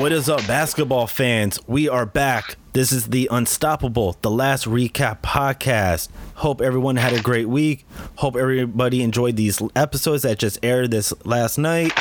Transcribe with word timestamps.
What 0.00 0.12
is 0.12 0.30
up, 0.30 0.46
basketball 0.46 1.06
fans? 1.06 1.60
We 1.66 1.86
are 1.86 2.06
back. 2.06 2.56
This 2.72 2.90
is 2.90 3.08
the 3.08 3.28
Unstoppable, 3.30 4.16
the 4.22 4.30
last 4.30 4.64
recap 4.64 5.20
podcast. 5.20 6.08
Hope 6.36 6.62
everyone 6.62 6.96
had 6.96 7.12
a 7.12 7.20
great 7.20 7.50
week. 7.50 7.84
Hope 8.16 8.34
everybody 8.34 9.02
enjoyed 9.02 9.36
these 9.36 9.60
episodes 9.76 10.22
that 10.22 10.38
just 10.38 10.58
aired 10.62 10.90
this 10.90 11.12
last 11.26 11.58
night. 11.58 11.92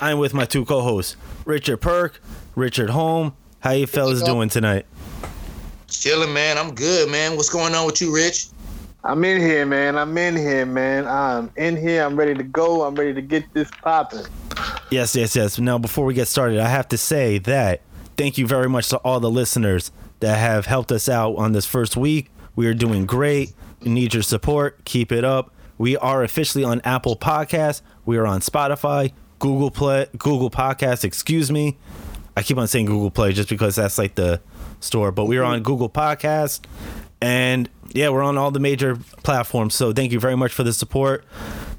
I'm 0.00 0.18
with 0.18 0.34
my 0.34 0.44
two 0.44 0.64
co-hosts, 0.64 1.16
Richard 1.44 1.78
Perk, 1.78 2.20
Richard 2.54 2.90
Home. 2.90 3.34
How 3.58 3.72
you 3.72 3.88
fellas 3.88 4.22
doing 4.22 4.48
tonight? 4.48 4.86
Chilling, 5.88 6.32
man. 6.32 6.56
I'm 6.56 6.72
good, 6.72 7.10
man. 7.10 7.34
What's 7.34 7.50
going 7.50 7.74
on 7.74 7.86
with 7.86 8.00
you, 8.00 8.14
Rich? 8.14 8.50
I'm 9.02 9.24
in 9.24 9.40
here, 9.40 9.66
man. 9.66 9.98
I'm 9.98 10.16
in 10.16 10.36
here, 10.36 10.64
man. 10.64 11.08
I'm 11.08 11.50
in 11.56 11.76
here. 11.76 12.04
I'm 12.04 12.14
ready 12.14 12.34
to 12.34 12.44
go. 12.44 12.84
I'm 12.84 12.94
ready 12.94 13.12
to 13.14 13.20
get 13.20 13.52
this 13.52 13.68
popping. 13.82 14.26
Yes, 14.92 15.16
yes, 15.16 15.34
yes. 15.34 15.58
Now, 15.58 15.78
before 15.78 16.04
we 16.04 16.14
get 16.14 16.28
started, 16.28 16.58
I 16.60 16.68
have 16.68 16.86
to 16.88 16.98
say 16.98 17.38
that 17.38 17.80
thank 18.16 18.36
you 18.38 18.46
very 18.46 18.68
much 18.68 18.88
to 18.90 18.98
all 18.98 19.20
the 19.20 19.30
listeners 19.30 19.90
that 20.20 20.36
have 20.38 20.66
helped 20.66 20.92
us 20.92 21.08
out 21.08 21.34
on 21.36 21.52
this 21.52 21.64
first 21.66 21.96
week. 21.96 22.30
We 22.54 22.66
are 22.66 22.74
doing 22.74 23.06
great. 23.06 23.54
We 23.80 23.90
need 23.90 24.12
your 24.14 24.22
support. 24.22 24.84
Keep 24.84 25.10
it 25.12 25.24
up. 25.24 25.52
We 25.78 25.96
are 25.96 26.22
officially 26.22 26.62
on 26.62 26.80
Apple 26.84 27.16
Podcasts. 27.16 27.80
We 28.04 28.18
are 28.18 28.26
on 28.26 28.40
Spotify, 28.40 29.12
Google 29.38 29.70
Play, 29.70 30.06
Google 30.18 30.50
Podcasts. 30.50 31.04
Excuse 31.04 31.50
me. 31.50 31.78
I 32.36 32.42
keep 32.42 32.58
on 32.58 32.68
saying 32.68 32.86
Google 32.86 33.10
Play 33.10 33.32
just 33.32 33.48
because 33.48 33.74
that's 33.76 33.96
like 33.98 34.14
the 34.14 34.40
store, 34.80 35.10
but 35.10 35.24
we 35.24 35.38
are 35.38 35.44
on 35.44 35.62
Google 35.62 35.88
Podcasts, 35.90 36.60
and 37.20 37.68
yeah, 37.92 38.08
we're 38.08 38.22
on 38.22 38.36
all 38.38 38.50
the 38.50 38.58
major 38.60 38.96
platforms. 39.22 39.74
So 39.74 39.92
thank 39.92 40.12
you 40.12 40.20
very 40.20 40.36
much 40.36 40.52
for 40.52 40.62
the 40.62 40.72
support. 40.72 41.24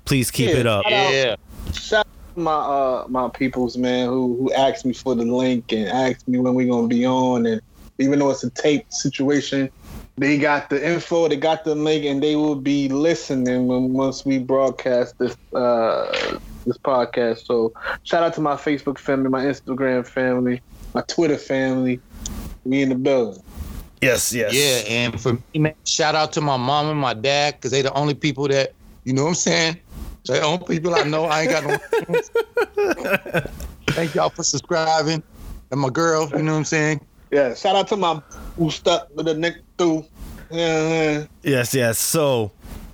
Please 0.06 0.30
keep 0.32 0.50
Yeah, 0.50 0.58
it 0.58 0.68
up. 0.68 0.84
shout 0.84 0.94
out- 0.94 1.14
Yeah. 1.14 1.36
Shout 1.74 2.00
out 2.00 2.06
to 2.06 2.12
my 2.36 2.54
uh 2.54 3.06
my 3.10 3.30
peoples, 3.30 3.78
man, 3.78 4.08
who 4.08 4.38
who 4.38 4.54
asked 4.54 4.86
me 4.86 4.94
for 4.94 5.16
the 5.16 5.26
link 5.26 5.72
and 5.72 5.88
asked 5.88 6.28
me 6.28 6.40
when 6.40 6.54
we 6.54 6.68
gonna 6.68 6.88
be 6.88 7.06
on, 7.06 7.46
and 7.46 7.62
even 8.00 8.20
though 8.20 8.32
it's 8.32 8.44
a 8.44 8.50
tape 8.50 8.86
situation, 8.92 9.70
they 10.18 10.38
got 10.38 10.70
the 10.70 10.86
info, 10.86 11.28
they 11.28 11.38
got 11.38 11.64
the 11.64 11.76
link, 11.76 12.06
and 12.06 12.22
they 12.22 12.36
will 12.36 12.56
be 12.56 12.90
listening 12.90 13.68
when 13.68 13.94
once 13.94 14.26
we 14.26 14.40
broadcast 14.40 15.18
this 15.20 15.36
uh 15.54 16.38
this 16.66 16.78
podcast. 16.78 17.46
So 17.46 17.74
shout 18.04 18.24
out 18.24 18.34
to 18.36 18.42
my 18.42 18.56
Facebook 18.56 18.98
family, 18.98 19.30
my 19.30 19.46
Instagram 19.46 20.06
family, 20.08 20.62
my 20.94 21.02
Twitter 21.02 21.38
family. 21.38 22.00
We 22.66 22.82
in 22.82 22.90
the 22.90 22.96
building. 22.96 23.44
Yes, 24.02 24.34
yes. 24.34 24.54
Yeah, 24.54 24.94
and 24.94 25.20
for 25.20 25.34
me, 25.34 25.60
man, 25.60 25.76
shout 25.86 26.16
out 26.16 26.32
to 26.34 26.42
my 26.42 26.58
mom 26.58 26.90
and 26.90 27.00
my 27.00 27.14
dad 27.14 27.56
because 27.56 27.72
they 27.72 27.82
the 27.82 27.94
only 27.94 28.14
people 28.14 28.48
that 28.48 28.74
you 29.04 29.14
know 29.14 29.24
what 29.24 29.30
I'm 29.30 29.36
saying. 29.36 29.80
They 30.26 30.40
the 30.40 30.46
only 30.46 30.66
people 30.66 30.96
I 30.96 31.04
know. 31.04 31.26
I 31.26 31.42
ain't 31.42 31.52
got 31.52 31.66
no. 31.66 33.42
Thank 33.88 34.16
y'all 34.16 34.30
for 34.30 34.44
subscribing, 34.44 35.22
and 35.72 35.80
my 35.80 35.90
girl. 35.90 36.30
You 36.30 36.44
know 36.44 36.54
what 36.54 36.60
I'm 36.60 36.66
saying. 36.66 37.02
Yeah, 37.32 37.54
shout 37.56 37.76
out 37.76 37.88
to 37.90 37.98
my 37.98 38.22
who 38.58 38.70
stuck 38.70 39.10
with 39.16 39.26
the 39.26 39.34
neck 39.34 39.56
through. 39.78 40.06
Yeah, 40.50 41.26
Yes, 41.42 41.74
yes. 41.74 41.98
So, 41.98 42.52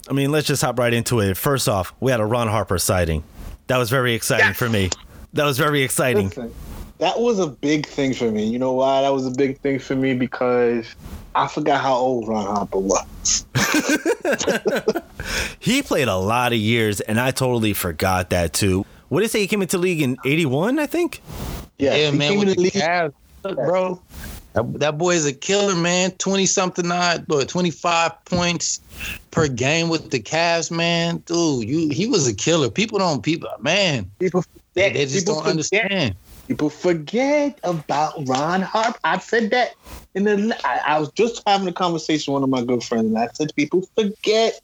I 0.10 0.14
mean, 0.14 0.32
let's 0.32 0.48
just 0.48 0.62
hop 0.62 0.80
right 0.80 0.94
into 0.94 1.20
it. 1.20 1.36
First 1.36 1.68
off, 1.68 1.94
we 2.00 2.10
had 2.10 2.20
a 2.20 2.26
Ron 2.26 2.48
Harper 2.48 2.78
sighting. 2.78 3.24
That 3.68 3.78
was 3.78 3.90
very 3.90 4.14
exciting 4.14 4.54
for 4.54 4.70
me. 4.70 4.90
That 5.34 5.44
was 5.44 5.58
very 5.58 5.84
exciting. 5.84 6.30
Listen, 6.30 6.54
that 6.98 7.20
was 7.20 7.40
a 7.40 7.48
big 7.48 7.86
thing 7.86 8.14
for 8.14 8.32
me. 8.32 8.46
You 8.46 8.60
know 8.60 8.74
why 8.74 9.02
that 9.02 9.14
was 9.14 9.28
a 9.28 9.32
big 9.32 9.60
thing 9.60 9.78
for 9.78 9.96
me? 9.96 10.16
Because 10.16 10.96
I 11.36 11.48
forgot 11.48 11.82
how 11.82 11.94
old 11.96 12.28
Ron 12.28 12.46
Harper 12.46 12.80
was. 12.80 13.46
He 15.60 15.84
played 15.84 16.08
a 16.08 16.16
lot 16.16 16.54
of 16.54 16.58
years, 16.58 17.02
and 17.02 17.20
I 17.20 17.32
totally 17.32 17.74
forgot 17.74 18.30
that 18.32 18.54
too. 18.54 18.86
What 19.10 19.20
did 19.20 19.26
it 19.28 19.32
say? 19.32 19.42
He 19.42 19.48
came 19.48 19.62
into 19.62 19.78
league 19.78 20.02
in 20.02 20.18
'81, 20.26 20.80
I 20.80 20.86
think. 20.88 21.22
Yeah, 21.78 21.96
Yeah, 21.96 22.12
he 22.12 22.18
man. 22.18 22.30
came 22.32 22.40
With 22.40 22.48
the 22.50 22.56
the 22.56 22.62
league. 22.62 22.74
Cavs, 22.74 23.14
bro. 23.44 24.02
That, 24.54 24.80
that 24.80 24.98
boy 24.98 25.12
is 25.12 25.26
a 25.26 25.34
killer, 25.34 25.76
man. 25.76 26.12
Twenty 26.12 26.46
something 26.46 26.90
odd, 26.92 27.26
but 27.28 27.48
twenty 27.50 27.70
five 27.70 28.14
points 28.26 28.82
per 29.32 29.48
game 29.48 29.90
with 29.90 30.10
the 30.10 30.20
Cavs, 30.20 30.72
man. 30.72 31.18
Dude, 31.26 31.68
you 31.68 31.90
he 31.90 32.08
was 32.08 32.28
a 32.28 32.34
killer. 32.34 32.70
People 32.70 32.98
don't 32.98 33.22
people 33.22 33.50
man. 33.60 34.10
People 34.20 34.44
They, 34.74 34.92
they 34.94 35.06
just 35.06 35.20
people 35.20 35.36
don't 35.36 35.44
forget. 35.44 35.52
understand. 35.52 36.16
People 36.50 36.72
forget 36.72 37.60
about 37.64 38.28
Ron 38.28 38.64
Harper. 38.64 38.98
I 39.04 39.20
said 39.20 39.52
that 39.52 39.76
in 40.16 40.24
the. 40.24 40.60
I, 40.66 40.96
I 40.96 41.00
was 41.00 41.12
just 41.12 41.44
having 41.46 41.68
a 41.68 41.72
conversation 41.72 42.34
with 42.34 42.42
one 42.42 42.44
of 42.44 42.50
my 42.50 42.66
good 42.66 42.84
friends, 42.84 43.06
and 43.06 43.18
I 43.20 43.28
said 43.34 43.54
people 43.56 43.88
forget 43.96 44.60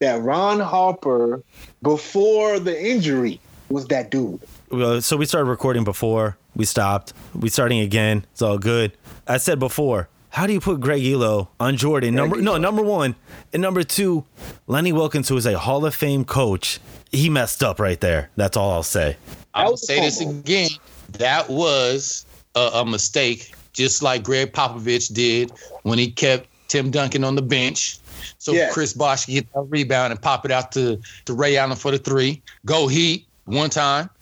that 0.00 0.20
Ron 0.20 0.60
Harper, 0.60 1.42
before 1.82 2.60
the 2.60 2.78
injury, 2.78 3.40
was 3.70 3.86
that 3.86 4.10
dude. 4.10 4.40
Well, 4.70 5.00
So 5.00 5.16
we 5.16 5.24
started 5.24 5.48
recording 5.48 5.84
before 5.84 6.36
we 6.54 6.66
stopped. 6.66 7.14
We 7.34 7.48
starting 7.48 7.80
again. 7.80 8.26
It's 8.32 8.42
all 8.42 8.58
good. 8.58 8.92
I 9.26 9.38
said 9.38 9.58
before. 9.58 10.10
How 10.28 10.46
do 10.46 10.52
you 10.52 10.60
put 10.60 10.80
Greg 10.80 11.02
Ehlo 11.02 11.48
on 11.58 11.78
Jordan? 11.78 12.14
Number 12.14 12.42
no, 12.42 12.58
number 12.58 12.82
one, 12.82 13.16
and 13.54 13.62
number 13.62 13.82
two, 13.84 14.24
Lenny 14.66 14.92
Wilkens, 14.92 15.28
who 15.28 15.36
is 15.38 15.46
a 15.46 15.58
Hall 15.58 15.86
of 15.86 15.94
Fame 15.94 16.24
coach, 16.26 16.78
he 17.10 17.30
messed 17.30 17.62
up 17.62 17.80
right 17.80 18.00
there. 18.00 18.30
That's 18.36 18.56
all 18.56 18.70
I'll 18.70 18.82
say. 18.82 19.16
I'll 19.54 19.76
say 19.76 20.00
this 20.00 20.20
again. 20.20 20.70
That 21.18 21.48
was 21.48 22.24
a, 22.54 22.70
a 22.74 22.86
mistake, 22.86 23.54
just 23.72 24.02
like 24.02 24.22
Gregg 24.22 24.52
Popovich 24.52 25.12
did 25.12 25.52
when 25.82 25.98
he 25.98 26.10
kept 26.10 26.48
Tim 26.68 26.90
Duncan 26.90 27.24
on 27.24 27.34
the 27.34 27.42
bench. 27.42 27.98
So 28.38 28.52
Yeah. 28.52 28.70
Chris 28.70 28.92
Bosh 28.92 29.26
could 29.26 29.34
get 29.34 29.46
a 29.54 29.62
rebound 29.62 30.12
and 30.12 30.20
pop 30.20 30.44
it 30.44 30.50
out 30.50 30.72
to, 30.72 31.00
to 31.26 31.32
Ray 31.34 31.56
Allen 31.56 31.76
for 31.76 31.90
the 31.90 31.98
three. 31.98 32.42
Go 32.64 32.88
Heat 32.88 33.26
one 33.44 33.70
time. 33.70 34.08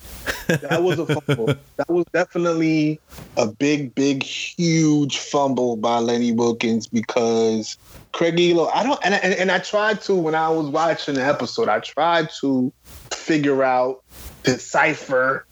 That 0.47 0.83
was 0.83 0.99
a 0.99 1.07
fumble. 1.07 1.55
that 1.77 1.89
was 1.89 2.05
definitely 2.13 2.99
a 3.37 3.47
big, 3.47 3.95
big, 3.95 4.25
huge 4.25 5.19
fumble 5.19 5.77
by 5.77 5.99
Lenny 5.99 6.33
Wilkens 6.33 6.89
because 6.89 7.79
Craig 8.13 8.37
Ehlo. 8.37 8.69
I 8.75 8.83
don't, 8.83 8.99
and, 9.05 9.15
and 9.15 9.33
and 9.35 9.53
I 9.53 9.61
tried 9.61 10.01
to 10.03 10.15
when 10.17 10.35
I 10.35 10.49
was 10.49 10.67
watching 10.67 11.15
the 11.15 11.25
episode. 11.25 11.69
I 11.69 11.79
tried 11.79 12.31
to 12.41 12.73
figure 13.11 13.63
out, 13.63 14.03
decipher, 14.43 15.47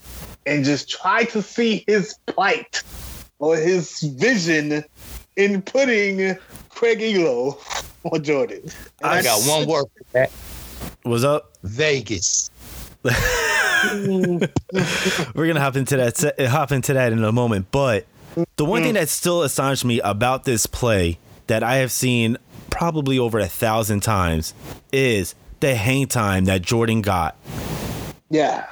and 0.48 0.64
just 0.64 0.88
try 0.88 1.24
to 1.24 1.42
see 1.42 1.84
his 1.86 2.16
plight 2.26 2.82
or 3.38 3.56
his 3.56 4.00
vision 4.00 4.84
in 5.36 5.62
putting 5.62 6.36
Craig 6.70 7.00
Ehlo 7.00 7.58
on 8.12 8.22
Jordan. 8.22 8.62
And 8.64 8.72
I 9.02 9.22
got 9.22 9.40
one 9.42 9.68
word 9.68 9.86
for 9.96 10.04
that. 10.12 10.30
What's 11.02 11.24
up? 11.24 11.52
Vegas. 11.62 12.50
We're 13.04 14.40
gonna 15.34 15.60
hop 15.60 15.76
into 15.76 15.96
that 15.96 16.48
hop 16.50 16.72
into 16.72 16.94
that 16.94 17.12
in 17.12 17.22
a 17.22 17.30
moment. 17.30 17.68
But 17.70 18.06
the 18.56 18.64
one 18.64 18.82
thing 18.82 18.92
mm. 18.92 18.98
that 18.98 19.08
still 19.08 19.42
astonished 19.42 19.84
me 19.84 20.00
about 20.00 20.44
this 20.44 20.66
play 20.66 21.18
that 21.46 21.62
I 21.62 21.76
have 21.76 21.92
seen 21.92 22.38
probably 22.70 23.18
over 23.18 23.38
a 23.38 23.46
thousand 23.46 24.00
times 24.00 24.52
is 24.92 25.34
the 25.60 25.74
hang 25.74 26.06
time 26.06 26.46
that 26.46 26.62
Jordan 26.62 27.02
got. 27.02 27.36
Yeah. 28.30 28.66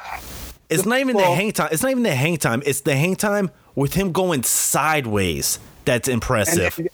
It's 0.68 0.86
not 0.86 0.98
even 1.00 1.16
the 1.16 1.24
hang 1.24 1.52
time. 1.52 1.68
It's 1.72 1.82
not 1.82 1.90
even 1.90 2.02
the 2.02 2.14
hang 2.14 2.36
time. 2.36 2.62
It's 2.66 2.80
the 2.80 2.96
hang 2.96 3.16
time 3.16 3.50
with 3.74 3.94
him 3.94 4.12
going 4.12 4.42
sideways. 4.42 5.58
That's 5.84 6.08
impressive. 6.08 6.78
And 6.78 6.88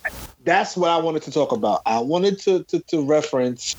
that's 0.44 0.76
what 0.76 0.90
I 0.90 0.98
wanted 0.98 1.22
to 1.22 1.32
talk 1.32 1.52
about. 1.52 1.80
I 1.86 1.98
wanted 2.00 2.38
to, 2.40 2.62
to, 2.64 2.80
to 2.80 3.02
reference 3.02 3.74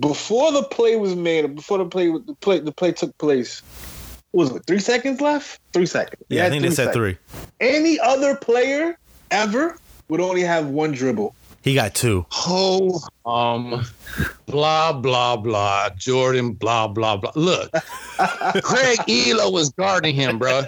before 0.00 0.52
the 0.52 0.62
play 0.62 0.96
was 0.96 1.14
made, 1.14 1.54
before 1.54 1.78
the 1.78 1.84
play 1.84 2.08
the 2.08 2.34
play 2.40 2.60
the 2.60 2.72
play 2.72 2.92
took 2.92 3.16
place. 3.18 3.62
Was 4.32 4.50
it 4.50 4.64
three 4.66 4.80
seconds 4.80 5.20
left? 5.20 5.60
Three 5.72 5.86
seconds. 5.86 6.22
yeah, 6.28 6.46
I 6.46 6.50
think 6.50 6.62
they 6.62 6.70
said 6.70 6.92
seconds. 6.92 6.94
three. 6.94 7.18
Any 7.60 8.00
other 8.00 8.34
player 8.34 8.98
ever 9.30 9.78
would 10.08 10.20
only 10.20 10.42
have 10.42 10.68
one 10.68 10.92
dribble. 10.92 11.34
He 11.64 11.72
got 11.72 11.94
two. 11.94 12.26
Oh, 12.46 13.00
um, 13.24 13.86
blah 14.44 14.92
blah 14.92 15.34
blah. 15.38 15.88
Jordan, 15.96 16.52
blah 16.52 16.86
blah 16.88 17.16
blah. 17.16 17.32
Look, 17.34 17.72
Craig 18.62 18.98
Ehlo 19.08 19.50
was 19.50 19.70
guarding 19.70 20.14
him, 20.14 20.38
bro. 20.38 20.62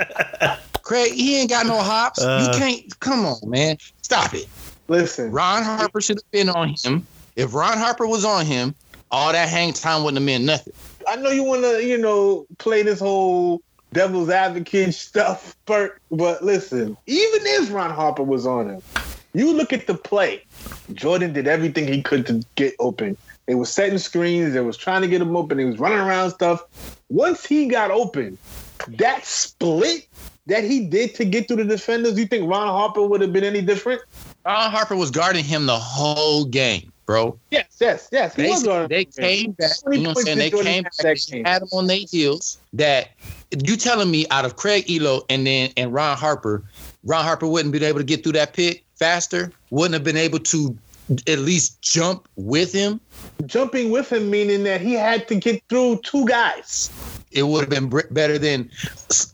Craig, 0.80 1.12
he 1.12 1.38
ain't 1.38 1.50
got 1.50 1.66
no 1.66 1.82
hops. 1.82 2.22
Uh. 2.22 2.50
you 2.50 2.58
can't. 2.58 3.00
Come 3.00 3.26
on, 3.26 3.38
man. 3.44 3.76
Stop 4.00 4.32
it. 4.32 4.48
Listen, 4.88 5.30
Ron 5.30 5.64
Harper 5.64 6.00
should 6.00 6.16
have 6.16 6.30
been 6.30 6.48
on 6.48 6.74
him. 6.82 7.06
If 7.36 7.52
Ron 7.52 7.76
Harper 7.76 8.06
was 8.06 8.24
on 8.24 8.46
him, 8.46 8.74
all 9.10 9.32
that 9.32 9.50
hang 9.50 9.74
time 9.74 10.02
wouldn't 10.02 10.16
have 10.16 10.24
meant 10.24 10.44
nothing. 10.44 10.72
I 11.06 11.16
know 11.16 11.28
you 11.28 11.44
want 11.44 11.60
to, 11.62 11.84
you 11.84 11.98
know, 11.98 12.46
play 12.56 12.82
this 12.82 13.00
whole 13.00 13.60
devil's 13.92 14.30
advocate 14.30 14.94
stuff, 14.94 15.54
Bert, 15.66 16.00
but 16.10 16.42
listen, 16.42 16.96
even 17.06 17.40
if 17.44 17.70
Ron 17.70 17.90
Harper 17.90 18.22
was 18.22 18.46
on 18.46 18.70
him, 18.70 18.82
you 19.36 19.52
look 19.52 19.72
at 19.72 19.86
the 19.86 19.94
play. 19.94 20.42
Jordan 20.94 21.32
did 21.32 21.46
everything 21.46 21.86
he 21.86 22.02
could 22.02 22.26
to 22.26 22.42
get 22.54 22.74
open. 22.78 23.16
They 23.46 23.54
was 23.54 23.72
setting 23.72 23.98
screens. 23.98 24.54
They 24.54 24.60
was 24.60 24.76
trying 24.76 25.02
to 25.02 25.08
get 25.08 25.20
him 25.20 25.36
open. 25.36 25.58
They 25.58 25.64
was 25.64 25.78
running 25.78 25.98
around 25.98 26.30
stuff. 26.30 26.64
Once 27.10 27.44
he 27.44 27.66
got 27.66 27.90
open, 27.90 28.38
that 28.88 29.24
split 29.24 30.08
that 30.46 30.64
he 30.64 30.86
did 30.86 31.14
to 31.16 31.24
get 31.24 31.48
through 31.48 31.58
the 31.58 31.64
defenders, 31.64 32.18
you 32.18 32.26
think 32.26 32.48
Ron 32.48 32.68
Harper 32.68 33.06
would 33.06 33.20
have 33.20 33.32
been 33.32 33.44
any 33.44 33.60
different? 33.60 34.00
Ron 34.44 34.70
Harper 34.70 34.96
was 34.96 35.10
guarding 35.10 35.44
him 35.44 35.66
the 35.66 35.78
whole 35.78 36.44
game. 36.44 36.90
bro. 37.04 37.38
Yes, 37.50 37.66
yes, 37.80 38.08
yes. 38.10 38.34
He 38.34 38.42
They, 38.42 38.86
they 38.88 39.04
came 39.04 39.52
back. 39.52 39.70
You 39.90 40.00
know 40.00 40.10
what 40.10 40.18
I'm 40.18 40.24
saying? 40.24 40.38
They 40.38 40.50
Jordan 40.50 40.72
came 40.72 40.82
back. 40.82 41.18
They 41.30 41.42
had 41.44 41.62
him 41.62 41.68
on 41.72 41.86
their 41.86 41.98
heels. 42.10 42.58
That 42.72 43.10
you 43.64 43.76
telling 43.76 44.10
me 44.10 44.26
out 44.30 44.44
of 44.44 44.56
Craig 44.56 44.86
Ehlo 44.86 45.24
and 45.28 45.46
then 45.46 45.70
and 45.76 45.92
Ron 45.92 46.16
Harper, 46.16 46.64
Ron 47.04 47.22
Harper 47.22 47.46
wouldn't 47.46 47.72
be 47.72 47.84
able 47.84 47.98
to 47.98 48.04
get 48.04 48.22
through 48.22 48.32
that 48.32 48.54
pit 48.54 48.82
faster. 48.96 49.52
Wouldn't 49.70 49.94
have 49.94 50.04
been 50.04 50.16
able 50.16 50.38
to 50.40 50.76
at 51.28 51.38
least 51.38 51.80
jump 51.82 52.28
with 52.36 52.72
him. 52.72 53.00
jumping 53.46 53.90
with 53.90 54.12
him, 54.12 54.28
meaning 54.28 54.64
that 54.64 54.80
he 54.80 54.92
had 54.94 55.28
to 55.28 55.36
get 55.36 55.62
through 55.68 56.00
two 56.02 56.26
guys. 56.26 56.90
It 57.30 57.44
would 57.44 57.60
have 57.60 57.70
been 57.70 57.88
better 58.10 58.38
than 58.38 58.70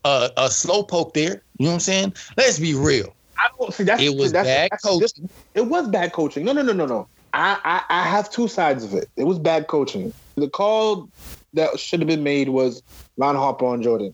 uh, 0.04 0.28
a 0.36 0.50
slow 0.50 0.82
poke 0.82 1.14
there. 1.14 1.42
You 1.58 1.66
know 1.66 1.70
what 1.70 1.74
I'm 1.74 1.80
saying? 1.80 2.14
Let's 2.36 2.58
be 2.58 2.74
real. 2.74 3.14
I 3.38 3.48
don't 3.58 3.72
see 3.72 3.84
that's 3.84 4.02
It 4.02 4.16
was 4.16 4.32
that's, 4.32 4.46
bad 4.46 4.70
that's- 4.70 4.82
coaching. 4.82 5.28
It 5.54 5.66
was 5.66 5.88
bad 5.88 6.12
coaching. 6.12 6.44
No, 6.44 6.52
no, 6.52 6.62
no, 6.62 6.72
no, 6.72 6.86
no. 6.86 7.08
I, 7.34 7.58
I 7.64 8.00
I 8.00 8.02
have 8.02 8.30
two 8.30 8.46
sides 8.48 8.84
of 8.84 8.92
it. 8.92 9.08
It 9.16 9.24
was 9.24 9.38
bad 9.38 9.66
coaching. 9.66 10.12
The 10.34 10.50
call 10.50 11.08
that 11.54 11.80
should 11.80 12.00
have 12.00 12.06
been 12.06 12.22
made 12.22 12.50
was 12.50 12.82
Ron 13.16 13.36
Harper 13.36 13.64
on 13.64 13.82
Jordan, 13.82 14.12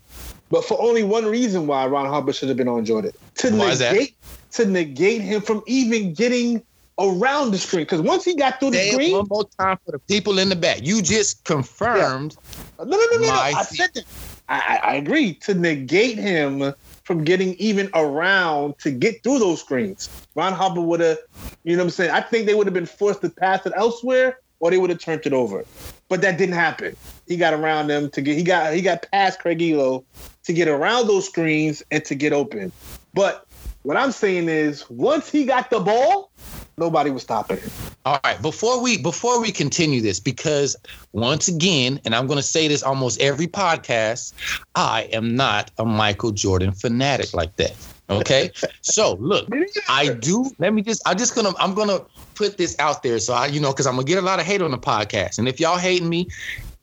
but 0.51 0.65
for 0.65 0.81
only 0.81 1.03
one 1.03 1.27
reason 1.27 1.67
why 1.67 1.87
Ron 1.87 2.07
Harper 2.07 2.33
should 2.33 2.49
have 2.49 2.57
been 2.57 2.69
on 2.69 2.85
Jordan 2.85 3.13
to 3.37 3.51
Why 3.55 3.71
is 3.71 3.79
that? 3.81 3.93
negate 3.93 4.17
to 4.53 4.65
negate 4.65 5.21
him 5.21 5.41
from 5.43 5.63
even 5.67 6.15
getting 6.15 6.63
around 6.99 7.53
the 7.53 7.59
screen. 7.59 7.83
Because 7.83 8.01
once 8.01 8.25
he 8.25 8.35
got 8.35 8.59
through 8.61 8.73
the 8.73 8.79
Say 8.79 8.91
screen, 8.93 9.13
one 9.13 9.27
more 9.29 9.49
time 9.59 9.79
for 9.85 9.93
the 9.93 9.99
people 10.01 10.39
in 10.39 10.49
the 10.49 10.57
back. 10.57 10.81
You 10.83 11.03
just 11.03 11.45
confirmed. 11.45 12.37
no, 12.79 12.85
no, 12.85 12.97
no, 12.97 13.07
no, 13.13 13.27
no. 13.27 13.33
I 13.33 13.63
said 13.63 13.91
that. 13.95 14.05
I, 14.49 14.81
I, 14.83 14.91
I 14.93 14.95
agree 14.95 15.35
to 15.35 15.55
negate 15.55 16.17
him 16.17 16.73
from 17.05 17.25
getting 17.25 17.55
even 17.55 17.91
around 17.95 18.79
to 18.79 18.91
get 18.91 19.23
through 19.23 19.39
those 19.39 19.61
screens. 19.61 20.09
Ron 20.35 20.53
Harper 20.53 20.81
would 20.81 21.01
have, 21.01 21.19
you 21.65 21.77
know 21.77 21.83
what 21.83 21.87
I'm 21.87 21.91
saying? 21.91 22.11
I 22.11 22.21
think 22.21 22.47
they 22.47 22.55
would 22.55 22.67
have 22.67 22.75
been 22.75 22.87
forced 22.87 23.21
to 23.23 23.31
pass 23.31 23.65
it 23.67 23.73
elsewhere 23.77 24.39
or 24.61 24.71
they 24.71 24.79
would 24.79 24.91
have 24.91 24.99
turned 24.99 25.25
it 25.25 25.33
over. 25.33 25.65
But 26.09 26.21
that 26.23 26.39
didn't 26.39 26.55
happen. 26.55 26.97
He 27.27 27.37
got 27.37 27.55
around 27.55 27.89
them 27.89 28.11
to 28.11 28.23
get 28.23 28.37
he 28.37 28.43
got 28.43 28.75
he 28.75 28.81
got 28.81 29.07
past 29.11 29.41
Craig 29.41 29.59
Ehlo 29.59 30.05
to 30.49 30.55
get 30.55 30.67
around 30.67 31.07
those 31.07 31.27
screens 31.27 31.83
and 31.91 32.03
to 32.07 32.15
get 32.15 32.33
open. 32.33 32.73
But 33.13 33.47
what 33.83 33.99
I'm 33.99 34.13
saying 34.13 34.49
is 34.49 34.89
once 34.89 35.31
he 35.31 35.45
got 35.45 35.69
the 35.69 35.79
ball, 35.79 36.31
nobody 36.79 37.11
was 37.11 37.23
stopping 37.23 37.59
him. 37.59 37.71
All 38.07 38.19
right, 38.25 38.41
before 38.41 38.83
we 38.83 38.97
before 38.97 39.43
we 39.43 39.53
continue 39.53 40.01
this, 40.01 40.19
because 40.19 40.75
once 41.13 41.49
again, 41.49 42.01
and 42.07 42.15
I'm 42.15 42.27
going 42.27 42.39
to 42.39 42.43
say 42.43 42.67
this 42.67 42.83
almost 42.83 43.21
every 43.21 43.47
podcast, 43.47 44.33
I 44.75 45.03
am 45.13 45.37
not 45.37 45.71
a 45.77 45.85
Michael 45.85 46.31
Jordan 46.31 46.73
fanatic 46.73 47.35
like 47.35 47.55
that. 47.57 47.77
Okay, 48.09 48.51
so 48.81 49.17
look, 49.17 49.47
I 49.87 50.15
do. 50.15 50.51
Let 50.59 50.73
me 50.73 50.81
just. 50.81 51.03
I'm 51.05 51.19
just 51.19 51.35
gonna. 51.35 51.53
I'm 51.59 51.75
gonna 51.75 52.01
put 52.37 52.57
this 52.57 52.75
out 52.79 53.03
there. 53.03 53.19
So 53.19 53.35
I, 53.35 53.49
you 53.49 53.61
know, 53.61 53.73
because 53.73 53.87
I'm 53.87 53.97
gonna 53.97 54.07
get 54.07 54.17
a 54.17 54.23
lot 54.23 54.41
of 54.41 54.47
hate 54.47 54.63
on 54.63 54.71
the 54.71 54.79
podcast, 54.79 55.39
and 55.39 55.47
if 55.47 55.61
y'all 55.61 55.77
hating 55.77 56.09
me, 56.09 56.27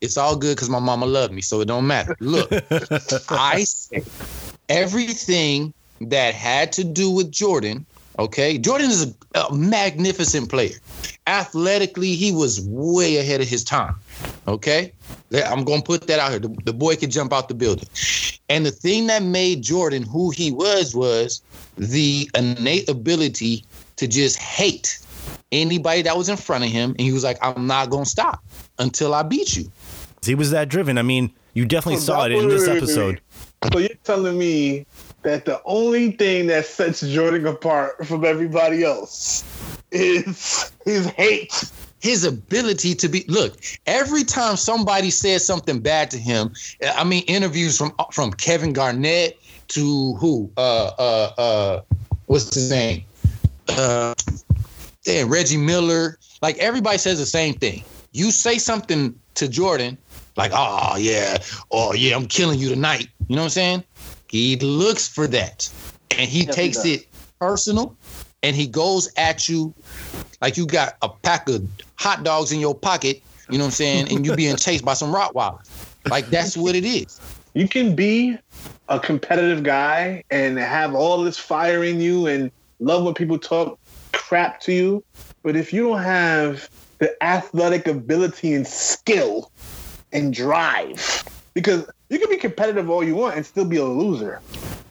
it's 0.02 0.18
all 0.18 0.36
good 0.36 0.56
because 0.56 0.70
my 0.70 0.80
mama 0.80 1.06
loved 1.06 1.34
me, 1.34 1.42
so 1.42 1.62
it 1.62 1.68
don't 1.68 1.88
matter. 1.88 2.16
Look, 2.20 2.52
I 3.30 3.64
say 3.64 4.04
everything 4.70 5.74
that 6.02 6.34
had 6.34 6.72
to 6.74 6.84
do 6.84 7.10
with 7.10 7.32
Jordan. 7.32 7.86
Okay, 8.18 8.58
Jordan 8.58 8.90
is 8.90 9.14
a, 9.34 9.40
a 9.40 9.54
magnificent 9.54 10.50
player. 10.50 10.76
Athletically, 11.28 12.16
he 12.16 12.32
was 12.32 12.62
way 12.68 13.18
ahead 13.18 13.42
of 13.42 13.48
his 13.48 13.64
time. 13.64 13.96
Okay, 14.48 14.94
I'm 15.34 15.66
gonna 15.66 15.82
put 15.82 16.08
that 16.08 16.20
out 16.20 16.32
here. 16.32 16.40
The, 16.40 16.56
the 16.64 16.74
boy 16.74 16.96
could 16.96 17.12
jump 17.12 17.34
out 17.34 17.50
the 17.50 17.56
building. 17.56 17.90
And 18.48 18.66
the 18.66 18.72
thing 18.72 19.08
that 19.08 19.24
made 19.24 19.64
Jordan 19.64 20.04
who 20.04 20.30
he 20.30 20.52
was 20.52 20.96
was 20.96 21.42
the 21.78 22.30
innate 22.36 22.88
ability 22.88 23.64
to 23.96 24.08
just 24.08 24.38
hate 24.38 25.00
anybody 25.52 26.02
that 26.04 26.18
was 26.18 26.30
in 26.30 26.38
front 26.38 26.64
of 26.64 26.70
him. 26.70 26.92
And 26.92 27.02
he 27.02 27.12
was 27.12 27.24
like, 27.24 27.38
I'm 27.42 27.68
not 27.68 27.90
going 27.90 28.04
to 28.04 28.10
stop 28.10 28.44
until 28.78 29.14
I 29.14 29.24
beat 29.24 29.56
you. 29.56 29.72
He 30.26 30.36
was 30.36 30.52
that 30.52 30.70
driven. 30.70 30.98
I 30.98 31.02
mean, 31.02 31.32
you 31.54 31.66
definitely 31.66 32.00
So 32.02 32.14
saw 32.14 32.26
it 32.26 32.32
in 32.32 32.48
this 32.48 32.68
episode. 32.68 33.22
So 33.72 33.80
you're 33.80 33.90
telling 34.04 34.38
me 34.38 34.86
that 35.24 35.46
the 35.46 35.62
only 35.66 36.12
thing 36.12 36.48
that 36.48 36.66
sets 36.66 37.02
Jordan 37.02 37.48
apart 37.48 38.06
from 38.06 38.26
everybody 38.26 38.84
else 38.84 39.44
is 39.92 40.72
his 40.86 41.08
hate. 41.08 41.72
His 42.02 42.24
ability 42.24 42.94
to 42.96 43.08
be 43.08 43.26
look 43.28 43.58
every 43.88 44.24
time 44.24 44.58
somebody 44.58 45.10
says 45.10 45.44
something 45.44 45.80
bad 45.80 46.12
to 46.12 46.20
him. 46.20 46.54
I 46.84 47.04
mean, 47.04 47.24
interviews 47.28 47.78
from 47.78 47.94
from 48.12 48.32
Kevin 48.32 48.74
Garnett 48.74 49.40
to 49.70 50.14
who? 50.16 50.52
Uh, 50.56 50.92
uh, 51.00 51.32
uh, 51.38 51.82
what's 52.28 52.54
his 52.54 52.70
name? 52.70 53.04
Uh, 53.70 54.14
damn, 55.04 55.30
Reggie 55.30 55.58
Miller. 55.58 56.20
Like 56.44 56.58
everybody 56.60 57.00
says 57.00 57.18
the 57.18 57.26
same 57.26 57.56
thing. 57.56 57.84
You 58.12 58.30
say 58.30 58.60
something 58.60 59.20
to 59.36 59.48
Jordan, 59.48 59.98
like, 60.38 60.52
oh 60.54 60.96
yeah, 60.98 61.38
oh 61.72 61.94
yeah, 61.94 62.16
I'm 62.16 62.28
killing 62.28 62.60
you 62.60 62.70
tonight. 62.70 63.08
You 63.28 63.36
know 63.36 63.44
what 63.44 63.46
I'm 63.46 63.50
saying? 63.52 63.84
He 64.30 64.56
looks 64.58 65.08
for 65.08 65.28
that. 65.28 65.72
And 66.18 66.30
he 66.30 66.46
Yes, 66.46 66.56
takes 66.56 66.78
does. 66.78 66.86
it 66.86 67.08
personal 67.40 67.96
and 68.44 68.56
he 68.56 68.68
goes 68.68 69.12
at 69.18 69.50
you 69.50 69.74
like 70.42 70.58
you 70.58 70.66
got 70.66 70.96
a 71.02 71.10
pack 71.10 71.50
of 71.50 71.68
hot 71.98 72.24
dogs 72.24 72.52
in 72.52 72.60
your 72.60 72.76
pocket, 72.76 73.22
you 73.50 73.58
know 73.58 73.64
what 73.64 73.70
I'm 73.70 73.72
saying? 73.72 74.10
And 74.10 74.26
you 74.26 74.36
being 74.36 74.56
chased 74.58 74.86
by 74.86 74.94
some 74.94 75.14
Rottweilers. 75.14 75.70
Like 76.10 76.30
that's 76.30 76.56
what 76.56 76.76
it 76.76 76.86
is. 76.86 77.20
You 77.54 77.68
can 77.68 77.96
be 77.96 78.38
a 78.88 79.00
competitive 79.00 79.64
guy 79.64 80.24
and 80.30 80.58
have 80.58 80.94
all 80.94 81.24
this 81.24 81.38
fire 81.38 81.84
in 81.84 82.00
you 82.00 82.28
and 82.28 82.52
love 82.80 83.04
when 83.04 83.14
people 83.14 83.40
talk 83.40 83.80
crap 84.14 84.60
to 84.62 84.74
you, 84.74 85.04
but 85.44 85.56
if 85.56 85.74
you 85.74 85.88
don't 85.88 86.04
have 86.04 86.70
the 87.00 87.12
athletic 87.24 87.88
ability 87.88 88.54
and 88.54 88.68
skill 88.68 89.52
and 90.16 90.34
drive, 90.34 91.26
because 91.54 91.86
you 92.10 92.18
can 92.18 92.30
be 92.30 92.38
competitive 92.38 92.90
all 92.90 93.04
you 93.04 93.16
want 93.16 93.36
and 93.36 93.46
still 93.46 93.66
be 93.66 93.78
a 93.78 93.84
loser. 93.86 94.42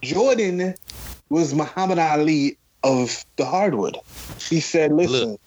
Jordan 0.03 0.75
was 1.31 1.55
Muhammad 1.55 1.99
Ali 1.99 2.59
of 2.85 3.25
the 3.37 3.47
hardwood. 3.47 3.97
He 4.39 4.61
said, 4.61 4.93
"Listen, 4.93 5.31
Look. 5.33 5.41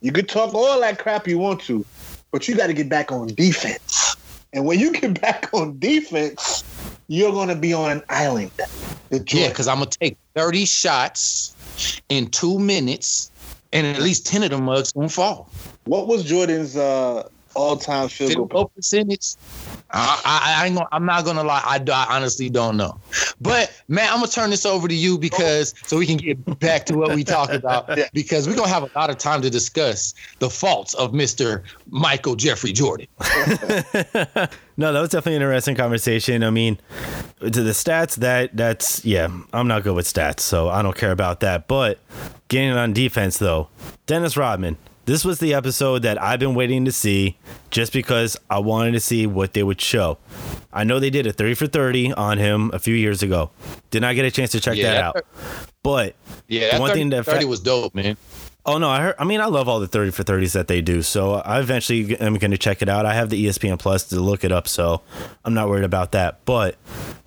you 0.00 0.12
could 0.12 0.28
talk 0.28 0.54
all 0.54 0.80
that 0.80 0.98
crap 1.00 1.26
you 1.26 1.38
want 1.38 1.60
to, 1.62 1.84
but 2.30 2.46
you 2.46 2.54
got 2.54 2.68
to 2.68 2.72
get 2.72 2.88
back 2.88 3.10
on 3.10 3.26
defense. 3.26 4.16
And 4.52 4.64
when 4.64 4.78
you 4.78 4.92
get 4.92 5.20
back 5.20 5.50
on 5.52 5.78
defense, 5.80 6.62
you're 7.08 7.32
going 7.32 7.48
to 7.48 7.56
be 7.56 7.72
on 7.74 7.90
an 7.90 8.02
island." 8.08 8.52
Yeah, 9.10 9.48
because 9.48 9.68
I'm 9.68 9.78
gonna 9.78 9.90
take 9.90 10.16
30 10.34 10.64
shots 10.64 11.54
in 12.08 12.28
two 12.28 12.58
minutes, 12.58 13.30
and 13.72 13.86
at 13.86 14.00
least 14.00 14.26
10 14.26 14.44
of 14.44 14.50
them 14.50 14.64
mugs 14.64 14.92
gonna 14.92 15.08
fall. 15.08 15.48
what 15.84 16.06
was 16.06 16.24
Jordan's 16.24 16.76
uh, 16.76 17.28
all-time 17.54 18.08
field 18.08 18.32
Field 18.32 18.50
goal? 18.50 18.62
goal 18.62 18.72
percentage. 18.74 19.34
I, 19.90 20.20
I, 20.24 20.62
I 20.62 20.66
ain't 20.66 20.76
gonna, 20.76 20.88
I'm 20.92 21.06
not 21.06 21.24
gonna 21.24 21.44
lie. 21.44 21.62
I, 21.64 21.82
I 21.92 22.16
honestly 22.16 22.50
don't 22.50 22.76
know. 22.76 22.98
But 23.40 23.72
man, 23.88 24.08
I'm 24.10 24.16
gonna 24.16 24.28
turn 24.28 24.50
this 24.50 24.66
over 24.66 24.88
to 24.88 24.94
you 24.94 25.18
because 25.18 25.74
so 25.84 25.98
we 25.98 26.06
can 26.06 26.16
get 26.16 26.58
back 26.58 26.86
to 26.86 26.96
what 26.96 27.14
we 27.14 27.24
talked 27.24 27.54
about. 27.54 27.84
Yeah. 27.94 28.08
Because 28.12 28.48
we're 28.48 28.56
gonna 28.56 28.70
have 28.70 28.82
a 28.82 28.90
lot 28.98 29.08
of 29.08 29.18
time 29.18 29.40
to 29.42 29.50
discuss 29.50 30.14
the 30.40 30.50
faults 30.50 30.94
of 30.94 31.12
Mr. 31.12 31.62
Michael 31.90 32.34
Jeffrey 32.34 32.72
Jordan. 32.72 33.06
no, 34.76 34.92
that 34.92 35.00
was 35.00 35.10
definitely 35.10 35.36
an 35.36 35.42
interesting 35.42 35.76
conversation. 35.76 36.42
I 36.42 36.50
mean, 36.50 36.78
to 37.40 37.50
the 37.50 37.70
stats, 37.70 38.16
that 38.16 38.56
that's 38.56 39.04
yeah, 39.04 39.28
I'm 39.52 39.68
not 39.68 39.84
good 39.84 39.94
with 39.94 40.06
stats, 40.06 40.40
so 40.40 40.68
I 40.70 40.82
don't 40.82 40.96
care 40.96 41.12
about 41.12 41.40
that. 41.40 41.68
But 41.68 41.98
getting 42.48 42.70
on 42.70 42.92
defense 42.92 43.38
though, 43.38 43.68
Dennis 44.06 44.36
Rodman. 44.36 44.76
This 45.06 45.22
was 45.24 45.38
the 45.38 45.52
episode 45.52 46.00
that 46.02 46.20
I've 46.20 46.40
been 46.40 46.54
waiting 46.54 46.86
to 46.86 46.92
see 46.92 47.36
just 47.70 47.92
because 47.92 48.38
I 48.48 48.58
wanted 48.58 48.92
to 48.92 49.00
see 49.00 49.26
what 49.26 49.52
they 49.52 49.62
would 49.62 49.80
show. 49.80 50.16
I 50.72 50.84
know 50.84 50.98
they 50.98 51.10
did 51.10 51.26
a 51.26 51.32
30 51.32 51.54
for 51.54 51.66
30 51.66 52.14
on 52.14 52.38
him 52.38 52.70
a 52.72 52.78
few 52.78 52.94
years 52.94 53.22
ago. 53.22 53.50
Did 53.90 54.00
not 54.00 54.14
get 54.14 54.24
a 54.24 54.30
chance 54.30 54.52
to 54.52 54.60
check 54.60 54.76
Yeah, 54.76 54.94
that 54.94 55.02
out. 55.02 55.26
But 55.82 56.14
Yeah, 56.48 56.78
one 56.78 56.88
30, 56.88 57.00
thing 57.00 57.10
that 57.10 57.26
30 57.26 57.40
fa- 57.42 57.46
was 57.46 57.60
dope, 57.60 57.94
man. 57.94 58.16
Oh 58.66 58.78
no, 58.78 58.88
I 58.88 59.02
heard. 59.02 59.14
I 59.18 59.24
mean, 59.24 59.42
I 59.42 59.44
love 59.46 59.68
all 59.68 59.78
the 59.78 59.86
thirty 59.86 60.10
for 60.10 60.22
thirties 60.22 60.54
that 60.54 60.68
they 60.68 60.80
do. 60.80 61.02
So 61.02 61.34
I 61.34 61.60
eventually 61.60 62.16
am 62.18 62.36
going 62.38 62.50
to 62.50 62.56
check 62.56 62.80
it 62.80 62.88
out. 62.88 63.04
I 63.04 63.12
have 63.12 63.28
the 63.28 63.44
ESPN 63.44 63.78
Plus 63.78 64.04
to 64.04 64.18
look 64.20 64.42
it 64.42 64.52
up, 64.52 64.68
so 64.68 65.02
I'm 65.44 65.52
not 65.52 65.68
worried 65.68 65.84
about 65.84 66.12
that. 66.12 66.42
But 66.46 66.76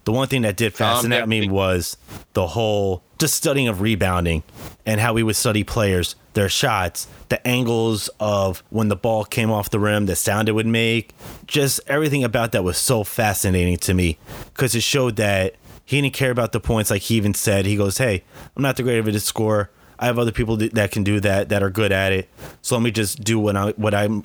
the 0.07 0.13
one 0.13 0.29
thing 0.29 0.43
that 0.43 0.55
did 0.55 0.73
fascinate 0.73 1.27
me 1.27 1.49
was 1.49 1.97
the 2.31 2.47
whole 2.47 3.03
just 3.19 3.33
studying 3.33 3.67
of 3.67 3.81
rebounding 3.81 4.41
and 4.85 5.01
how 5.01 5.11
we 5.11 5.21
would 5.21 5.35
study 5.35 5.65
players, 5.65 6.15
their 6.31 6.47
shots, 6.47 7.07
the 7.27 7.45
angles 7.45 8.09
of 8.17 8.63
when 8.69 8.87
the 8.87 8.95
ball 8.95 9.25
came 9.25 9.51
off 9.51 9.69
the 9.69 9.81
rim, 9.81 10.05
the 10.05 10.15
sound 10.15 10.47
it 10.47 10.53
would 10.53 10.65
make. 10.65 11.13
Just 11.45 11.81
everything 11.87 12.23
about 12.23 12.53
that 12.53 12.63
was 12.63 12.77
so 12.77 13.03
fascinating 13.03 13.75
to 13.79 13.93
me 13.93 14.17
because 14.45 14.73
it 14.75 14.81
showed 14.83 15.17
that 15.17 15.55
he 15.83 15.99
didn't 15.99 16.13
care 16.13 16.31
about 16.31 16.53
the 16.53 16.61
points. 16.61 16.89
Like 16.89 17.01
he 17.01 17.15
even 17.15 17.33
said, 17.33 17.65
he 17.65 17.75
goes, 17.75 17.97
"Hey, 17.97 18.23
I'm 18.55 18.63
not 18.63 18.77
the 18.77 18.83
great 18.83 18.99
of 18.99 19.09
a 19.09 19.19
scorer." 19.19 19.69
I 19.99 20.05
have 20.05 20.17
other 20.17 20.31
people 20.31 20.55
that 20.55 20.73
that 20.75 20.91
can 20.91 21.03
do 21.03 21.19
that 21.19 21.49
that 21.49 21.61
are 21.61 21.69
good 21.69 21.91
at 21.91 22.13
it. 22.13 22.29
So 22.61 22.77
let 22.77 22.81
me 22.81 22.91
just 22.91 23.25
do 23.25 23.39
what 23.39 23.57
I 23.57 23.71
what 23.71 23.93
I'm 23.93 24.23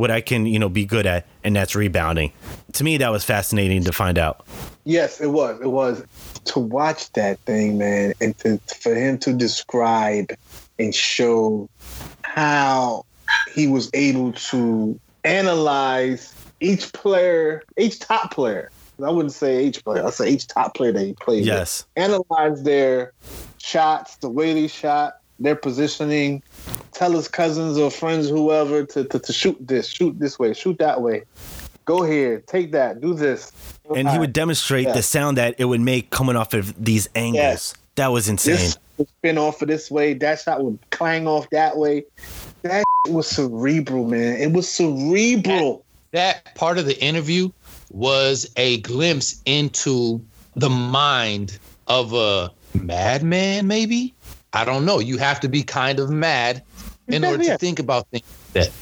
what 0.00 0.10
I 0.10 0.22
can 0.22 0.46
you 0.46 0.58
know 0.58 0.68
be 0.68 0.86
good 0.86 1.06
at, 1.06 1.26
and 1.44 1.54
that's 1.54 1.74
rebounding. 1.76 2.32
To 2.72 2.84
me, 2.84 2.96
that 2.96 3.10
was 3.10 3.22
fascinating 3.22 3.84
to 3.84 3.92
find 3.92 4.18
out. 4.18 4.46
Yes, 4.84 5.20
it 5.20 5.28
was. 5.28 5.60
It 5.60 5.68
was 5.68 6.02
to 6.46 6.58
watch 6.58 7.12
that 7.12 7.38
thing, 7.40 7.76
man, 7.78 8.14
and 8.20 8.36
to 8.38 8.58
for 8.82 8.94
him 8.94 9.18
to 9.18 9.32
describe 9.32 10.32
and 10.78 10.94
show 10.94 11.68
how 12.22 13.04
he 13.52 13.66
was 13.66 13.90
able 13.92 14.32
to 14.32 14.98
analyze 15.24 16.34
each 16.60 16.92
player, 16.94 17.62
each 17.76 17.98
top 18.00 18.32
player. 18.32 18.70
I 19.04 19.10
wouldn't 19.10 19.34
say 19.34 19.64
each 19.64 19.84
player. 19.84 20.04
I'd 20.04 20.14
say 20.14 20.30
each 20.30 20.46
top 20.46 20.74
player 20.74 20.92
that 20.92 21.04
he 21.04 21.12
played. 21.14 21.40
with. 21.40 21.46
Yes. 21.46 21.86
Analyze 21.96 22.62
their 22.62 23.12
shots, 23.58 24.16
the 24.16 24.28
way 24.28 24.52
they 24.54 24.66
shot, 24.66 25.18
their 25.38 25.56
positioning. 25.56 26.42
Tell 26.92 27.12
his 27.12 27.28
cousins 27.28 27.78
or 27.78 27.90
friends, 27.90 28.28
whoever, 28.28 28.84
to, 28.84 29.04
to, 29.04 29.18
to 29.18 29.32
shoot 29.32 29.56
this, 29.60 29.88
shoot 29.88 30.18
this 30.18 30.38
way, 30.38 30.54
shoot 30.54 30.78
that 30.78 31.00
way. 31.02 31.22
Go 31.84 32.02
here, 32.02 32.40
take 32.46 32.72
that, 32.72 33.00
do 33.00 33.14
this. 33.14 33.52
And 33.94 34.08
he 34.08 34.18
would 34.18 34.32
demonstrate 34.32 34.86
Yeah. 34.86 34.92
the 34.92 35.02
sound 35.02 35.36
that 35.38 35.56
it 35.58 35.64
would 35.64 35.80
make 35.80 36.10
coming 36.10 36.36
off 36.36 36.54
of 36.54 36.72
these 36.82 37.08
angles. 37.14 37.34
Yes. 37.42 37.74
That 37.96 38.08
was 38.08 38.28
insane. 38.28 38.54
This 38.56 38.78
would 38.98 39.08
spin 39.08 39.38
off 39.38 39.60
of 39.62 39.68
this 39.68 39.90
way. 39.90 40.14
That 40.14 40.38
shot 40.40 40.62
would 40.62 40.78
clang 40.90 41.26
off 41.26 41.50
that 41.50 41.76
way. 41.76 42.04
That 42.62 42.84
was 43.08 43.26
cerebral, 43.26 44.06
man. 44.06 44.36
It 44.40 44.52
was 44.52 44.68
cerebral. 44.68 45.84
that 46.12 46.54
part 46.54 46.78
of 46.78 46.86
the 46.86 47.02
interview 47.02 47.50
was 47.90 48.50
a 48.56 48.78
glimpse 48.82 49.40
into 49.46 50.20
the 50.54 50.70
mind 50.70 51.58
of 51.88 52.12
a 52.12 52.50
madman, 52.74 53.66
maybe? 53.66 54.14
I 54.52 54.64
don't 54.64 54.84
know. 54.84 54.98
You 54.98 55.18
have 55.18 55.40
to 55.40 55.48
be 55.48 55.62
kind 55.62 55.98
of 56.00 56.10
mad 56.10 56.62
in 57.08 57.24
order 57.24 57.42
Yeah. 57.42 57.52
to 57.52 57.58
think 57.58 57.78
about 57.78 58.08
things 58.08 58.24
like 58.54 58.64
that. 58.64 58.72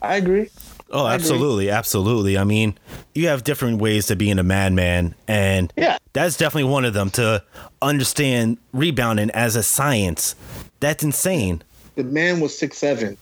I 0.00 0.16
agree. 0.16 0.48
Oh, 0.90 1.04
I 1.06 1.14
absolutely, 1.14 1.70
absolutely. 1.70 2.36
I 2.36 2.44
mean, 2.44 2.76
you 3.14 3.28
have 3.28 3.44
different 3.44 3.78
ways 3.80 4.06
to 4.06 4.16
being 4.16 4.38
a 4.38 4.42
madman, 4.42 5.14
and 5.26 5.72
Yeah. 5.76 5.96
that's 6.12 6.36
definitely 6.36 6.70
one 6.70 6.84
of 6.84 6.92
them. 6.92 7.08
To 7.10 7.42
understand 7.80 8.58
rebounding 8.74 9.30
as 9.30 9.56
a 9.56 9.62
science, 9.62 10.34
that's 10.80 11.02
insane. 11.02 11.62
The 11.94 12.04
man 12.04 12.40
was 12.40 12.56
six 12.58 12.76
seven. 12.78 13.16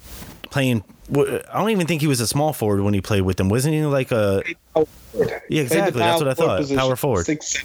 Playing, 0.51 0.83
I 1.17 1.43
don't 1.55 1.71
even 1.71 1.87
think 1.87 2.01
he 2.01 2.09
was 2.09 2.21
a 2.21 2.27
small 2.27 2.53
forward 2.53 2.83
when 2.83 2.93
he 2.95 3.01
played 3.01 3.23
with 3.23 3.37
them. 3.37 3.49
Wasn't 3.49 3.73
he 3.73 3.85
like 3.85 4.11
a? 4.11 4.43
Yeah, 5.49 5.63
exactly. 5.63 5.99
That's 6.01 6.21
what 6.21 6.29
I 6.29 6.35
thought. 6.35 6.69
Power 6.77 6.97
forward. 6.97 7.27
Six, 7.27 7.57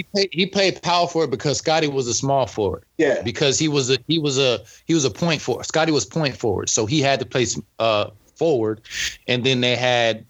He 0.00 0.04
played, 0.04 0.28
he 0.32 0.46
played 0.46 0.82
power 0.82 1.06
forward 1.06 1.30
because 1.30 1.58
Scottie 1.58 1.86
was 1.86 2.06
a 2.06 2.14
small 2.14 2.46
forward. 2.46 2.84
yeah. 2.96 3.20
Because 3.22 3.58
he 3.58 3.68
was 3.68 3.90
a 3.90 3.98
he 4.08 4.18
was 4.18 4.38
a 4.38 4.60
he 4.86 4.94
was 4.94 5.04
a 5.04 5.10
point 5.10 5.42
forward. 5.42 5.66
Scottie 5.66 5.92
was 5.92 6.06
point 6.06 6.34
forward, 6.34 6.70
so 6.70 6.86
he 6.86 7.02
had 7.02 7.20
to 7.20 7.26
play 7.26 7.46
uh, 7.78 8.08
forward, 8.34 8.80
and 9.28 9.44
then 9.44 9.60
they 9.60 9.76
had 9.76 10.24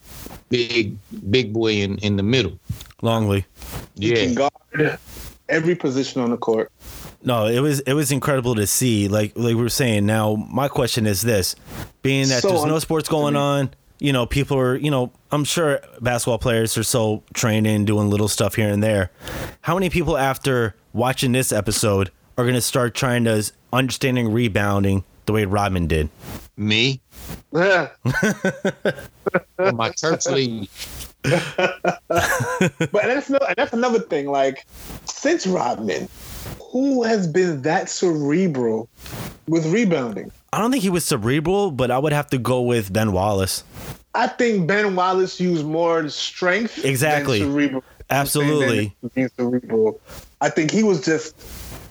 big 0.48 0.96
big 1.30 1.52
boy 1.52 1.74
in 1.74 1.98
in 1.98 2.16
the 2.16 2.24
middle. 2.24 2.58
Longley. 3.00 3.46
He 3.96 4.12
can 4.12 4.30
Yeah, 4.30 4.50
guard 4.74 4.98
every 5.48 5.76
position 5.76 6.20
on 6.20 6.30
the 6.30 6.36
court. 6.36 6.72
No, 7.22 7.46
it 7.46 7.60
was 7.60 7.78
it 7.80 7.92
was 7.92 8.10
incredible 8.10 8.56
to 8.56 8.66
see. 8.66 9.06
Like 9.06 9.36
like 9.36 9.54
we 9.54 9.62
were 9.62 9.68
saying. 9.68 10.04
Now, 10.04 10.34
my 10.34 10.66
question 10.66 11.06
is 11.06 11.22
this: 11.22 11.54
being 12.02 12.26
that 12.28 12.42
So 12.42 12.48
there's 12.48 12.64
no 12.64 12.80
sports 12.80 13.08
going 13.08 13.36
on, 13.36 13.70
you 14.00 14.12
know, 14.12 14.26
people 14.26 14.58
are, 14.58 14.76
you 14.76 14.90
know, 14.90 15.12
I'm 15.30 15.44
sure 15.44 15.80
basketball 16.00 16.38
players 16.38 16.76
are 16.76 16.82
so 16.82 17.22
training, 17.34 17.84
doing 17.84 18.10
little 18.10 18.28
stuff 18.28 18.54
here 18.56 18.68
and 18.68 18.82
there. 18.82 19.10
How 19.60 19.74
many 19.74 19.90
people 19.90 20.16
after 20.16 20.74
watching 20.92 21.32
this 21.32 21.52
episode 21.52 22.10
are 22.36 22.44
going 22.44 22.54
to 22.54 22.60
start 22.60 22.94
trying 22.94 23.24
to 23.24 23.44
understanding 23.72 24.32
rebounding 24.32 25.04
the 25.26 25.32
way 25.32 25.44
Rodman 25.44 25.86
did? 25.86 26.08
me 26.56 27.00
Yeah. 27.54 27.88
in 29.58 29.76
my 29.76 29.90
church 29.90 30.26
league. 30.26 30.68
But 31.22 32.90
that's 32.92 33.30
no, 33.30 33.38
and 33.46 33.54
that's 33.56 33.72
another 33.72 34.00
thing. 34.00 34.26
Like 34.30 34.66
since 35.04 35.46
Rodman, 35.46 36.08
who 36.72 37.02
has 37.02 37.26
been 37.26 37.62
that 37.62 37.88
cerebral 37.88 38.88
with 39.46 39.66
rebounding? 39.66 40.32
I 40.52 40.58
don't 40.58 40.70
think 40.72 40.82
he 40.82 40.90
was 40.90 41.04
cerebral, 41.04 41.70
but 41.70 41.90
I 41.90 41.98
would 41.98 42.12
have 42.12 42.28
to 42.30 42.38
go 42.38 42.62
with 42.62 42.92
Ben 42.92 43.12
Wallace. 43.12 43.62
I 44.14 44.26
think 44.26 44.66
Ben 44.66 44.96
Wallace 44.96 45.40
used 45.40 45.64
more 45.64 46.08
strength. 46.08 46.84
Exactly. 46.84 47.38
Than 47.40 47.52
cerebral. 47.52 47.84
Absolutely. 48.10 48.96
Cerebral. 49.36 50.00
I 50.40 50.50
think 50.50 50.72
he 50.72 50.82
was 50.82 51.04
just 51.04 51.36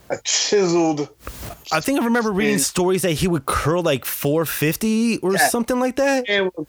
a 0.10 0.18
chiseled. 0.26 1.08
I 1.72 1.80
think 1.80 2.02
I 2.02 2.06
remember 2.06 2.32
reading 2.32 2.56
And- 2.56 2.62
stories 2.62 3.04
that 3.04 3.14
he 3.14 3.28
would 3.30 3.46
curl 3.46 3.82
like 3.84 4.04
450 4.04 5.20
or 5.20 5.34
Yeah. 5.34 5.48
something 5.48 5.80
like 5.80 5.96
that. 5.96 6.28
man 6.28 6.52
was 6.58 6.66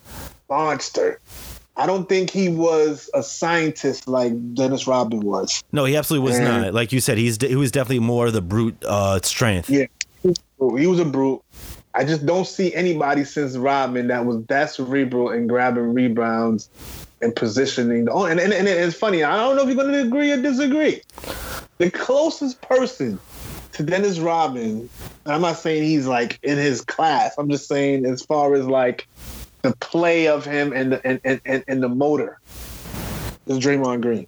a 0.48 0.52
monster. 0.52 1.18
I 1.76 1.86
don't 1.86 2.08
think 2.08 2.30
he 2.30 2.48
was 2.50 3.08
a 3.14 3.22
scientist 3.22 4.06
like 4.06 4.32
Dennis 4.54 4.86
Rodman 4.86 5.20
was. 5.20 5.64
No, 5.72 5.84
he 5.86 5.96
absolutely 5.96 6.28
was 6.28 6.38
And- 6.38 6.44
not. 6.44 6.74
Like 6.74 6.92
you 6.92 7.00
said, 7.00 7.16
he's 7.18 7.38
he 7.40 7.56
was 7.56 7.72
definitely 7.72 8.00
more 8.00 8.30
the 8.30 8.42
brute 8.42 8.76
uh, 8.86 9.18
strength. 9.22 9.68
Yeah. 9.70 9.86
He 10.22 10.86
was 10.86 11.00
a 11.00 11.04
brute. 11.06 11.40
I 11.94 12.04
just 12.04 12.24
don't 12.24 12.46
see 12.46 12.72
anybody 12.74 13.24
since 13.24 13.56
Rodman 13.56 14.08
that 14.08 14.24
was 14.24 14.44
that 14.46 14.70
cerebral 14.70 15.30
in 15.30 15.48
grabbing 15.48 15.92
rebounds 15.92 16.68
and 17.20 17.34
positioning. 17.34 18.08
Oh, 18.08 18.26
and, 18.26 18.38
and, 18.38 18.52
and 18.52 18.68
it's 18.68 18.96
funny. 18.96 19.24
I 19.24 19.36
don't 19.36 19.56
know 19.56 19.62
if 19.62 19.68
you're 19.68 19.76
going 19.76 19.92
to 19.92 20.02
agree 20.02 20.30
or 20.30 20.40
disagree. 20.40 21.02
The 21.78 21.90
closest 21.90 22.60
person 22.62 23.18
to 23.72 23.82
Dennis 23.82 24.18
Rodman, 24.18 24.88
I'm 25.26 25.40
not 25.40 25.56
saying 25.56 25.82
he's 25.82 26.06
like 26.06 26.38
in 26.42 26.58
his 26.58 26.82
class. 26.82 27.34
I'm 27.38 27.50
just 27.50 27.66
saying 27.66 28.06
as 28.06 28.22
far 28.22 28.54
as 28.54 28.66
like 28.66 29.08
the 29.62 29.74
play 29.76 30.28
of 30.28 30.44
him 30.44 30.72
and 30.72 30.92
the 30.92 31.06
and, 31.06 31.20
and, 31.24 31.40
and, 31.44 31.64
and 31.66 31.82
the 31.82 31.88
motor 31.88 32.38
is 33.46 33.58
Draymond 33.58 34.02
Green. 34.02 34.26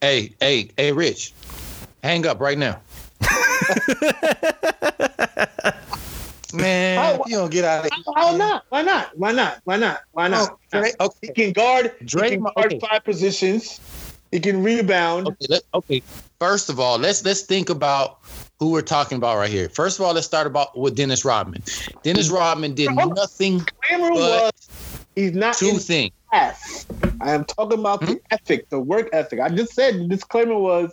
Hey, 0.00 0.34
hey, 0.40 0.70
hey, 0.76 0.92
Rich, 0.92 1.34
hang 2.02 2.26
up 2.26 2.40
right 2.40 2.58
now. 2.58 2.80
Man, 6.54 6.98
How- 6.98 7.24
you 7.26 7.36
don't 7.36 7.50
get 7.50 7.64
out 7.64 7.86
of 7.86 7.92
How 8.16 8.36
not? 8.36 8.64
Why 8.68 8.82
not? 8.82 9.16
Why 9.18 9.32
not? 9.32 9.58
Why 9.64 9.76
not? 9.76 10.00
Why 10.12 10.28
not? 10.28 10.58
Oh, 10.72 10.78
Dray- 10.80 10.92
He 11.22 11.28
can 11.28 11.52
guard. 11.52 11.92
he 12.00 12.06
can 12.06 12.40
guard 12.42 12.56
okay. 12.66 12.78
five 12.78 13.04
positions. 13.04 13.80
He 14.30 14.40
can 14.40 14.62
rebound. 14.62 15.28
okay, 15.28 15.46
let, 15.48 15.62
okay. 15.74 16.02
First 16.38 16.70
of 16.70 16.80
all, 16.80 16.98
let's 16.98 17.24
let's 17.24 17.42
think 17.42 17.68
about 17.70 18.18
who 18.58 18.70
we're 18.70 18.80
talking 18.82 19.16
about 19.18 19.36
right 19.36 19.50
here. 19.50 19.68
First 19.68 19.98
of 19.98 20.06
all, 20.06 20.14
let's 20.14 20.26
start 20.26 20.46
about 20.46 20.76
with 20.78 20.96
Dennis 20.96 21.24
Rodman. 21.24 21.62
Dennis 22.02 22.30
Rodman 22.30 22.74
did 22.74 22.90
nothing 22.94 23.60
Cameron 23.82 24.14
but 24.14 24.42
was. 24.54 24.68
He's 25.14 25.32
not 25.32 25.54
two 25.56 25.68
in 25.68 25.78
things. 25.78 26.12
class. 26.30 26.86
I 27.20 27.32
am 27.32 27.44
talking 27.44 27.78
about 27.78 28.00
the 28.00 28.06
Hmm? 28.06 28.12
ethic, 28.30 28.70
the 28.70 28.80
work 28.80 29.10
ethic. 29.12 29.38
I 29.40 29.50
just 29.50 29.74
said 29.74 29.96
the 29.96 30.04
disclaimer 30.08 30.56
was 30.56 30.90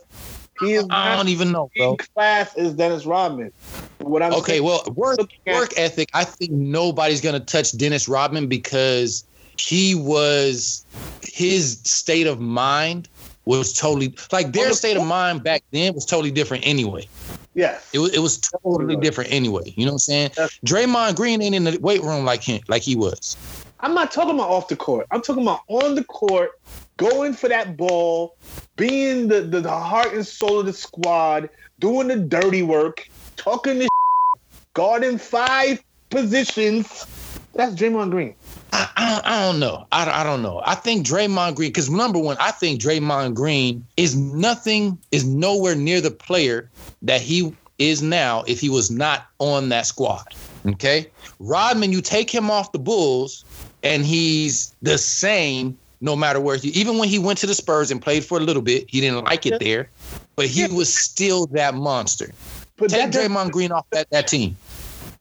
he 0.60 0.74
is 0.74 0.86
I 0.89 1.16
don't 1.16 1.30
even 1.30 1.51
know, 1.51 1.70
bro. 1.75 1.96
class 2.16 2.56
as 2.56 2.74
Dennis 2.74 3.06
Rodman. 3.06 3.51
What 4.00 4.22
I'm 4.24 4.34
Okay, 4.34 4.54
saying, 4.54 4.63
well, 4.63 4.84
work 4.96 5.18
looking 5.20 5.38
at- 5.48 5.56
work 5.56 5.74
ethic. 5.78 6.10
I 6.13 6.24
think 6.24 6.51
nobody's 6.51 7.22
gonna 7.22 7.39
touch 7.39 7.75
Dennis 7.78 8.08
Rodman 8.08 8.48
because 8.48 9.24
he 9.58 9.96
was 9.96 10.86
his 11.24 11.80
state 11.84 12.28
of 12.28 12.39
mind 12.39 13.08
was 13.46 13.74
totally 13.74 14.13
like 14.32 14.54
their 14.54 14.74
state 14.74 14.96
of 14.98 15.06
mind 15.06 15.44
back 15.44 15.63
then 15.72 15.94
was 15.94 16.06
totally 16.06 16.32
different 16.32 16.66
anyway. 16.66 17.08
Yeah, 17.56 17.80
It 17.94 18.00
was 18.00 18.13
it 18.13 18.20
was 18.20 18.38
totally 18.38 18.96
different 18.98 19.32
anyway. 19.34 19.74
You 19.75 19.86
know 19.86 19.92
what 19.92 19.96
I'm 19.96 20.00
saying? 20.00 20.32
Yes. 20.38 20.60
Draymond 20.66 21.16
Green 21.16 21.42
ain't 21.42 21.56
in 21.56 21.63
the 21.63 21.78
weight 21.80 22.01
room 22.04 22.24
like 22.24 22.44
him, 22.44 22.62
like 22.68 22.84
he 22.84 22.96
was. 22.96 23.36
I'm 23.82 23.94
not 23.94 24.12
talking 24.12 24.36
about 24.36 24.50
off 24.50 24.68
the 24.68 24.75
court. 24.75 25.08
I'm 25.12 25.22
talking 25.22 25.44
about 25.44 25.62
on 25.68 25.96
the 25.96 26.04
court, 26.04 26.51
going 27.00 27.32
for 27.34 27.48
that 27.48 27.77
ball, 27.77 28.36
being 28.75 29.29
the, 29.29 29.41
the, 29.41 29.62
the 29.62 29.72
heart 29.72 30.13
and 30.13 30.27
soul 30.27 30.60
of 30.60 30.65
the 30.65 30.74
squad, 30.74 31.50
doing 31.79 32.10
the 32.10 32.18
dirty 32.18 32.62
work, 32.62 33.10
talking 33.38 33.79
the 33.79 33.86
s, 33.86 34.41
guarding 34.74 35.18
five 35.18 35.82
positions. 36.10 37.08
That's 37.53 37.74
Draymond 37.74 38.12
Green. 38.12 38.36
I, 38.74 38.89
I, 38.98 39.22
I 39.24 39.46
don't 39.46 39.60
know. 39.60 39.88
I, 39.94 40.22
I 40.22 40.24
don't 40.24 40.41
know. 40.41 40.62
I 40.65 40.75
think 40.75 41.08
Draymond 41.08 41.56
Green, 41.56 41.70
because 41.70 41.89
number 41.89 42.20
one, 42.20 42.36
I 42.39 42.51
think 42.51 42.82
Draymond 42.82 43.34
Green 43.34 43.86
is 43.96 44.15
nothing, 44.18 45.00
is 45.12 45.25
nowhere 45.25 45.75
near 45.75 46.01
the 46.01 46.12
player 46.12 46.70
that 47.01 47.22
he 47.22 47.56
is 47.79 48.03
now 48.03 48.44
if 48.46 48.60
he 48.60 48.70
was 48.70 48.91
not 48.91 49.27
on 49.39 49.70
that 49.70 49.86
squad. 49.86 50.36
Okay. 50.65 51.10
Rodman, 51.39 51.94
you 51.94 52.01
take 52.01 52.29
him 52.29 52.51
off 52.51 52.74
the 52.74 52.79
Bulls 52.79 53.46
and 53.84 54.06
he's 54.06 54.75
the 54.82 54.98
same 54.98 55.77
no 56.01 56.15
matter 56.15 56.39
where 56.39 56.58
he, 56.58 56.70
even 56.70 56.98
when 56.98 57.10
he 57.10 57.20
went 57.20 57.39
to 57.39 57.48
the 57.48 57.53
Spurs 57.53 57.91
and 57.91 58.01
played 58.01 58.24
for 58.24 58.38
a 58.38 58.41
little 58.41 58.62
bit, 58.62 58.86
he 58.89 59.01
didn't 59.01 59.25
like 59.25 59.46
it 59.46 59.60
there, 59.60 59.89
but 60.36 60.46
he 60.48 60.65
was 60.68 60.94
still 60.94 61.46
that 61.48 61.75
monster. 61.75 62.32
But 62.77 62.89
Take 62.89 63.00
that 63.01 63.12
doesn't- 63.13 63.32
Draymond 63.34 63.51
Green 63.51 63.72
off 63.72 63.86
that, 63.91 64.10
that 64.12 64.27
team. 64.27 64.56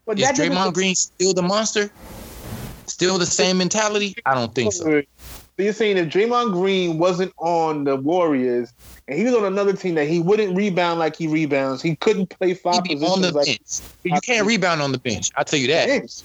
but 0.06 0.18
Is 0.18 0.26
that 0.26 0.36
Draymond 0.36 0.74
Green 0.74 0.94
still 0.94 1.34
the 1.34 1.42
monster? 1.42 1.90
Still 2.86 3.18
the 3.18 3.26
same 3.26 3.58
mentality? 3.58 4.14
I 4.24 4.34
don't 4.34 4.54
think 4.54 4.72
so. 4.72 4.84
So 4.84 5.02
you're 5.64 5.72
saying 5.72 5.96
if 5.96 6.06
Draymond 6.06 6.52
Green 6.52 6.98
wasn't 6.98 7.32
on 7.38 7.82
the 7.82 7.96
Warriors 7.96 8.72
and 9.08 9.18
he 9.18 9.24
was 9.24 9.34
on 9.34 9.44
another 9.44 9.72
team 9.72 9.96
that 9.96 10.06
he 10.08 10.20
wouldn't 10.20 10.56
rebound 10.56 11.00
like 11.00 11.16
he 11.16 11.26
rebounds, 11.26 11.82
he 11.82 11.96
couldn't 11.96 12.28
play 12.28 12.54
five 12.54 12.74
He 12.74 12.80
be 12.82 12.94
positions 12.94 13.12
on 13.16 13.22
the 13.22 13.32
like 13.32 13.46
bench. 13.46 13.80
You 14.04 14.20
can't 14.20 14.46
rebound 14.46 14.80
on 14.80 14.92
the 14.92 14.98
bench. 14.98 15.30
I'll 15.36 15.44
tell 15.44 15.58
you 15.58 15.66
that. 15.66 16.22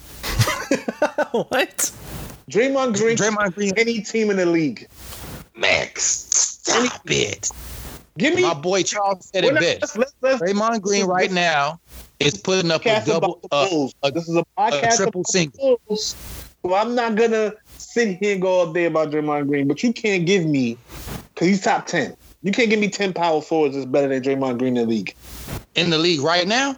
What? 1.31 1.91
Draymond 2.49 2.95
Green, 2.97 3.17
Draymond 3.17 3.55
Green, 3.55 3.71
any 3.77 4.01
team 4.01 4.29
in 4.29 4.37
the 4.37 4.45
league. 4.45 4.87
Max, 5.55 6.03
stop 6.03 7.01
it. 7.09 7.49
Give 8.17 8.35
me 8.35 8.41
My 8.43 8.53
boy 8.53 8.83
Charles 8.83 9.29
said 9.33 9.43
we're 9.43 9.51
it 9.51 9.53
not- 9.55 9.61
best. 9.61 9.97
let's, 9.97 10.13
let's, 10.21 10.41
let's, 10.41 10.41
Draymond 10.53 10.81
Green 10.81 11.05
right 11.05 11.31
now 11.31 11.79
is 12.19 12.37
putting 12.37 12.69
up 12.71 12.85
a 12.85 13.03
double, 13.05 13.39
uh, 13.51 13.87
a- 14.03 14.11
this 14.11 14.27
is 14.29 14.35
a 14.35 14.43
podcast 14.57 14.97
triple 14.97 15.21
about 15.21 15.27
single. 15.31 15.69
the 15.71 15.77
Bulls. 15.87 16.15
So 16.65 16.73
I'm 16.75 16.95
not 16.95 17.15
gonna 17.15 17.53
sit 17.77 18.17
here 18.19 18.33
and 18.33 18.41
go 18.41 18.47
all 18.59 18.71
day 18.73 18.85
about 18.85 19.11
Draymond 19.11 19.47
Green, 19.47 19.67
but 19.67 19.81
you 19.83 19.91
can't 19.91 20.25
give 20.25 20.45
me 20.45 20.77
because 21.33 21.47
he's 21.47 21.61
top 21.61 21.87
ten. 21.87 22.15
You 22.43 22.51
can't 22.51 22.69
give 22.69 22.79
me 22.79 22.89
ten 22.89 23.13
power 23.13 23.41
forwards 23.41 23.75
that's 23.75 23.85
better 23.85 24.07
than 24.07 24.21
Draymond 24.21 24.59
Green 24.59 24.77
in 24.77 24.83
the 24.87 24.89
league. 24.89 25.15
in 25.75 25.89
the 25.89 25.97
league 25.97 26.21
right 26.21 26.47
now. 26.47 26.75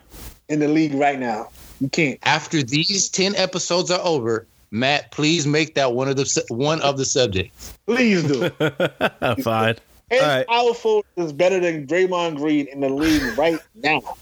In 0.49 0.59
the 0.59 0.67
league 0.67 0.93
right 0.93 1.19
now, 1.19 1.49
you 1.81 1.89
can't. 1.89 2.17
After 2.23 2.63
these 2.63 3.09
ten 3.09 3.35
episodes 3.35 3.91
are 3.91 4.01
over, 4.03 4.47
Matt, 4.75 5.11
please 5.11 5.47
make 5.47 5.75
that 5.75 5.93
one 5.93 6.07
of 6.09 6.17
the 6.17 6.25
su- 6.25 6.43
one 6.49 6.81
of 6.81 6.97
the 6.97 7.05
subjects. 7.05 7.77
Please 7.87 8.23
do. 8.23 8.49
Fine. 9.41 9.75
Ten 10.11 10.21
All 10.21 10.27
right. 10.27 10.47
power 10.47 10.73
forwards 10.73 11.07
is 11.17 11.33
better 11.33 11.59
than 11.59 11.87
Draymond 11.87 12.35
Green 12.37 12.67
in 12.67 12.81
the 12.81 12.89
league 12.89 13.37
right 13.37 13.57
now. 13.75 14.01
All 14.01 14.15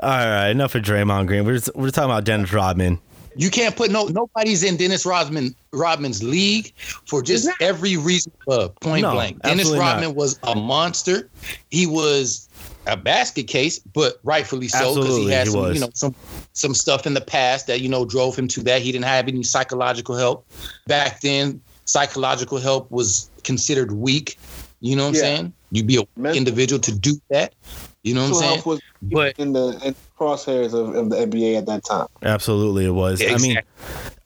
right, 0.00 0.48
enough 0.48 0.74
of 0.74 0.82
Draymond 0.82 1.26
Green. 1.26 1.44
We're 1.44 1.54
just, 1.54 1.70
we're 1.74 1.90
talking 1.90 2.10
about 2.10 2.24
Dennis 2.24 2.52
Rodman. 2.52 2.98
You 3.36 3.50
can't 3.50 3.76
put 3.76 3.90
no 3.92 4.06
nobody's 4.06 4.64
in 4.64 4.76
Dennis 4.76 5.04
Rodman 5.06 5.54
Rodman's 5.72 6.22
league 6.24 6.72
for 7.06 7.22
just 7.22 7.44
Exactly. 7.44 7.66
every 7.66 7.96
reason 7.96 8.32
above. 8.46 8.74
Point 8.80 9.02
No, 9.02 9.12
blank. 9.12 9.40
Dennis 9.42 9.60
absolutely 9.60 9.84
not. 9.84 9.92
Rodman 9.92 10.14
was 10.14 10.38
a 10.44 10.54
monster. 10.56 11.28
He 11.70 11.86
was 11.86 12.47
a 12.88 12.96
basket 12.96 13.44
case, 13.46 13.78
but 13.78 14.18
rightfully 14.24 14.68
so 14.68 14.94
because 14.94 15.16
he 15.16 15.30
had 15.30 15.46
he 15.46 15.52
some, 15.52 15.60
was. 15.60 15.74
you 15.74 15.80
know, 15.80 15.90
some 15.94 16.14
some 16.52 16.74
stuff 16.74 17.06
in 17.06 17.14
the 17.14 17.20
past 17.20 17.66
that 17.66 17.80
you 17.80 17.88
know 17.88 18.04
drove 18.04 18.36
him 18.36 18.48
to 18.48 18.62
that. 18.64 18.82
He 18.82 18.90
didn't 18.92 19.04
have 19.04 19.28
any 19.28 19.42
psychological 19.42 20.16
help 20.16 20.46
back 20.86 21.20
then. 21.20 21.60
Psychological 21.84 22.58
help 22.58 22.90
was 22.90 23.30
considered 23.44 23.92
weak. 23.92 24.38
You 24.80 24.96
know 24.96 25.04
what 25.04 25.08
I'm 25.10 25.14
saying? 25.14 25.52
You'd 25.70 25.86
be 25.86 25.96
a 25.96 26.04
Mental- 26.16 26.38
individual 26.38 26.80
to 26.80 26.92
do 26.96 27.14
that. 27.30 27.54
You 28.02 28.14
know 28.14 28.22
what 28.22 28.28
I'm 28.28 28.34
saying? 28.34 28.62
was 28.64 28.80
But 29.02 29.38
in 29.38 29.52
the 29.52 29.68
in 29.84 29.92
the 29.92 29.96
crosshairs 30.18 30.72
of, 30.72 30.94
of 30.94 31.10
the 31.10 31.16
NBA 31.16 31.58
at 31.58 31.66
that 31.66 31.84
time. 31.84 32.06
Absolutely, 32.22 32.86
it 32.86 32.90
was. 32.90 33.22
I 33.22 33.36
mean, 33.38 33.58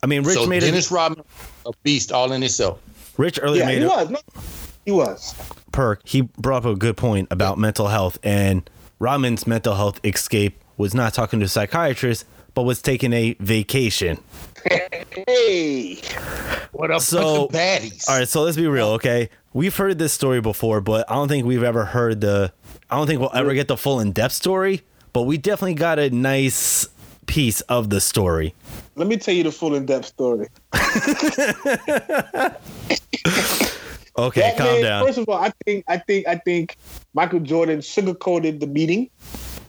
I 0.03 0.07
mean, 0.07 0.23
Rich 0.23 0.35
so 0.39 0.47
made 0.47 0.61
Dennis 0.61 0.91
it. 0.91 0.95
Rodman, 0.95 1.25
a 1.67 1.73
beast 1.83 2.13
all 2.13 2.33
in 2.33 2.43
itself. 2.43 2.81
Rich 3.17 3.39
earlier 3.43 3.63
Yeah, 3.63 3.67
made 3.67 3.79
he 3.79 3.85
a 3.85 3.89
was. 3.89 4.11
No, 4.11 4.19
he 4.85 4.93
was. 4.93 5.35
perk. 5.73 6.01
He 6.05 6.23
brought 6.23 6.65
up 6.67 6.73
a 6.73 6.77
good 6.77 6.97
point 6.97 7.29
about 7.31 7.59
mental 7.59 7.89
health, 7.89 8.19
and 8.23 8.69
Rodman's 8.99 9.47
mental 9.47 9.75
health 9.75 10.01
escape 10.05 10.63
was 10.77 10.95
not 10.95 11.15
talking 11.15 11.41
to 11.41 11.47
a 11.47 11.49
psychiatrist, 11.49 12.25
but 12.55 12.63
was 12.63 12.81
taking 12.83 13.13
a 13.13 13.35
vacation. 13.41 14.19
Hey, 15.27 15.97
What 16.73 16.91
up, 16.91 17.03
So- 17.03 17.43
with 17.43 17.53
the 17.53 17.59
baddies? 17.59 18.09
All 18.09 18.19
right, 18.19 18.27
so 18.29 18.43
let's 18.43 18.57
be 18.57 18.67
real, 18.67 18.89
okay? 18.93 19.29
We've 19.53 19.75
heard 19.77 19.99
this 19.99 20.13
story 20.15 20.41
before, 20.41 20.81
but 20.81 21.11
I 21.11 21.15
don't 21.17 21.29
think 21.29 21.45
we've 21.47 21.63
ever 21.63 21.85
heard 21.85 22.21
the. 22.23 22.53
I 22.91 22.97
don't 22.97 23.07
think 23.07 23.21
we'll 23.21 23.31
ever 23.35 23.53
get 23.55 23.69
the 23.69 23.77
full 23.77 24.01
in 24.01 24.13
depth 24.13 24.33
story, 24.35 24.83
but 25.13 25.23
we 25.23 25.37
definitely 25.37 25.75
got 25.75 25.99
a 25.99 26.09
nice 26.11 26.89
piece 27.27 27.61
of 27.63 27.91
the 27.91 28.01
story. 28.01 28.55
let 28.97 29.07
me 29.09 29.17
tell 29.19 29.35
you 29.35 29.43
the 29.43 29.53
full 29.53 29.75
in 29.75 29.85
depth 29.85 30.07
story. 30.07 30.49
Okay, 34.17 34.41
That 34.43 34.57
calm 34.59 34.67
man- 34.67 34.83
down. 34.83 35.07
First 35.07 35.19
of 35.19 35.29
all, 35.29 35.37
I 35.43 35.53
think 35.65 35.85
I 35.89 35.97
think 35.99 36.27
I 36.29 36.37
think 36.37 36.77
Michael 37.15 37.41
Jordan 37.41 37.79
sugarcoated 37.81 38.61
the 38.61 38.67
meeting. 38.67 39.09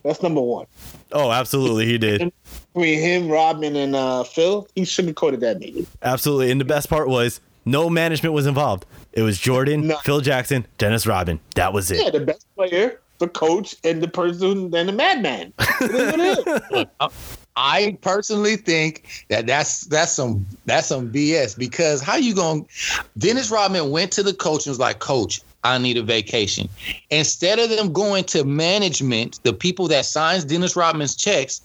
That's 0.03 0.21
number 0.21 0.41
one. 0.41 0.65
Oh, 1.13 1.31
absolutely, 1.31 1.85
he 1.85 1.97
did. 1.97 2.33
Between 2.73 2.99
him, 2.99 3.29
Rodman, 3.29 3.75
and 3.77 3.95
uh, 3.95 4.23
Phil, 4.23 4.67
he 4.75 4.81
sugarcoated 4.81 5.39
that 5.41 5.59
meeting. 5.59 5.87
Absolutely. 6.01 6.51
And 6.51 6.59
the 6.59 6.65
best 6.65 6.89
part 6.89 7.07
was 7.07 7.39
no 7.63 7.89
management 7.89 8.33
was 8.33 8.45
involved. 8.45 8.85
It 9.13 9.21
was 9.21 9.37
Jordan, 9.39 9.87
No. 9.87 9.97
Phil 10.03 10.19
Jackson, 10.19 10.65
Dennis 10.77 11.07
Rodman. 11.07 11.39
That 11.55 11.71
was 11.71 11.89
it. 11.91 12.03
Yeah, 12.03 12.09
the 12.09 12.19
best 12.25 12.45
player, 12.55 12.99
the 13.19 13.29
coach, 13.29 13.75
and 13.85 14.03
the 14.03 14.07
person, 14.09 14.75
and 14.75 14.89
the 14.89 14.91
madman. 14.93 15.53
It 15.59 15.91
is 15.91 16.11
what 16.11 16.19
it 16.19 16.37
is. 16.59 16.65
Look, 16.71 16.89
I- 17.55 17.73
I 17.83 17.97
personally 18.01 18.55
think 18.55 19.25
that 19.29 19.45
that's 19.47 19.81
that's 19.81 20.11
some 20.11 20.45
that's 20.65 20.87
some 20.87 21.11
BS 21.11 21.57
because 21.57 22.01
how 22.01 22.15
you 22.15 22.33
going? 22.33 22.67
Dennis 23.17 23.51
Rodman 23.51 23.89
went 23.91 24.11
to 24.13 24.23
the 24.23 24.33
coach 24.33 24.65
and 24.65 24.71
was 24.71 24.79
like, 24.79 24.99
"Coach, 24.99 25.41
I 25.63 25.77
need 25.77 25.97
a 25.97 26.03
vacation." 26.03 26.67
Instead 27.09 27.59
of 27.59 27.69
them 27.69 27.91
going 27.93 28.23
to 28.25 28.43
management, 28.43 29.39
the 29.43 29.53
people 29.53 29.87
that 29.89 30.05
signs 30.05 30.45
Dennis 30.45 30.75
Rodman's 30.75 31.15
checks, 31.15 31.61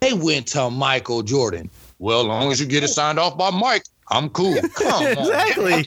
they 0.00 0.12
went 0.12 0.46
to 0.48 0.70
Michael 0.70 1.22
Jordan. 1.22 1.70
Well, 1.98 2.20
as 2.20 2.26
long 2.26 2.52
as 2.52 2.60
you 2.60 2.66
get 2.66 2.82
it 2.84 2.88
signed 2.88 3.18
off 3.18 3.36
by 3.38 3.50
Mike, 3.50 3.84
I'm 4.10 4.28
cool. 4.30 4.56
Come 4.74 4.92
on, 4.92 5.06
exactly. 5.06 5.86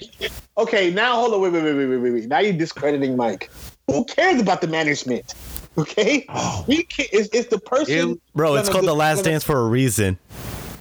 Okay, 0.57 0.91
now 0.91 1.15
hold 1.15 1.33
on. 1.33 1.41
Wait, 1.41 1.53
wait, 1.53 1.63
wait, 1.63 1.73
wait, 1.75 1.85
wait, 1.88 1.97
wait, 1.97 2.12
wait. 2.13 2.27
Now 2.27 2.39
you're 2.39 2.53
discrediting 2.53 3.15
Mike. 3.15 3.49
Who 3.88 4.05
cares 4.05 4.41
about 4.41 4.62
the 4.62 4.67
management? 4.67 5.33
Okay, 5.77 6.25
Oh. 6.29 6.65
we 6.67 6.84
can, 6.84 7.05
it's, 7.13 7.29
it's 7.34 7.49
the 7.49 7.60
person. 7.60 7.95
Ew. 7.95 8.21
Bro, 8.36 8.55
it's 8.55 8.69
called 8.69 8.86
The 8.86 8.93
Last 8.95 9.23
Dance 9.23 9.43
for 9.43 9.60
a 9.60 9.67
reason. 9.67 10.17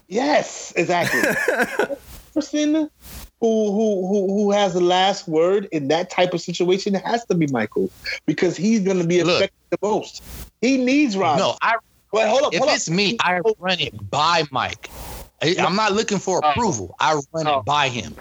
Yes, 0.09 0.73
exactly. 0.77 1.21
person 2.35 2.75
who 2.75 2.91
who 3.73 4.07
who 4.09 4.27
who 4.29 4.51
has 4.51 4.75
the 4.75 4.81
last 4.81 5.29
word 5.29 5.69
in 5.73 5.89
that 5.89 6.11
type 6.11 6.35
of 6.35 6.41
situation 6.41 6.95
has 6.95 7.25
to 7.27 7.35
be 7.35 7.47
Michael 7.49 7.91
because 8.27 8.57
he's 8.57 8.81
going 8.81 8.99
to 8.99 9.07
be 9.07 9.23
Look. 9.23 9.37
affected 9.37 9.57
the 9.71 9.79
most. 9.83 10.23
He 10.61 10.77
needs 10.79 11.17
Rob. 11.17 11.39
No, 11.39 11.57
I 11.63 11.77
wait, 12.13 12.27
hold 12.29 12.43
up, 12.43 12.53
if 12.55 12.59
hold 12.59 12.71
up. 12.71 12.77
it's 12.77 12.91
me, 12.91 13.17
I 13.21 13.41
run 13.59 13.79
it 13.81 14.11
by 14.11 14.45
Mike. 14.51 14.91
I, 15.43 15.55
I'm 15.61 15.77
not 15.77 15.93
looking 15.93 16.19
for 16.19 16.41
approval. 16.43 16.97
I 16.99 17.15
run 17.33 17.45
No. 17.45 17.59
it 17.61 17.65
by 17.65 17.89
him. 17.89 18.15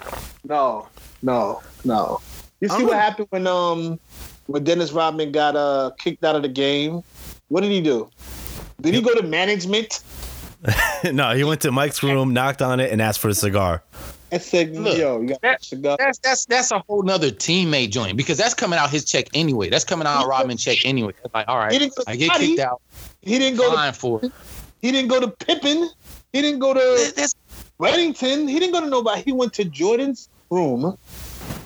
No, 0.44 0.88
no, 1.22 1.62
no. 1.84 2.20
You 2.60 2.68
see 2.68 2.74
I'm 2.74 2.82
what 2.82 2.90
gonna- 2.90 3.00
happened 3.02 3.26
when 3.30 3.46
um 3.46 3.98
when 4.48 4.64
Dennis 4.64 4.90
Rodman 4.92 5.30
got 5.32 5.54
uh 5.56 5.92
kicked 5.98 6.24
out 6.24 6.36
of 6.36 6.42
the 6.42 6.48
game? 6.48 7.02
What 7.48 7.60
did 7.62 7.70
he 7.70 7.80
do? 7.80 8.10
Did 8.80 8.94
he 8.94 9.00
go 9.00 9.14
to 9.14 9.22
management 9.22 10.02
no, 11.12 11.34
he 11.36 11.44
went 11.44 11.60
to 11.60 11.70
Mike's 11.70 12.02
room, 12.02 12.32
knocked 12.34 12.62
on 12.62 12.80
it, 12.80 12.90
and 12.90 13.00
asked 13.00 13.20
for 13.20 13.28
a 13.28 13.34
cigar. 13.34 13.80
and 14.32 14.42
said, 14.42 14.74
Look, 14.74 14.98
"Yo, 14.98 15.20
you 15.20 15.28
got 15.28 15.40
that- 15.42 15.64
cigar?" 15.64 15.96
That's 16.00 16.18
that's 16.18 16.46
that's 16.46 16.70
a 16.72 16.80
whole 16.80 17.02
nother 17.04 17.30
teammate 17.30 17.90
joint 17.90 18.16
because 18.16 18.36
that's 18.38 18.54
coming 18.54 18.76
out 18.76 18.90
his 18.90 19.04
check 19.04 19.28
anyway. 19.34 19.70
That's 19.70 19.84
coming 19.84 20.08
out 20.08 20.26
Rodman's 20.26 20.64
check 20.64 20.78
anyway. 20.84 21.12
It's 21.24 21.32
like, 21.32 21.46
all 21.46 21.68
He 21.70 21.78
didn't 21.78 21.94
go 21.94 22.02
to 22.02 22.10
I 22.10 22.16
get 22.16 22.26
Scottie. 22.32 22.46
kicked 22.48 22.60
out. 22.60 22.82
He 23.22 23.38
didn't 23.38 23.56
go 23.58 23.70
to 23.70 23.76
Fine 23.76 23.92
for 23.92 24.24
it. 24.24 24.32
he 24.82 24.90
didn't 24.90 25.08
go 25.10 25.20
to 25.20 25.28
Pippen. 25.28 25.90
He 26.32 26.42
didn't 26.42 26.58
go 26.58 26.74
to 26.74 27.12
That's 27.14 27.36
Reddington. 27.80 28.48
He 28.48 28.58
didn't 28.58 28.72
go 28.72 28.80
to 28.80 28.88
nobody. 28.88 29.22
He 29.22 29.32
went 29.32 29.52
to 29.54 29.64
Jordan's 29.64 30.28
room 30.50 30.84
and 30.86 30.98
said, 30.98 31.17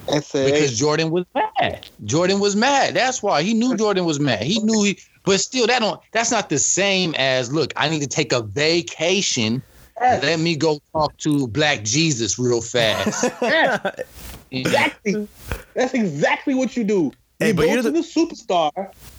because 0.07 0.79
Jordan 0.79 1.11
was 1.11 1.25
mad. 1.35 1.89
Jordan 2.05 2.41
was 2.41 2.57
mad. 2.57 2.95
That's 2.95 3.23
why 3.23 3.43
he 3.43 3.55
knew 3.55 3.77
Jordan 3.77 4.05
was 4.05 4.19
mad. 4.21 4.43
He 4.43 4.59
knew 4.61 4.83
he, 4.83 4.99
but 5.25 5.41
still, 5.41 5.67
that 5.67 5.81
don't. 5.81 6.01
That's 6.13 6.31
not 6.31 6.49
the 6.49 6.59
same 6.59 7.15
as 7.17 7.53
look. 7.53 7.73
I 7.77 7.89
need 7.89 8.01
to 8.01 8.07
take 8.09 8.33
a 8.33 8.43
vacation. 8.43 9.63
Yes. 10.01 10.23
Let 10.25 10.41
me 10.41 10.57
go 10.57 10.81
talk 10.93 11.17
to 11.19 11.47
Black 11.49 11.85
Jesus 11.85 12.39
real 12.39 12.61
fast. 12.61 13.25
Yes, 13.43 14.01
exactly. 14.51 15.29
That's 15.75 15.95
exactly 15.95 16.55
what 16.55 16.77
you 16.77 16.83
do. 16.83 17.13
Hey, 17.39 17.49
you 17.49 17.55
but 17.55 17.67
go 17.67 17.73
you're 17.75 17.83
to 17.83 17.91
the- 17.91 18.01
the 18.01 18.07
superstar 18.07 18.73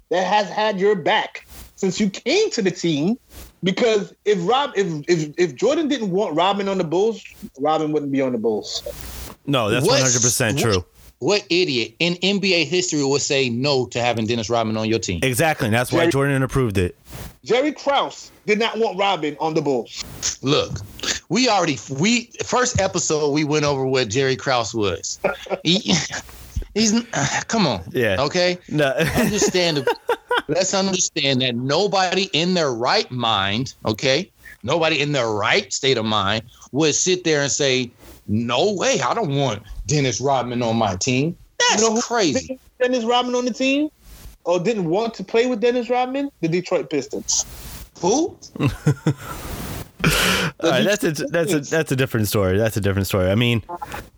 that 0.09 0.27
has 0.27 0.49
had 0.49 0.79
your 0.79 0.95
back 0.95 1.47
since 1.75 1.99
you 1.99 2.09
came 2.09 2.49
to 2.51 2.61
the 2.61 2.71
team. 2.71 3.17
Because 3.63 4.13
if 4.25 4.37
Rob, 4.41 4.73
if 4.75 4.87
if 5.07 5.33
if 5.37 5.55
Jordan 5.55 5.87
didn't 5.87 6.11
want 6.11 6.35
Rodman 6.35 6.67
on 6.67 6.77
the 6.77 6.83
Bulls, 6.83 7.23
Rodman 7.59 7.93
wouldn't 7.93 8.11
be 8.11 8.21
on 8.21 8.33
the 8.33 8.37
Bulls. 8.37 8.83
No, 9.45 9.69
that's 9.69 9.87
hundred 9.87 10.21
percent 10.21 10.59
true. 10.59 10.85
What 11.19 11.45
idiot 11.49 11.93
in 11.99 12.15
NBA 12.15 12.65
history 12.65 13.01
would 13.03 13.21
say 13.21 13.49
no 13.49 13.85
to 13.87 14.01
having 14.01 14.25
Dennis 14.25 14.49
Rodman 14.49 14.75
on 14.75 14.89
your 14.89 14.99
team? 14.99 15.21
Exactly. 15.23 15.67
and 15.67 15.73
That's 15.73 15.89
why 15.91 15.99
Jerry- 16.01 16.11
Jordan 16.11 16.43
approved 16.43 16.77
it. 16.77 16.97
Jerry 17.45 17.71
Krause 17.71 18.29
did 18.45 18.59
not 18.59 18.77
want 18.77 18.97
Rodman 18.97 19.37
on 19.39 19.53
the 19.53 19.61
Bulls. 19.61 20.03
Look, 20.41 20.79
we 21.29 21.47
already 21.47 21.77
we 21.89 22.29
first 22.45 22.81
episode 22.81 23.31
we 23.31 23.45
went 23.45 23.63
over 23.63 23.85
what 23.85 24.09
Jerry 24.09 24.35
Krause 24.35 24.73
was. 24.73 25.19
He, 25.63 25.93
he's 26.73 26.93
uh, 27.13 27.41
come 27.47 27.67
on, 27.67 27.83
Yeah. 27.91 28.17
okay. 28.19 28.57
No. 28.69 28.89
Understand. 29.15 29.87
let's 30.49 30.73
understand 30.73 31.41
that 31.41 31.55
nobody 31.55 32.29
in 32.33 32.53
their 32.53 32.73
right 32.73 33.09
mind, 33.11 33.75
okay, 33.85 34.29
nobody 34.63 34.99
in 35.01 35.11
their 35.13 35.29
right 35.29 35.71
state 35.71 35.97
of 35.97 36.03
mind 36.05 36.43
would 36.71 36.95
sit 36.95 37.23
there 37.23 37.41
and 37.41 37.51
say, 37.51 37.91
"No 38.27 38.73
way, 38.73 38.99
I 39.01 39.13
don't 39.13 39.35
want 39.35 39.63
Dennis 39.87 40.21
Rodman 40.21 40.61
on 40.61 40.77
my 40.77 40.95
team." 40.95 41.37
That's 41.59 41.81
You 41.81 41.93
know 41.93 42.01
crazy. 42.01 42.59
Dennis 42.79 43.03
Rodman 43.03 43.35
on 43.35 43.45
the 43.45 43.53
team, 43.53 43.89
or 44.43 44.59
didn't 44.59 44.85
want 44.85 45.13
to 45.15 45.23
play 45.23 45.47
with 45.47 45.61
Dennis 45.61 45.89
Rodman? 45.89 46.29
The 46.41 46.47
Detroit 46.47 46.89
Pistons. 46.89 47.45
Who? 47.99 48.37
All 48.59 48.69
right, 50.63 50.83
that's 50.83 51.03
a 51.03 51.11
that's 51.11 51.53
a 51.53 51.59
that's 51.61 51.91
a 51.91 51.95
different 51.95 52.27
story. 52.27 52.57
That's 52.57 52.75
a 52.75 52.81
different 52.81 53.07
story. 53.07 53.29
I 53.29 53.35
mean, 53.35 53.63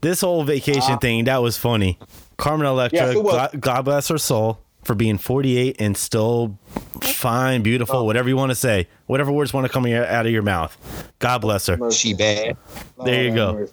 this 0.02 0.22
whole 0.22 0.44
vacation 0.44 0.82
uh-huh. 0.82 0.98
thing 0.98 1.26
that 1.26 1.38
was 1.38 1.58
funny. 1.58 2.00
Carmen 2.38 2.68
Electra, 2.68 3.14
Yes. 3.14 3.24
God, 3.24 3.62
God 3.62 3.82
bless 3.86 4.08
her 4.10 4.18
soul 4.18 4.60
for 4.86 4.94
being 4.94 5.18
48 5.18 5.78
and 5.80 5.98
still 5.98 6.60
fine, 7.02 7.64
beautiful, 7.64 8.06
whatever 8.06 8.30
you 8.30 8.38
want 8.38 8.52
to 8.52 8.56
say, 8.56 8.88
whatever 9.08 9.32
words 9.32 9.52
want 9.52 9.66
to 9.66 9.74
come 9.74 9.86
out 9.88 10.26
of 10.26 10.32
your 10.32 10.44
mouth. 10.44 11.12
God 11.18 11.40
bless 11.40 11.66
her. 11.66 11.92
She 11.92 12.14
bad. 12.14 12.56
There 13.04 13.24
you 13.24 13.34
go. 13.34 13.68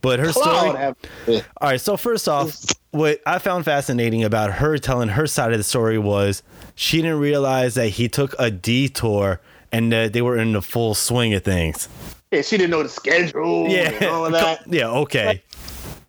But 0.00 0.20
her 0.20 0.32
story. 0.32 0.94
All 1.28 1.44
right, 1.60 1.80
so 1.80 1.98
first 1.98 2.28
off, 2.28 2.64
what 2.92 3.20
I 3.26 3.38
found 3.38 3.66
fascinating 3.66 4.24
about 4.24 4.52
her 4.52 4.78
telling 4.78 5.10
her 5.10 5.26
side 5.26 5.52
of 5.52 5.58
the 5.58 5.64
story 5.64 5.98
was 5.98 6.42
she 6.74 7.02
didn't 7.02 7.20
realize 7.20 7.74
that 7.74 7.88
he 7.88 8.08
took 8.08 8.34
a 8.38 8.50
detour 8.50 9.40
and 9.70 9.92
uh, 9.92 10.08
they 10.08 10.22
were 10.22 10.38
in 10.38 10.52
the 10.52 10.62
full 10.62 10.94
swing 10.94 11.34
of 11.34 11.44
things. 11.44 11.88
Yeah, 12.30 12.40
she 12.42 12.56
didn't 12.56 12.70
know 12.70 12.82
the 12.82 12.88
schedule. 12.88 13.68
Yeah, 13.68 13.90
and 13.90 14.04
all 14.06 14.26
of 14.26 14.32
that. 14.32 14.62
yeah, 14.66 14.88
okay. 14.88 15.42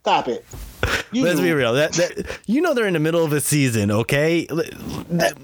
Stop 0.02 0.30
it. 0.30 0.46
You 1.12 1.24
Let's 1.24 1.40
be 1.40 1.52
real. 1.54 1.74
That, 1.74 1.94
that 1.94 2.40
you 2.46 2.62
know 2.62 2.74
they're 2.74 2.88
in 2.88 2.94
the 2.94 3.00
middle 3.00 3.24
of 3.24 3.32
a 3.34 3.40
season, 3.42 3.90
okay? 3.92 4.46
L- 4.50 4.64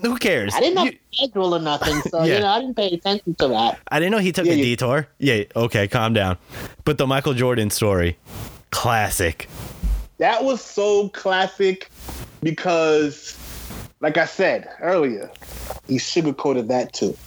Who 0.02 0.18
cares? 0.18 0.54
I 0.54 0.60
didn't 0.60 0.76
know 0.76 0.84
You- 0.86 0.98
schedule 1.12 1.56
or 1.56 1.60
nothing, 1.60 2.02
so 2.10 2.24
Yeah. 2.24 2.34
you 2.36 2.40
know 2.42 2.48
I 2.48 2.60
didn't 2.60 2.76
pay 2.76 2.88
attention 2.92 3.36
to 3.36 3.48
that. 3.50 3.80
I 3.90 4.00
didn't 4.00 4.12
know 4.12 4.18
he 4.20 4.32
took 4.32 4.46
Yeah, 4.46 4.54
a 4.54 4.56
you- 4.56 4.64
detour. 4.66 5.08
Yeah, 5.20 5.44
okay, 5.56 5.88
calm 5.88 6.14
down. 6.14 6.38
But 6.86 6.98
the 6.98 7.08
Michael 7.08 7.34
Jordan 7.34 7.70
story, 7.70 8.18
classic. 8.72 9.48
That 10.18 10.44
was 10.44 10.62
so 10.62 11.10
classic 11.10 11.90
because, 12.44 13.38
like 14.02 14.18
I 14.18 14.26
said 14.26 14.68
earlier, 14.82 15.30
he 15.88 15.96
sugarcoated 15.98 16.68
that 16.68 16.94
too. 16.94 17.18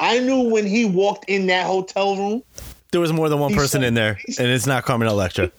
I 0.00 0.20
knew 0.20 0.48
when 0.48 0.66
he 0.66 0.84
walked 0.84 1.24
in 1.28 1.46
that 1.48 1.66
hotel 1.66 2.16
room, 2.16 2.42
There 2.92 3.00
was 3.00 3.12
more 3.12 3.28
than 3.28 3.38
one 3.40 3.52
person 3.54 3.80
said- 3.80 3.88
in 3.88 3.94
there, 3.94 4.18
and 4.38 4.46
it's 4.48 4.66
not 4.66 4.84
Carmen 4.84 5.08
Electra. 5.08 5.50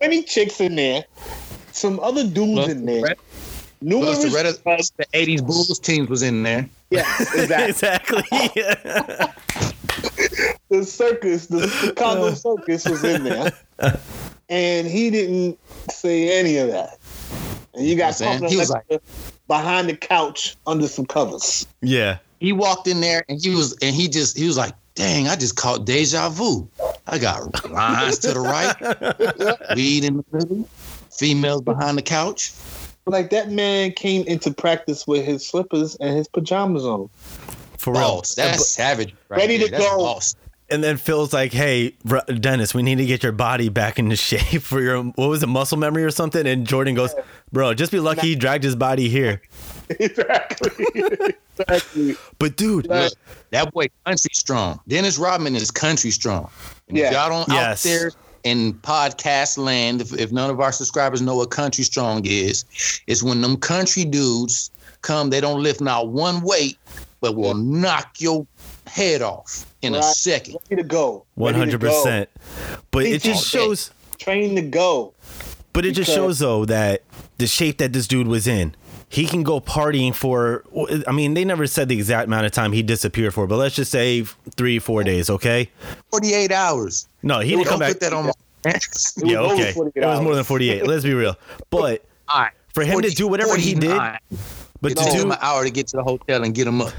Many 0.00 0.22
chicks 0.22 0.60
in 0.60 0.76
there, 0.76 1.04
some 1.72 2.00
other 2.00 2.24
dudes 2.24 2.54
Plus 2.54 2.68
in 2.68 2.86
there, 2.86 3.02
Red- 3.02 3.18
numerous. 3.80 4.22
The, 4.22 4.30
Red, 4.30 4.46
the 4.46 5.06
'80s 5.12 5.46
Bulls 5.46 5.78
teams 5.78 6.08
was 6.08 6.22
in 6.22 6.42
there. 6.42 6.68
yes, 6.90 7.34
exactly. 7.34 8.22
exactly. 8.32 9.32
the 10.68 10.84
circus, 10.84 11.46
the 11.46 11.68
Chicago 11.68 12.26
uh. 12.26 12.34
circus 12.34 12.84
was 12.86 13.04
in 13.04 13.24
there, 13.24 13.52
and 14.48 14.86
he 14.86 15.10
didn't 15.10 15.58
say 15.90 16.38
any 16.38 16.56
of 16.58 16.68
that. 16.68 16.98
And 17.74 17.86
you 17.86 17.96
got 17.96 18.18
You 18.18 18.26
know 18.26 18.32
what 18.32 18.34
I'm 18.34 18.38
saying? 18.38 18.38
Carmen 18.38 18.50
He 18.50 18.56
was 18.56 18.70
Electra 18.70 19.00
behind 19.48 19.88
the 19.88 19.96
couch 19.96 20.56
under 20.66 20.88
some 20.88 21.06
covers. 21.06 21.66
yeah. 21.80 22.18
He 22.38 22.52
walked 22.52 22.86
in 22.86 23.00
there 23.00 23.24
and 23.30 23.40
he 23.40 23.48
was 23.54 23.72
and 23.80 23.94
he 23.94 24.08
just 24.08 24.36
he 24.36 24.46
was 24.46 24.58
like, 24.58 24.74
"Dang, 24.96 25.28
I 25.28 25.36
just 25.36 25.56
caught 25.56 25.84
deja 25.84 26.28
vu. 26.28 26.68
I 27.06 27.18
got 27.18 27.70
lines 27.70 28.18
to 28.20 28.32
the 28.32 28.40
right, 28.40 28.74
weed 29.76 30.04
in 30.04 30.16
the 30.16 30.24
middle, 30.32 30.68
females 31.10 31.62
behind 31.62 31.96
the 31.96 32.02
couch." 32.02 32.52
Like 33.06 33.30
that 33.30 33.50
man 33.50 33.92
came 33.92 34.26
into 34.26 34.52
practice 34.52 35.06
with 35.06 35.24
his 35.24 35.46
slippers 35.46 35.94
and 35.96 36.16
his 36.16 36.26
pajamas 36.26 36.84
on. 36.84 37.08
For 37.78 37.92
real. 37.92 38.02
Boss, 38.02 38.34
that's 38.34 38.68
savage. 38.68 39.14
Right 39.28 39.38
Ready 39.38 39.58
to. 39.58 39.70
That's 39.70 39.84
go. 39.84 39.98
boss. 39.98 40.34
And 40.68 40.82
then 40.82 40.96
Phil's 40.96 41.32
like, 41.32 41.52
"Hey, 41.52 41.94
Dennis, 42.40 42.74
we 42.74 42.82
need 42.82 42.96
to 42.96 43.06
get 43.06 43.22
your 43.22 43.30
body 43.30 43.68
back 43.68 44.00
into 44.00 44.16
shape 44.30 44.62
for 44.62 44.80
your 44.80 45.04
what 45.04 45.28
was 45.28 45.42
it, 45.42 45.46
muscle 45.46 45.78
memory 45.78 46.02
or 46.02 46.10
something?" 46.10 46.46
And 46.46 46.66
Jordan 46.66 46.96
goes, 46.96 47.14
"Bro, 47.52 47.74
just 47.74 47.92
be 47.92 48.00
lucky 48.00 48.28
he 48.28 48.34
dragged 48.34 48.64
his 48.64 48.74
body 48.74 49.08
here." 49.08 49.40
exactly. 50.00 50.86
exactly. 51.58 52.16
But 52.38 52.56
dude, 52.56 52.88
Right. 52.88 53.04
Look, 53.04 53.12
that 53.50 53.72
boy 53.72 53.88
country 54.04 54.30
strong. 54.34 54.80
Dennis 54.88 55.18
Rodman 55.18 55.56
is 55.56 55.70
country 55.70 56.10
strong. 56.10 56.50
And 56.88 56.96
Yeah. 56.96 57.06
If 57.06 57.12
y'all 57.12 57.28
don't 57.28 57.48
Yes. 57.48 57.84
out 57.86 57.88
there 57.88 58.10
in 58.44 58.74
podcast 58.74 59.58
land, 59.58 60.00
if, 60.00 60.12
if 60.18 60.32
none 60.32 60.50
of 60.50 60.60
our 60.60 60.72
subscribers 60.72 61.20
know 61.20 61.36
what 61.36 61.50
country 61.50 61.84
strong 61.84 62.22
is, 62.24 62.64
it's 63.06 63.22
when 63.22 63.40
them 63.40 63.56
country 63.56 64.04
dudes 64.04 64.70
come, 65.02 65.30
they 65.30 65.40
don't 65.40 65.62
lift 65.62 65.80
not 65.80 66.08
one 66.08 66.40
weight, 66.42 66.78
but 67.20 67.36
will 67.36 67.54
knock 67.54 68.20
your 68.20 68.46
head 68.86 69.22
off 69.22 69.66
in 69.82 69.94
a 69.94 70.02
second. 70.02 70.56
Ready 70.70 70.82
to 70.82 70.88
go. 70.88 71.24
one 71.34 71.54
Ready 71.54 71.70
to 71.70 71.76
hundred 71.76 71.80
go. 71.80 71.88
percent. 72.02 72.28
But 72.90 73.04
it 73.06 73.22
just 73.22 73.46
shows. 73.48 73.90
Train 74.18 74.56
to 74.56 74.62
go. 74.62 75.12
But 75.72 75.84
it 75.84 75.92
just 75.92 76.10
shows 76.10 76.38
though 76.38 76.64
that 76.64 77.02
the 77.38 77.46
shape 77.46 77.78
that 77.78 77.92
this 77.92 78.06
dude 78.08 78.26
was 78.28 78.46
in, 78.46 78.74
he 79.08 79.26
can 79.26 79.42
go 79.42 79.60
partying 79.60 80.14
for. 80.14 80.64
I 81.06 81.12
mean, 81.12 81.34
they 81.34 81.44
never 81.44 81.66
said 81.66 81.88
the 81.88 81.96
exact 81.96 82.26
amount 82.26 82.46
of 82.46 82.52
time 82.52 82.72
he 82.72 82.82
disappeared 82.82 83.34
for, 83.34 83.46
but 83.46 83.56
let's 83.56 83.74
just 83.74 83.90
say 83.90 84.22
three, 84.56 84.78
four 84.78 85.04
days. 85.04 85.30
Okay. 85.30 85.70
48 86.10 86.52
hours. 86.52 87.08
No, 87.22 87.40
he 87.40 87.50
didn't 87.50 87.66
come 87.66 87.78
back. 87.78 87.92
put 87.92 88.00
that 88.00 88.12
on 88.12 88.26
my 88.26 88.32
It 88.64 88.74
was 88.74 89.22
Yeah, 89.24 89.38
okay. 89.40 89.70
It 89.70 90.06
was 90.06 90.20
more 90.20 90.34
than 90.34 90.44
48. 90.44 90.86
Let's 90.86 91.04
be 91.04 91.14
real. 91.14 91.36
But 91.70 92.04
All 92.28 92.42
right. 92.42 92.52
for 92.74 92.84
him 92.84 93.00
to 93.00 93.10
do 93.10 93.28
whatever 93.28 93.56
he 93.56 93.74
did, 93.74 93.96
but 94.80 94.92
It 94.92 94.98
to 94.98 95.04
took 95.04 95.12
him 95.12 95.28
do 95.28 95.32
an 95.32 95.38
hour 95.40 95.64
to 95.64 95.70
get 95.70 95.86
to 95.88 95.96
the 95.98 96.02
hotel 96.02 96.42
and 96.42 96.54
get 96.54 96.66
him 96.66 96.80
up. 96.80 96.92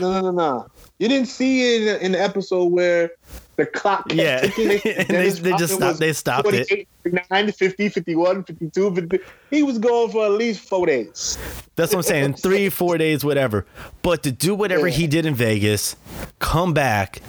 No, 0.00 0.10
no, 0.10 0.20
no, 0.22 0.30
no. 0.32 0.66
You 0.98 1.08
didn't 1.08 1.28
see 1.28 1.76
it 1.76 2.02
in 2.02 2.12
the 2.12 2.20
episode 2.20 2.72
where 2.72 3.10
the 3.56 3.66
clock 3.66 4.12
Yeah. 4.12 4.40
ticking. 4.40 4.70
And 4.98 5.08
they- 5.08 5.30
they 5.30 5.52
just 5.56 5.74
stopped- 5.74 5.98
they 6.00 6.12
stopped 6.12 6.48
it. 6.48 6.66
48, 6.68 6.88
49, 7.02 7.52
50, 7.52 7.88
51, 7.88 8.44
52, 8.44 8.94
50. 8.94 9.18
He 9.50 9.62
was 9.62 9.78
going 9.78 10.10
for 10.10 10.24
at 10.24 10.32
least 10.32 10.60
four 10.68 10.86
days. 10.86 11.38
That's 11.76 11.92
what 11.92 11.98
I'm 11.98 12.02
saying. 12.02 12.34
Three, 12.42 12.68
four 12.68 12.98
days, 12.98 13.24
whatever. 13.24 13.66
But 14.02 14.22
to 14.24 14.32
do 14.32 14.54
whatever 14.54 14.88
Yeah. 14.88 14.94
he 14.96 15.06
did 15.06 15.26
in 15.26 15.34
Vegas, 15.34 15.96
come 16.38 16.72
back, 16.74 17.20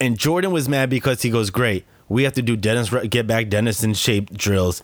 and 0.00 0.18
Jordan 0.18 0.52
was 0.52 0.68
mad 0.68 0.90
because 0.90 1.22
he 1.22 1.30
goes, 1.30 1.50
"Great, 1.50 1.84
we 2.08 2.22
have 2.24 2.32
to 2.34 2.42
do 2.42 2.56
Dennis 2.56 2.90
get 3.08 3.26
back 3.26 3.48
Dennis 3.48 3.82
in 3.84 3.94
shape 3.94 4.32
drills." 4.36 4.82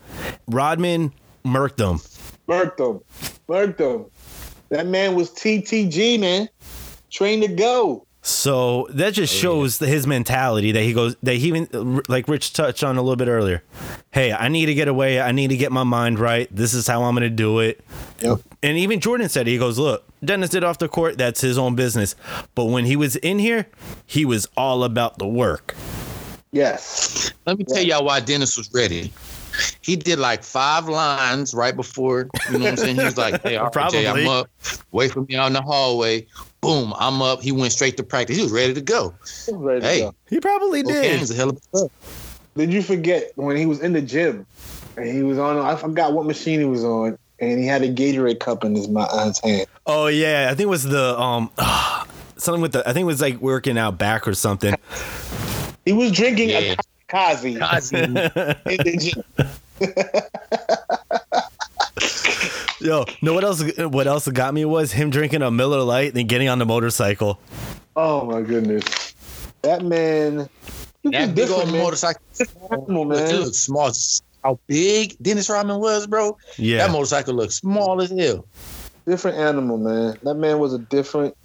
Rodman 0.48 1.12
murked 1.44 1.76
them. 1.76 2.00
Murked 2.48 2.78
him. 2.80 3.00
Murked 3.48 3.78
him. 3.80 4.06
That 4.70 4.86
man 4.86 5.14
was 5.14 5.30
TTG, 5.30 6.18
man. 6.20 6.48
Train 7.10 7.40
to 7.40 7.48
go. 7.48 8.06
So 8.22 8.86
that 8.90 9.14
just 9.14 9.34
oh, 9.34 9.38
shows 9.38 9.78
his 9.78 10.06
mentality 10.06 10.72
that 10.72 10.82
he 10.82 10.92
goes 10.92 11.16
that 11.22 11.36
he 11.36 11.48
even 11.48 12.02
like 12.06 12.28
Rich 12.28 12.52
touched 12.52 12.84
on 12.84 12.98
a 12.98 13.02
little 13.02 13.16
bit 13.16 13.28
earlier. 13.28 13.62
Hey, 14.10 14.30
I 14.32 14.48
need 14.48 14.66
to 14.66 14.74
get 14.74 14.88
away. 14.88 15.20
I 15.20 15.32
need 15.32 15.48
to 15.48 15.56
get 15.56 15.72
my 15.72 15.84
mind 15.84 16.18
right. 16.18 16.54
This 16.54 16.74
is 16.74 16.86
how 16.86 17.04
I'm 17.04 17.14
going 17.14 17.22
to 17.22 17.30
do 17.30 17.60
it. 17.60 17.82
Yep. 18.20 18.40
And 18.62 18.76
even 18.76 19.00
Jordan 19.00 19.30
said, 19.30 19.46
he 19.46 19.56
goes, 19.56 19.78
look, 19.78 20.04
Dennis 20.22 20.50
did 20.50 20.64
off 20.64 20.78
the 20.78 20.88
court. 20.88 21.16
That's 21.16 21.40
his 21.40 21.56
own 21.56 21.76
business. 21.76 22.14
But 22.54 22.66
when 22.66 22.84
he 22.84 22.94
was 22.94 23.16
in 23.16 23.38
here, 23.38 23.66
he 24.04 24.26
was 24.26 24.46
all 24.54 24.84
about 24.84 25.18
the 25.18 25.26
work. 25.26 25.74
Yes. 26.52 27.32
Let 27.46 27.56
me 27.56 27.64
tell 27.64 27.82
y'all 27.82 28.04
why 28.04 28.20
Dennis 28.20 28.58
was 28.58 28.70
ready. 28.74 29.12
He 29.80 29.96
did 29.96 30.18
like 30.18 30.42
five 30.44 30.88
lines 30.88 31.54
right 31.54 31.74
before, 31.74 32.28
you 32.50 32.58
know 32.58 32.64
what 32.64 32.70
I'm 32.70 32.76
saying? 32.76 32.96
He 32.96 33.04
was 33.04 33.18
like, 33.18 33.42
hey, 33.42 33.56
all 33.56 33.70
right, 33.74 33.90
Jay, 33.90 34.06
I'm 34.06 34.26
up. 34.28 34.48
Wait 34.90 35.12
for 35.12 35.22
me 35.22 35.36
out 35.36 35.48
in 35.48 35.52
the 35.54 35.62
hallway. 35.62 36.26
Boom, 36.60 36.92
I'm 36.98 37.22
up. 37.22 37.40
He 37.40 37.52
went 37.52 37.72
straight 37.72 37.96
to 37.96 38.02
practice. 38.02 38.36
He 38.36 38.42
was 38.42 38.52
ready 38.52 38.74
to 38.74 38.80
go. 38.82 39.14
He 39.46 39.52
was 39.52 39.60
ready 39.62 39.80
to 39.80 39.86
Hey. 39.86 40.00
go. 40.00 40.14
He 40.28 40.40
probably 40.40 40.80
Okay, 40.80 40.92
did. 41.10 41.18
he's 41.20 41.30
a 41.30 41.34
hell 41.34 41.50
of 41.50 41.56
a 41.56 41.76
stuff. 41.78 41.90
Did 42.56 42.72
you 42.72 42.82
forget 42.82 43.32
when 43.36 43.56
he 43.56 43.64
was 43.66 43.80
in 43.80 43.92
the 43.94 44.02
gym 44.02 44.46
and 44.96 45.06
he 45.06 45.22
was 45.22 45.38
on? 45.38 45.56
I 45.58 45.76
forgot 45.76 46.12
what 46.12 46.26
machine 46.26 46.58
he 46.60 46.66
was 46.66 46.84
on, 46.84 47.16
and 47.38 47.58
he 47.58 47.66
had 47.66 47.82
a 47.82 47.88
Gatorade 47.92 48.40
cup 48.40 48.64
in 48.64 48.74
his, 48.74 48.88
mou- 48.88 49.00
uh, 49.00 49.26
his 49.28 49.40
hand. 49.40 49.66
Oh 49.86 50.08
yeah, 50.08 50.48
I 50.50 50.54
think 50.54 50.66
it 50.66 50.66
was 50.70 50.84
the 50.84 51.18
um 51.18 51.50
something 52.36 52.60
with 52.60 52.72
the 52.72 52.80
I 52.86 52.92
think 52.92 53.04
it 53.04 53.06
was 53.06 53.20
like 53.22 53.40
working 53.40 53.78
out 53.78 53.96
back 53.98 54.28
or 54.28 54.34
something. 54.34 54.74
He 55.86 55.92
was 55.92 56.12
drinking 56.12 56.50
Yeah. 56.50 56.58
a 56.58 56.76
Kazi 57.08 57.54
in 57.54 57.60
the 57.60 58.96
gym. 59.00 59.24
Yo, 62.80 63.04
know 63.20 63.34
what 63.34 63.44
else? 63.44 63.62
What 63.78 64.06
else 64.06 64.26
got 64.28 64.54
me 64.54 64.64
was 64.64 64.92
him 64.92 65.10
drinking 65.10 65.42
a 65.42 65.50
Miller 65.50 65.82
Lite 65.82 66.14
and 66.14 66.28
getting 66.28 66.48
on 66.48 66.58
the 66.58 66.66
motorcycle. 66.66 67.38
Oh 67.96 68.24
my 68.24 68.40
goodness, 68.42 69.14
that 69.62 69.82
man. 69.84 70.48
He 71.02 71.08
was 71.08 71.12
That 71.12 71.34
big 71.34 71.50
old 71.50 71.60
different, 71.60 71.72
man. 71.72 71.82
motorcycle. 71.82 72.22
Animal, 72.70 73.08
Look, 73.08 73.18
it 73.18 73.32
man. 73.32 73.40
looked 73.40 73.54
small. 73.54 73.90
How 74.42 74.58
big 74.66 75.16
Dennis 75.20 75.50
Rodman 75.50 75.80
was, 75.80 76.06
bro. 76.06 76.36
Yeah, 76.56 76.78
That 76.86 76.92
motorcycle 76.92 77.34
looked 77.34 77.52
small 77.52 78.00
as 78.00 78.10
hell. 78.10 78.46
Different 79.06 79.36
animal, 79.38 79.76
man. 79.78 80.16
That 80.22 80.34
man 80.34 80.58
was 80.58 80.72
a 80.72 80.78
different 80.78 81.36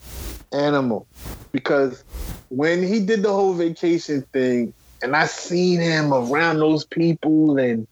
animal 0.52 1.06
because 1.52 2.04
when 2.48 2.82
he 2.82 3.00
did 3.00 3.22
the 3.22 3.30
whole 3.32 3.52
vacation 3.54 4.22
thing, 4.32 4.72
and 5.02 5.14
I 5.14 5.26
seen 5.26 5.80
him 5.80 6.14
around 6.14 6.58
those 6.58 6.86
people, 6.86 7.58
and 7.58 7.86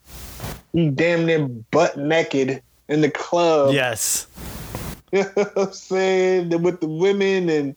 he 0.73 0.89
damn 0.89 1.27
near 1.27 1.47
butt 1.47 1.99
naked 1.99 2.63
in 2.89 3.01
the 3.01 3.11
club. 3.11 3.75
yes, 3.75 4.27
You 5.13 5.23
know 5.23 5.31
what 5.37 5.53
I'm 5.69 5.73
saying? 5.73 6.63
With 6.63 6.81
the 6.81 6.89
women, 6.89 7.49
and 7.49 7.77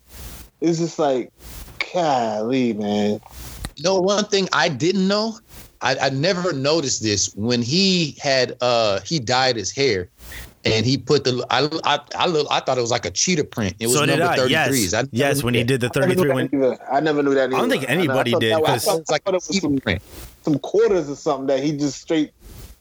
it's 0.62 0.80
just 0.80 0.98
like, 0.98 1.32
golly, 1.93 2.74
man. 2.74 3.20
You 3.76 3.84
know, 3.84 4.00
one 4.00 4.26
thing 4.26 4.50
I 4.54 4.70
didn't 4.70 5.08
know, 5.08 5.38
I, 5.82 5.96
I 5.98 6.10
never 6.10 6.52
noticed 6.52 7.04
this 7.04 7.32
when 7.36 7.62
he 7.62 8.17
had 8.20 8.58
uh 8.62 9.00
he 9.02 9.20
dyed 9.20 9.56
his 9.56 9.72
hair, 9.72 10.10
and 10.65 10.84
he 10.84 10.98
put 10.98 11.24
the 11.26 11.46
I 11.52 11.70
I 11.84 12.00
I, 12.15 12.26
look, 12.26 12.48
I 12.50 12.60
thought 12.60 12.80
it 12.80 12.82
was 12.82 12.89
like 12.89 13.06
a 13.06 13.12
cheetah 13.12 13.43
print. 13.43 13.76
It 13.80 13.86
was 13.86 13.98
so 13.98 14.06
number 14.06 14.26
I. 14.26 14.36
thirty 14.36 14.52
Yes. 14.54 14.93
I, 14.96 15.04
yes, 15.12 15.43
when 15.43 15.54
he 15.54 15.63
did 15.63 15.82
the 15.82 15.88
I 15.88 15.89
33 15.91 16.28
that 16.28 16.34
when. 16.34 16.78
I 16.91 17.00
never 17.02 17.22
knew 17.22 17.36
that. 17.36 17.50
Either. 17.50 17.56
I 17.56 17.60
don't 17.60 17.70
think 17.70 17.88
anybody 17.88 18.32
thought 18.32 18.41
did, 18.41 18.54
that 18.54 18.62
was- 18.62 18.70
I 18.70 18.74
'cause- 18.74 18.86
thought, 18.86 19.00
it's 19.02 19.12
like 19.12 19.22
I 19.22 19.26
thought 19.26 19.34
it 19.36 19.36
was 19.36 19.48
cheetah 19.50 19.62
some, 19.62 19.78
print. 19.78 20.02
some 20.43 20.58
quarters 20.60 21.08
or 21.08 21.15
something 21.15 21.46
that 21.48 21.60
he 21.63 21.78
just 21.78 22.02
straight 22.02 22.32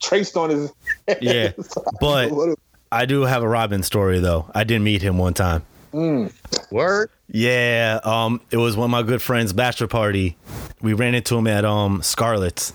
traced 0.01 0.37
on 0.39 0.49
his. 0.49 0.73
Yeah, 1.21 1.53
but- 2.01 2.59
I 2.93 3.05
do 3.05 3.23
have 3.23 3.43
a 3.43 3.49
Rodman 3.49 3.83
story 3.83 4.21
though. 4.21 4.49
I 4.55 4.63
did 4.65 4.81
meet 4.81 5.03
him 5.03 5.19
one 5.19 5.35
time. 5.35 5.65
mm. 5.93 6.33
Word. 6.71 7.11
Yeah, 7.29 7.99
um, 8.05 8.41
it 8.53 8.57
was 8.59 8.77
one 8.77 8.85
of 8.85 8.91
my 8.91 9.03
good 9.03 9.21
friends' 9.21 9.53
bachelor 9.53 9.89
party. 9.89 10.37
We 10.81 10.93
ran 10.93 11.15
into 11.17 11.37
him 11.37 11.49
at 11.49 11.65
um 11.65 12.01
Scarlett's. 12.03 12.73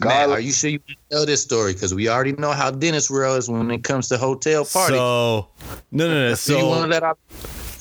Matt, 0.00 0.30
are 0.30 0.40
you 0.40 0.52
sure 0.52 0.70
you 0.70 0.80
want 0.86 0.98
tell 1.10 1.26
this 1.26 1.42
story? 1.42 1.72
Because 1.72 1.92
we 1.92 2.08
already 2.08 2.32
know 2.32 2.52
how 2.52 2.70
Dennis 2.70 3.10
World 3.10 3.38
is 3.38 3.50
when 3.50 3.70
it 3.72 3.82
comes 3.82 4.08
to 4.08 4.16
hotel 4.18 4.64
party. 4.64 4.94
So 4.94 5.48
no, 5.90 6.08
no, 6.08 6.28
no. 6.30 6.34
Do 6.36 6.52
you 6.56 6.66
want 6.66 6.82
to 6.84 6.88
let 6.88 7.02
out? 7.02 7.18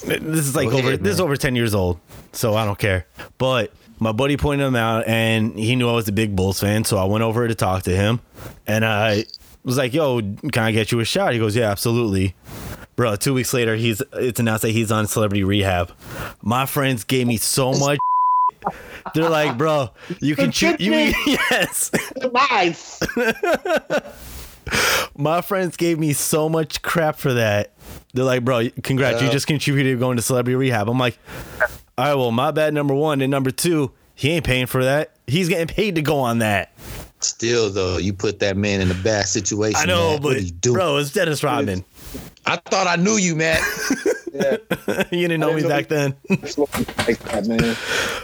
This 0.06 0.48
is 0.48 0.56
like 0.56 0.70
Go 0.70 0.78
over 0.80 0.88
ahead, 0.88 1.04
this 1.04 1.14
is 1.14 1.20
over 1.22 1.38
ten 1.38 1.56
years 1.56 1.76
old, 1.76 2.00
so 2.34 2.56
I 2.56 2.66
don't 2.66 2.80
care. 2.80 3.06
But 3.38 3.72
my 4.00 4.12
buddy 4.12 4.36
pointed 4.38 4.66
him 4.66 4.76
out, 4.76 5.08
and 5.08 5.58
he 5.58 5.76
knew 5.76 5.88
I 5.88 5.94
was 5.94 6.08
a 6.08 6.12
big 6.12 6.36
Bulls 6.36 6.60
fan, 6.60 6.84
so 6.84 6.98
I 6.98 7.06
went 7.06 7.24
over 7.24 7.48
to 7.48 7.56
talk 7.56 7.84
to 7.84 7.96
him, 7.96 8.20
and 8.68 8.84
I 8.84 9.26
was 9.64 9.78
like, 9.78 9.94
"Yo, 9.94 10.22
can 10.22 10.64
I 10.64 10.72
get 10.72 10.92
you 10.92 11.00
a 11.00 11.06
shot?" 11.06 11.34
He 11.34 11.40
goes, 11.40 11.56
"Yeah, 11.56 11.72
absolutely." 11.72 12.36
Bro, 12.96 13.16
two 13.18 13.34
weeks 13.34 13.54
later, 13.54 13.76
he's 13.76 14.02
it's 14.14 14.40
announced 14.40 14.62
that 14.62 14.72
he's 14.72 14.92
on 14.92 15.08
celebrity 15.08 15.44
rehab. 15.44 15.92
My 16.42 16.66
friends 16.66 17.04
gave 17.04 17.28
me 17.28 17.38
so 17.38 17.74
much. 17.80 18.00
They're 19.14 19.30
like, 19.30 19.58
bro, 19.58 19.90
you 20.22 20.36
can 20.36 20.52
cheat. 20.52 20.80
You 20.80 20.92
yes. 21.26 21.92
Nice. 22.32 23.02
My 25.18 25.42
friends 25.42 25.76
gave 25.76 26.00
me 26.00 26.14
so 26.14 26.48
much 26.48 26.82
crap 26.82 27.18
for 27.18 27.34
that. 27.34 27.74
They're 28.14 28.24
like, 28.24 28.46
bro, 28.46 28.70
congrats, 28.82 29.22
you 29.22 29.30
just 29.30 29.48
contributed 29.48 30.00
going 30.00 30.16
to 30.16 30.24
celebrity 30.24 30.56
rehab. 30.56 30.90
I'm 30.90 30.98
like, 30.98 31.18
all 31.98 32.06
right, 32.06 32.16
well, 32.16 32.32
my 32.32 32.52
bad, 32.52 32.74
number 32.74 32.94
one. 32.94 33.22
And 33.22 33.30
number 33.30 33.52
two, 33.52 33.92
he 34.16 34.32
ain't 34.32 34.46
paying 34.46 34.68
for 34.68 34.84
that. 34.84 35.12
He's 35.28 35.50
getting 35.50 35.68
paid 35.68 35.96
to 35.96 36.02
go 36.02 36.20
on 36.20 36.40
that. 36.40 36.72
Still 37.24 37.70
though, 37.70 37.98
you 37.98 38.14
put 38.14 38.40
that 38.40 38.58
man 38.58 38.82
in 38.82 38.92
a 38.92 38.96
bad 38.96 39.26
situation. 39.26 39.80
I 39.80 39.86
know, 39.86 40.12
man. 40.12 40.22
but 40.22 40.28
what 40.30 40.40
he 40.40 40.52
doing? 40.52 40.76
bro, 40.76 40.98
it's 40.98 41.12
Dennis 41.12 41.44
Rodman. 41.44 41.86
I 42.46 42.58
thought 42.58 42.88
I 42.88 42.96
knew 42.96 43.16
you, 43.16 43.36
man. 43.36 43.62
Yeah. 44.34 44.58
you 45.12 45.28
didn't 45.28 45.40
know 45.40 45.54
me 45.54 45.62
didn't 45.62 45.64
know 45.64 45.70
back 45.70 45.88
then. 45.88 46.16
like 46.30 47.20
that, 47.20 47.46
man. 47.48 47.76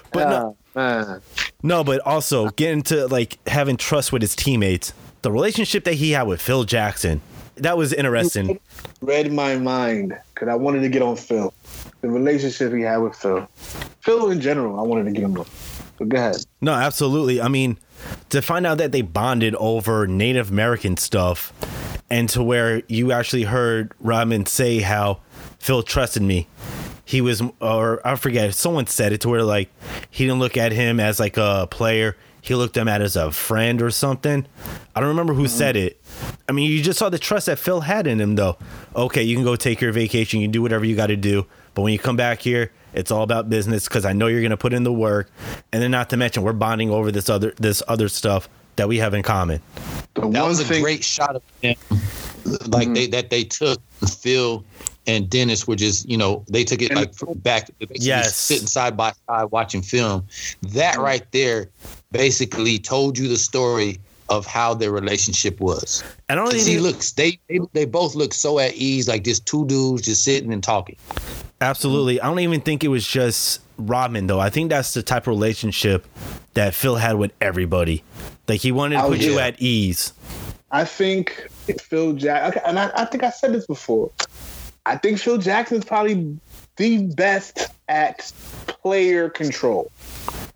But 0.11 0.29
no- 0.29 0.57
man. 0.75 1.21
No, 1.61 1.83
but 1.83 1.99
also 2.01 2.49
getting 2.49 2.81
to 2.83 3.07
like 3.07 3.37
having 3.47 3.77
trust 3.77 4.11
with 4.11 4.21
his 4.21 4.35
teammates. 4.35 4.93
The 5.21 5.31
relationship 5.31 5.83
that 5.83 5.95
he 5.95 6.11
had 6.11 6.23
with 6.23 6.41
Phil 6.41 6.63
Jackson, 6.63 7.21
that 7.57 7.77
was 7.77 7.93
interesting. 7.93 8.59
read 9.01 9.31
my 9.31 9.57
mind 9.57 10.17
because 10.33 10.47
I 10.47 10.55
wanted 10.55 10.81
to 10.81 10.89
get 10.89 11.01
on 11.01 11.17
Phil. 11.17 11.53
The 12.01 12.09
relationship 12.09 12.73
he 12.73 12.81
had 12.81 12.97
with 12.97 13.15
Phil. 13.15 13.47
Phil 14.01 14.31
in 14.31 14.39
general, 14.41 14.79
I 14.79 14.83
wanted 14.83 15.03
to 15.05 15.11
get 15.11 15.23
him 15.23 15.37
on. 15.37 15.45
But 15.97 16.09
go 16.09 16.17
ahead. 16.17 16.37
No, 16.61 16.71
absolutely. 16.73 17.41
I 17.41 17.49
mean, 17.49 17.77
to 18.29 18.41
find 18.41 18.65
out 18.65 18.77
that 18.77 18.91
they 18.91 19.01
bonded 19.01 19.55
over 19.55 20.07
Native 20.07 20.49
American 20.49 20.97
stuff 20.97 21.53
and 22.09 22.29
to 22.29 22.43
where 22.43 22.81
you 22.87 23.11
actually 23.11 23.43
heard 23.43 23.93
Rodman 23.99 24.45
say 24.45 24.79
how 24.79 25.19
Phil 25.59 25.83
trusted 25.83 26.23
me. 26.23 26.47
He 27.05 27.21
was, 27.21 27.41
or 27.59 28.05
I 28.05 28.15
forget, 28.15 28.53
someone 28.53 28.87
said 28.87 29.13
it 29.13 29.21
to 29.21 29.29
where 29.29 29.43
like 29.43 29.69
he 30.09 30.25
didn't 30.25 30.39
look 30.39 30.57
at 30.57 30.71
him 30.71 30.99
as 30.99 31.19
like 31.19 31.37
a 31.37 31.67
player. 31.69 32.15
He 32.41 32.55
looked 32.55 32.77
at 32.77 32.81
him 32.81 32.87
at 32.87 33.01
as 33.01 33.15
a 33.15 33.31
friend 33.31 33.81
or 33.81 33.91
something. 33.91 34.45
I 34.95 34.99
don't 34.99 35.09
remember 35.09 35.33
who 35.33 35.47
said 35.47 35.75
mm-hmm. 35.75 35.87
it. 35.87 36.01
I 36.47 36.51
mean, 36.51 36.71
you 36.71 36.81
just 36.81 36.97
saw 36.97 37.09
the 37.09 37.19
trust 37.19 37.47
that 37.47 37.59
Phil 37.59 37.81
had 37.81 38.07
in 38.07 38.19
him, 38.19 38.35
though. 38.35 38.57
Okay, 38.95 39.23
you 39.23 39.35
can 39.35 39.43
go 39.43 39.55
take 39.55 39.81
your 39.81 39.91
vacation. 39.91 40.39
You 40.39 40.45
can 40.45 40.51
do 40.51 40.61
whatever 40.61 40.85
you 40.85 40.95
got 40.95 41.07
to 41.07 41.17
do. 41.17 41.45
But 41.73 41.81
when 41.81 41.93
you 41.93 41.99
come 41.99 42.15
back 42.15 42.41
here, 42.41 42.71
it's 42.93 43.11
all 43.11 43.23
about 43.23 43.49
business 43.49 43.87
because 43.87 44.05
I 44.05 44.13
know 44.13 44.27
you're 44.27 44.41
going 44.41 44.51
to 44.51 44.57
put 44.57 44.73
in 44.73 44.83
the 44.83 44.93
work. 44.93 45.29
And 45.71 45.81
then, 45.81 45.91
not 45.91 46.09
to 46.11 46.17
mention, 46.17 46.43
we're 46.43 46.53
bonding 46.53 46.89
over 46.89 47.11
this 47.11 47.29
other 47.29 47.53
this 47.57 47.81
other 47.87 48.09
stuff 48.09 48.49
that 48.75 48.87
we 48.87 48.97
have 48.97 49.13
in 49.13 49.23
common. 49.23 49.61
The 50.15 50.27
That 50.29 50.45
was 50.45 50.59
a 50.59 50.65
thing, 50.65 50.81
great 50.81 51.03
shot 51.03 51.35
of 51.35 51.41
him. 51.61 51.75
Like 52.67 52.87
Mhm. 52.87 52.95
they 52.95 53.07
that 53.07 53.29
they 53.29 53.43
took 53.43 53.79
Phil 54.07 54.63
and 55.07 55.29
Dennis 55.29 55.67
were 55.67 55.75
just, 55.75 56.07
you 56.09 56.17
know, 56.17 56.43
they 56.49 56.63
took 56.63 56.81
it 56.81 56.91
And- 56.91 56.99
like 56.99 57.13
back 57.43 57.69
basically 57.79 58.05
Yes. 58.05 58.35
sitting 58.35 58.67
side 58.67 58.95
by 58.95 59.11
side 59.27 59.45
watching 59.51 59.81
film. 59.81 60.23
That 60.61 60.97
right 60.99 61.23
there 61.31 61.69
basically 62.11 62.79
told 62.79 63.17
you 63.17 63.27
the 63.27 63.37
story 63.37 63.99
of 64.29 64.45
how 64.45 64.73
their 64.73 64.91
relationship 64.91 65.59
was. 65.59 66.03
And 66.29 66.39
I 66.39 66.43
don't 66.43 66.51
'Cause 66.51 66.65
he 66.65 66.73
even 66.73 66.83
looks 66.83 67.11
they, 67.13 67.39
they 67.49 67.59
they 67.73 67.85
both 67.85 68.15
look 68.15 68.33
so 68.33 68.59
at 68.59 68.73
ease, 68.75 69.07
like 69.07 69.23
just 69.23 69.45
two 69.45 69.65
dudes 69.65 70.03
just 70.03 70.23
sitting 70.23 70.51
and 70.53 70.63
talking. 70.63 70.95
absolutely. 71.61 72.21
I 72.21 72.25
don't 72.27 72.39
even 72.39 72.61
think 72.61 72.83
it 72.83 72.87
was 72.89 73.05
just 73.07 73.61
Rodman 73.77 74.27
though. 74.27 74.39
I 74.39 74.49
think 74.49 74.69
that's 74.69 74.93
the 74.93 75.03
type 75.03 75.23
of 75.23 75.27
relationship 75.27 76.05
that 76.53 76.73
Phil 76.73 76.95
had 76.95 77.13
with 77.17 77.31
everybody. 77.41 78.03
Like 78.47 78.61
he 78.61 78.71
wanted 78.71 78.95
to 78.97 79.03
Oh, 79.03 79.09
put 79.09 79.19
you 79.19 79.39
at 79.39 79.61
ease. 79.61 80.13
I 80.71 80.85
think 80.85 81.47
Phil 81.81 82.13
Jack. 82.13 82.55
Okay, 82.55 82.61
and 82.65 82.77
I, 82.79 82.91
I 82.95 83.05
think 83.05 83.23
I 83.23 83.29
said 83.31 83.53
this 83.53 83.65
before. 83.65 84.11
I 84.85 84.95
think 84.97 85.19
Phil 85.19 85.37
Jackson 85.37 85.77
is 85.77 85.85
probably 85.85 86.37
the 86.77 87.05
best 87.15 87.67
at 87.89 88.31
player 88.67 89.29
control, 89.29 89.91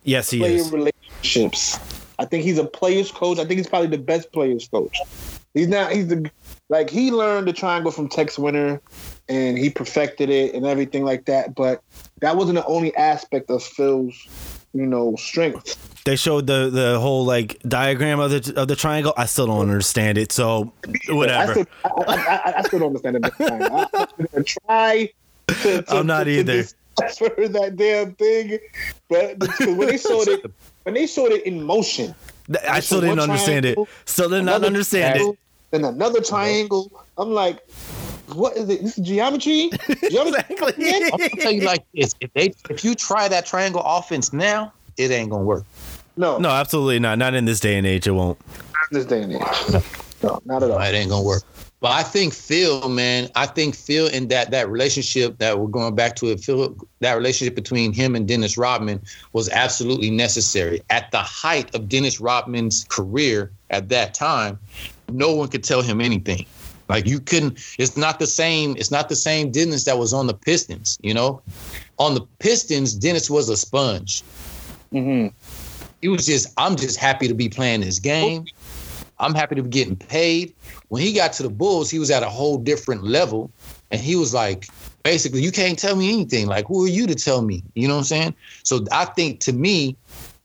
Yes, 0.04 0.30
he 0.30 0.40
player 0.40 0.56
is. 0.58 0.72
relationships. 0.72 1.78
I 2.20 2.26
think 2.26 2.44
he's 2.44 2.58
a 2.58 2.66
players 2.66 3.12
coach. 3.12 3.40
I 3.40 3.46
think 3.46 3.58
he's 3.58 3.68
probably 3.68 3.88
the 3.88 3.98
best 3.98 4.32
players 4.32 4.68
coach. 4.68 4.98
He's 5.54 5.68
not. 5.68 5.92
He's 5.92 6.08
the 6.08 6.30
like 6.70 6.90
he 6.90 7.12
learned 7.12 7.48
the 7.48 7.54
triangle 7.54 7.92
from 7.92 8.10
Tex 8.10 8.40
Winter, 8.40 8.82
and 9.30 9.58
he 9.58 9.70
perfected 9.70 10.30
it 10.30 10.56
and 10.56 10.66
everything 10.66 11.06
like 11.06 11.26
that. 11.26 11.54
But 11.56 11.82
that 12.22 12.36
wasn't 12.36 12.56
the 12.56 12.66
only 12.66 12.96
aspect 12.96 13.50
of 13.52 13.62
Phil's, 13.64 14.28
you 14.74 14.86
know, 14.86 15.16
strength. 15.16 16.04
They 16.06 16.16
showed 16.16 16.48
the 16.48 16.70
the 16.70 17.00
whole 17.00 17.24
like 17.24 17.62
diagram 17.68 18.20
of 18.20 18.32
the 18.32 18.54
of 18.60 18.68
the 18.68 18.76
triangle. 18.76 19.14
I 19.16 19.26
still 19.26 19.48
don't 19.48 19.62
understand 19.62 20.18
it. 20.18 20.32
So 20.32 20.74
I 21.10 21.14
whatever. 21.14 21.54
still, 21.54 21.66
I, 21.86 21.90
I, 22.08 22.16
I, 22.16 22.54
I 22.58 22.62
still 22.64 22.80
don't 22.80 22.88
understand 22.88 23.18
it. 23.18 23.32
I, 23.40 23.88
I'm 23.94 24.28
gonna 24.32 24.44
try 24.44 25.10
to, 25.48 25.82
to, 25.84 25.96
I'm 25.96 26.08
not 26.08 26.24
to, 26.24 26.32
either. 26.32 26.64
To 26.64 26.74
decipher 26.98 27.48
that 27.48 27.76
damn 27.76 28.14
thing, 28.16 28.60
but 29.10 29.38
when 29.60 29.88
they 29.88 29.98
showed 29.98 30.28
it, 30.28 30.52
when 30.84 30.96
they 30.96 31.08
showed 31.08 31.32
it 31.32 31.46
in 31.46 31.64
motion, 31.64 32.14
Th- 32.48 32.64
I 32.66 32.80
still 32.80 33.02
didn't 33.02 33.20
understand 33.20 33.66
it. 33.66 33.78
Still 34.06 34.30
did 34.30 34.44
not 34.44 34.64
understand 34.64 35.16
it. 35.16 35.20
triangle, 35.20 35.38
Then 35.72 35.86
another 35.86 36.22
triangle. 36.22 36.92
I'm 37.18 37.32
like, 37.32 37.60
what 38.34 38.56
is 38.58 38.70
it? 38.70 38.82
This 38.82 38.98
is 38.98 39.06
geometry. 39.06 39.70
geometry? 40.10 40.44
Exactly. 40.50 40.74
I'm 40.94 41.10
gonna 41.12 41.30
tell 41.30 41.52
you 41.52 41.62
like 41.62 41.84
this: 41.94 42.14
if 42.22 42.32
they 42.34 42.54
if 42.70 42.84
you 42.84 42.96
try 42.96 43.28
that 43.28 43.46
triangle 43.46 43.82
offense 43.86 44.34
now, 44.34 44.74
it 44.98 45.12
ain't 45.12 45.30
gonna 45.30 45.44
work. 45.44 45.64
No, 46.16 46.38
No, 46.38 46.50
absolutely 46.50 47.00
not. 47.00 47.18
Not 47.18 47.34
in 47.34 47.46
this 47.46 47.60
day 47.60 47.76
and 47.76 47.88
age. 47.88 48.06
It 48.08 48.12
won't. 48.12 48.38
not 48.48 48.92
in 48.92 48.98
this 49.00 49.06
day 49.06 49.24
and 49.24 49.34
age. 49.34 49.84
No, 50.22 50.40
not 50.46 50.64
at 50.64 50.72
all. 50.72 50.80
It 50.80 50.94
ain't 50.94 51.10
gonna 51.10 51.24
work. 51.24 51.44
But 51.84 51.92
I 51.92 52.04
think 52.04 52.34
Phil, 52.34 52.88
man, 52.88 53.30
I 53.36 53.46
think 53.46 53.76
Phil 53.76 54.08
in 54.08 54.30
that 54.30 54.52
that 54.52 54.70
relationship 54.70 55.38
that 55.40 55.60
we're 55.60 55.68
going 55.68 55.96
back 55.96 56.16
to 56.16 56.28
it, 56.28 56.40
Phil, 56.40 56.78
that 57.02 57.16
relationship 57.16 57.56
between 57.56 57.92
him 57.92 58.16
and 58.16 58.26
Dennis 58.26 58.58
Rodman 58.58 59.02
was 59.34 59.50
absolutely 59.50 60.10
necessary. 60.10 60.82
At 60.90 61.12
the 61.12 61.20
height 61.20 61.76
of 61.76 61.90
Dennis 61.90 62.22
Rodman's 62.22 62.86
career 62.88 63.52
at 63.70 63.90
that 63.90 64.14
time, 64.14 64.58
no 65.10 65.36
one 65.36 65.50
could 65.50 65.66
tell 65.66 65.82
him 65.82 66.00
anything. 66.00 66.46
Like 66.88 67.06
you 67.06 67.20
couldn't. 67.20 67.60
It's 67.78 67.98
not 67.98 68.18
the 68.18 68.28
same. 68.28 68.78
It's 68.78 68.90
not 68.90 69.10
the 69.10 69.18
same 69.18 69.52
Dennis 69.52 69.84
that 69.84 69.98
was 69.98 70.14
on 70.14 70.28
the 70.28 70.34
Pistons. 70.34 70.98
You 71.02 71.14
know, 71.14 71.42
on 72.00 72.14
the 72.14 72.22
Pistons, 72.40 72.94
Dennis 72.94 73.30
was 73.30 73.50
a 73.50 73.58
sponge. 73.58 74.24
Mm-hmm. 74.94 75.36
He 76.02 76.08
was 76.08 76.26
just. 76.26 76.54
I'm 76.56 76.78
just 76.78 76.96
happy 76.96 77.28
to 77.28 77.34
be 77.34 77.50
playing 77.50 77.82
this 77.82 78.00
game. 78.00 78.46
I'm 79.20 79.36
happy 79.36 79.56
to 79.56 79.64
be 79.64 79.70
getting 79.70 79.98
paid. 79.98 80.54
When 80.94 81.02
he 81.02 81.12
got 81.12 81.34
to 81.34 81.42
the 81.42 81.50
Bulls, 81.50 81.90
he 81.90 81.98
was 81.98 82.12
at 82.12 82.22
a 82.22 82.30
whole 82.30 82.60
different 82.60 83.04
level. 83.04 83.50
And 83.90 84.00
he 84.00 84.16
was 84.16 84.32
like, 84.32 84.68
basically, 85.02 85.42
you 85.42 85.52
can't 85.52 85.80
tell 85.80 85.96
me 85.96 86.14
anything. 86.14 86.46
Like, 86.46 86.68
who 86.68 86.86
are 86.86 86.88
you 86.88 87.08
to 87.08 87.16
tell 87.16 87.42
me? 87.42 87.64
You 87.74 87.88
know 87.88 87.96
what 87.96 88.02
I'm 88.02 88.06
saying? 88.06 88.36
So 88.62 88.86
I 88.92 89.06
think 89.06 89.40
to 89.40 89.54
me, 89.54 89.98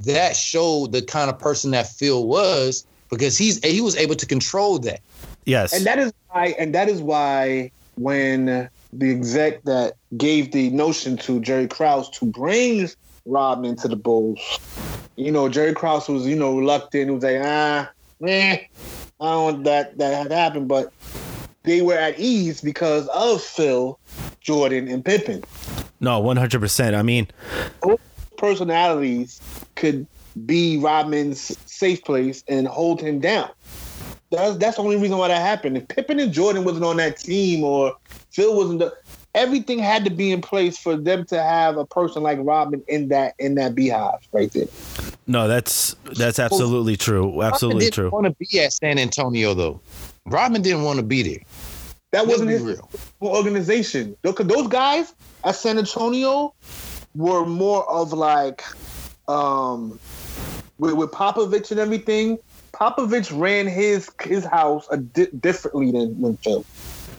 that 0.06 0.34
showed 0.34 0.92
the 0.92 1.02
kind 1.02 1.28
of 1.28 1.38
person 1.38 1.72
that 1.72 1.86
Phil 1.86 2.26
was 2.26 2.86
because 3.10 3.36
he's 3.36 3.62
he 3.62 3.82
was 3.82 3.94
able 3.96 4.14
to 4.14 4.24
control 4.24 4.78
that. 4.78 5.00
Yes. 5.44 5.74
And 5.74 5.84
that 5.84 5.98
is 5.98 6.14
why, 6.30 6.54
and 6.58 6.74
that 6.74 6.88
is 6.88 7.02
why 7.02 7.70
when 7.96 8.70
the 8.94 9.10
exec 9.10 9.64
that 9.64 9.96
gave 10.16 10.52
the 10.52 10.70
notion 10.70 11.18
to 11.18 11.40
Jerry 11.40 11.68
Krause 11.68 12.08
to 12.20 12.24
bring 12.24 12.88
Rodman 13.26 13.76
to 13.76 13.88
the 13.88 13.96
Bulls, 13.96 14.40
you 15.16 15.30
know, 15.30 15.50
Jerry 15.50 15.74
Krause 15.74 16.08
was, 16.08 16.26
you 16.26 16.36
know, 16.36 16.56
reluctant. 16.56 17.04
He 17.04 17.10
was 17.10 17.22
like, 17.22 17.42
ah, 17.42 17.90
man, 18.18 18.60
I 19.20 19.30
don't 19.30 19.44
want 19.44 19.64
that 19.64 19.98
that 19.98 20.14
had 20.22 20.32
happened. 20.32 20.68
But 20.68 20.92
they 21.64 21.82
were 21.82 21.94
at 21.94 22.18
ease 22.18 22.60
because 22.60 23.08
of 23.08 23.42
Phil, 23.42 23.98
Jordan, 24.40 24.88
and 24.88 25.04
Pippen. 25.04 25.44
no, 26.00 26.20
one 26.20 26.36
hundred 26.36 26.60
percent. 26.60 26.94
I 26.96 27.02
mean, 27.02 27.26
Personalities 28.36 29.40
could 29.74 30.06
be 30.46 30.78
Rodman's 30.78 31.56
safe 31.66 32.04
place 32.04 32.44
and 32.48 32.68
hold 32.68 33.00
him 33.00 33.18
down. 33.18 33.50
That's 34.30 34.56
that's 34.58 34.76
the 34.76 34.82
only 34.82 34.96
reason 34.96 35.18
why 35.18 35.28
that 35.28 35.40
happened. 35.40 35.76
If 35.76 35.88
Pippen 35.88 36.20
and 36.20 36.32
Jordan 36.32 36.64
wasn't 36.64 36.84
on 36.84 36.98
that 36.98 37.16
team 37.16 37.64
or 37.64 37.96
Phil 38.30 38.54
wasn't, 38.56 38.78
the, 38.80 38.94
everything 39.38 39.78
had 39.78 40.04
to 40.04 40.10
be 40.10 40.32
in 40.32 40.40
place 40.40 40.76
for 40.76 40.96
them 40.96 41.24
to 41.26 41.40
have 41.40 41.76
a 41.76 41.86
person 41.86 42.22
like 42.22 42.38
Rodman 42.42 42.82
in 42.88 43.08
that 43.08 43.34
in 43.38 43.54
that 43.54 43.74
beehive 43.74 44.18
right 44.32 44.52
there. 44.52 44.66
no, 45.26 45.46
that's 45.46 45.94
that's 46.16 46.38
absolutely 46.38 46.96
true. 46.96 47.42
Absolutely 47.42 47.76
Rodman 47.76 47.78
didn't 47.78 47.94
true. 47.94 48.10
want 48.10 48.26
to 48.26 48.36
be 48.38 48.60
at 48.60 48.72
San 48.72 48.98
Antonio 48.98 49.54
though. 49.54 49.80
Rodman 50.26 50.62
didn't 50.62 50.82
want 50.82 50.98
to 50.98 51.04
be 51.04 51.22
there. 51.22 51.42
That 52.10 52.26
wasn't 52.26 52.50
his 52.50 52.62
real. 52.62 52.90
organization. 53.22 54.16
Because 54.22 54.46
those 54.46 54.66
guys 54.66 55.14
at 55.44 55.54
San 55.54 55.78
Antonio 55.78 56.54
were 57.14 57.46
more 57.46 57.88
of 57.90 58.12
like 58.12 58.64
um 59.28 59.98
with, 60.78 60.94
with 60.94 61.10
Popovich 61.12 61.70
and 61.70 61.78
everything. 61.78 62.38
Popovich 62.72 63.38
ran 63.38 63.66
his 63.66 64.10
his 64.22 64.44
house 64.44 64.86
a 64.90 64.96
di- 64.96 65.28
differently 65.40 65.92
than, 65.92 66.20
than 66.20 66.36
Phil. 66.38 66.64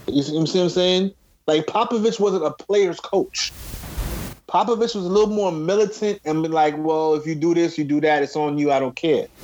You 0.08 0.24
see, 0.24 0.36
you 0.36 0.46
see 0.48 0.58
what 0.58 0.64
I'm 0.66 0.70
saying? 0.70 1.12
Like 1.50 1.66
Popovich 1.66 2.20
wasn't 2.20 2.46
a 2.46 2.52
player's 2.52 3.00
coach. 3.00 3.52
Popovich 4.48 4.94
was 4.94 5.04
a 5.04 5.10
little 5.10 5.34
more 5.34 5.52
militant 5.52 6.22
and 6.24 6.44
be 6.44 6.48
like, 6.48 6.76
well, 6.78 7.16
if 7.16 7.26
you 7.26 7.34
do 7.34 7.56
this, 7.56 7.76
you 7.76 7.84
do 7.84 8.00
that, 8.02 8.22
it's 8.22 8.36
on 8.36 8.60
you, 8.60 8.72
I 8.72 8.80
don't 8.80 8.96
care. 8.96 9.28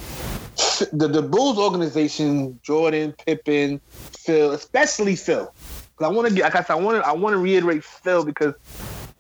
The 0.94 1.08
the 1.08 1.22
Bulls 1.22 1.58
organization, 1.58 2.60
Jordan, 2.62 3.14
Pippen, 3.26 3.80
Phil, 4.20 4.52
especially 4.52 5.16
Phil. 5.16 5.46
'Cause 5.96 6.06
I 6.06 6.10
want 6.10 6.28
to 6.28 6.34
get, 6.36 6.44
like 6.44 6.56
I 6.56 6.64
said, 6.64 6.74
I 6.74 6.76
want 6.76 7.02
to, 7.02 7.10
I 7.10 7.14
want 7.14 7.34
to 7.34 7.40
reiterate 7.40 7.84
Phil 7.84 8.24
because 8.24 8.54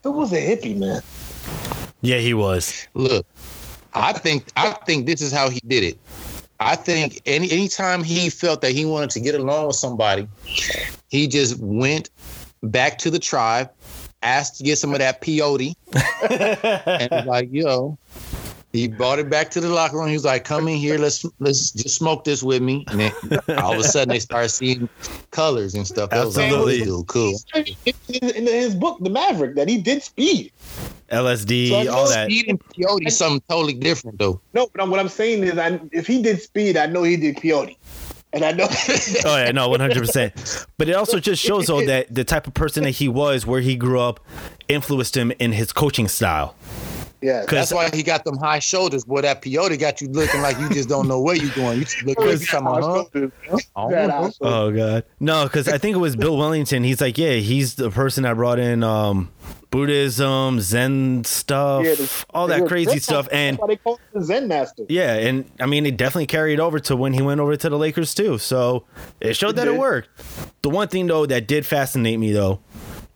Phil 0.03 0.13
was 0.13 0.31
a 0.33 0.35
hippie, 0.35 0.77
man. 0.77 1.01
Yeah, 2.01 2.17
he 2.17 2.33
was. 2.33 2.87
Look, 2.93 3.25
I 3.93 4.11
think 4.13 4.47
I 4.57 4.73
think 4.85 5.07
this 5.07 5.21
is 5.21 5.31
how 5.31 5.49
he 5.49 5.61
did 5.65 5.83
it. 5.83 5.97
I 6.59 6.75
think 6.75 7.21
any 7.25 7.49
anytime 7.51 8.03
he 8.03 8.29
felt 8.29 8.61
that 8.61 8.73
he 8.73 8.85
wanted 8.85 9.09
to 9.11 9.19
get 9.21 9.35
along 9.35 9.67
with 9.67 9.75
somebody, 9.77 10.27
he 11.09 11.27
just 11.27 11.57
went 11.59 12.09
back 12.71 12.97
to 12.99 13.09
the 13.09 13.19
tribe, 13.19 13.69
asked 14.21 14.57
to 14.57 14.63
get 14.63 14.77
some 14.77 14.93
of 14.93 14.99
that 14.99 15.21
peyote, 15.21 15.75
and 15.93 17.11
was 17.11 17.25
like, 17.25 17.49
yo, 17.51 17.97
he 18.75 18.89
brought 18.89 19.19
it 19.19 19.29
back 19.29 19.49
to 19.51 19.61
the 19.61 19.69
locker 19.69 19.97
room. 19.97 20.07
He 20.07 20.13
was 20.13 20.25
like, 20.25 20.43
"Come 20.43 20.67
in 20.67 20.75
here, 20.75 20.97
let's 20.97 21.25
let's 21.39 21.71
just 21.71 21.95
smoke 21.95 22.25
this 22.25 22.43
with 22.43 22.61
me." 22.61 22.85
And 22.89 22.99
then 22.99 23.13
all 23.57 23.73
of 23.73 23.79
a 23.79 23.83
sudden, 23.83 24.09
they 24.09 24.19
started 24.19 24.49
seeing 24.49 24.89
colors 25.31 25.75
and 25.75 25.87
stuff. 25.87 26.09
That 26.09 26.25
was 26.25 26.35
like, 26.35 26.51
Absolutely. 26.51 26.91
"Oh, 26.91 27.03
cool. 27.05 27.39
In, 27.55 28.29
in 28.29 28.45
his 28.45 28.75
book, 28.75 28.97
The 28.99 29.09
Maverick, 29.09 29.55
that 29.55 29.69
he 29.69 29.81
did 29.81 30.03
speed. 30.03 30.51
LSD, 31.11 31.69
So 31.69 31.93
all 31.93 32.09
that. 32.09 32.25
Speed 32.25 32.49
and 32.49 32.59
peyote 32.59 33.07
is 33.07 33.17
something 33.17 33.41
totally 33.47 33.75
different, 33.75 34.19
though. 34.19 34.41
No, 34.53 34.67
but 34.73 34.89
what 34.89 34.99
I'm 34.99 35.07
saying 35.07 35.43
is, 35.43 35.57
I, 35.57 35.79
if 35.91 36.07
he 36.07 36.21
did 36.21 36.41
speed, 36.41 36.75
I 36.77 36.87
know 36.87 37.03
he 37.03 37.15
did 37.15 37.37
peyote, 37.37 37.77
and 38.35 38.43
I 38.45 38.51
know. 38.51 38.67
Oh 39.25 39.37
yeah, 39.37 39.51
no, 39.51 39.69
one 39.69 39.79
hundred 39.79 39.99
percent. 39.99 40.67
But 40.77 40.89
it 40.89 40.95
also 40.95 41.19
just 41.19 41.41
shows 41.41 41.65
though 41.67 41.83
that 41.85 42.13
the 42.13 42.23
type 42.23 42.45
of 42.47 42.53
person 42.53 42.83
that 42.83 42.91
he 42.91 43.07
was, 43.07 43.45
where 43.47 43.61
he 43.61 43.75
grew 43.75 43.99
up, 43.99 44.19
influenced 44.67 45.17
him 45.17 45.31
in 45.39 45.51
his 45.53 45.71
coaching 45.73 46.07
style. 46.07 46.55
yeah, 47.21 47.45
That's 47.49 47.73
why 47.73 47.89
he 47.91 48.03
got 48.03 48.23
them 48.25 48.37
high 48.37 48.59
shoulders. 48.59 49.03
Boy, 49.05 49.21
that 49.21 49.41
peyote 49.41 49.79
got 49.79 50.01
you 50.01 50.09
looking 50.09 50.41
like 50.41 50.59
you 50.59 50.69
just 50.69 50.89
don't 50.89 51.07
know 51.07 51.19
where 51.21 51.35
you're 51.35 51.53
going. 51.55 51.79
You 51.79 51.85
just 51.85 52.03
look 52.03 52.19
like 52.19 52.39
Because- 52.39 52.49
something, 52.49 53.31
huh? 53.49 53.57
Oh, 53.75 53.89
That 53.89 54.11
I- 54.11 54.31
oh 54.41 54.71
god, 54.71 55.05
no, 55.19 55.45
because 55.45 55.67
I 55.67 55.77
think 55.79 55.95
it 55.95 55.99
was 55.99 56.15
Bill 56.15 56.37
Wennington. 56.37 56.83
He's 56.85 57.01
like, 57.01 57.17
yeah, 57.17 57.33
he's 57.35 57.75
the 57.75 57.89
person 57.89 58.23
that 58.23 58.35
brought 58.35 58.59
in 58.59 58.83
um, 58.83 59.31
Buddhism, 59.75 60.61
Zen 60.61 61.25
stuff, 61.25 61.83
Yeah, 61.83 61.95
the- 61.95 62.25
all 62.33 62.47
that 62.47 62.65
crazy 62.65 62.97
stuff, 62.99 63.27
and 63.29 63.59
they 63.67 63.75
call 63.75 63.95
him 63.95 64.01
the 64.13 64.23
Zen 64.23 64.47
Master. 64.47 64.85
yeah, 64.87 65.15
and 65.15 65.43
I 65.59 65.65
mean, 65.65 65.85
it 65.85 65.97
definitely 65.97 66.27
carried 66.27 66.61
over 66.61 66.79
to 66.79 66.95
when 66.95 67.11
he 67.11 67.21
went 67.21 67.41
over 67.41 67.57
to 67.57 67.69
the 67.69 67.77
Lakers 67.77 68.15
too. 68.15 68.37
So 68.37 68.85
it 69.19 69.35
showed 69.35 69.49
It 69.49 69.55
that 69.57 69.67
it 69.67 69.75
worked. 69.77 70.07
The 70.61 70.69
one 70.69 70.87
thing 70.87 71.07
though 71.07 71.25
that 71.25 71.47
did 71.47 71.65
fascinate 71.65 72.17
me 72.19 72.31
though 72.31 72.59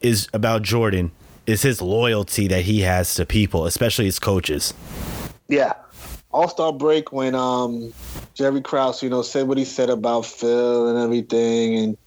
is 0.01 0.27
about 0.33 0.63
Jordan 0.63 1.11
is 1.47 1.61
his 1.61 1.81
loyalty 1.81 2.49
that 2.49 2.63
he 2.63 2.81
has 2.81 3.13
to 3.15 3.25
people, 3.25 3.65
especially 3.65 4.03
his 4.05 4.19
coaches. 4.19 4.73
Yeah. 5.47 5.73
All 6.31 6.49
Star 6.49 6.73
break 6.73 7.13
when 7.13 7.35
um 7.35 7.93
Jerry 8.33 8.59
Krause, 8.61 9.01
you 9.01 9.09
know, 9.09 9.21
said 9.21 9.47
what 9.47 9.57
he 9.57 9.63
said 9.63 9.89
about 9.89 10.25
Phil 10.25 10.89
and 10.89 10.99
everything. 10.99 11.75
And 11.77 11.97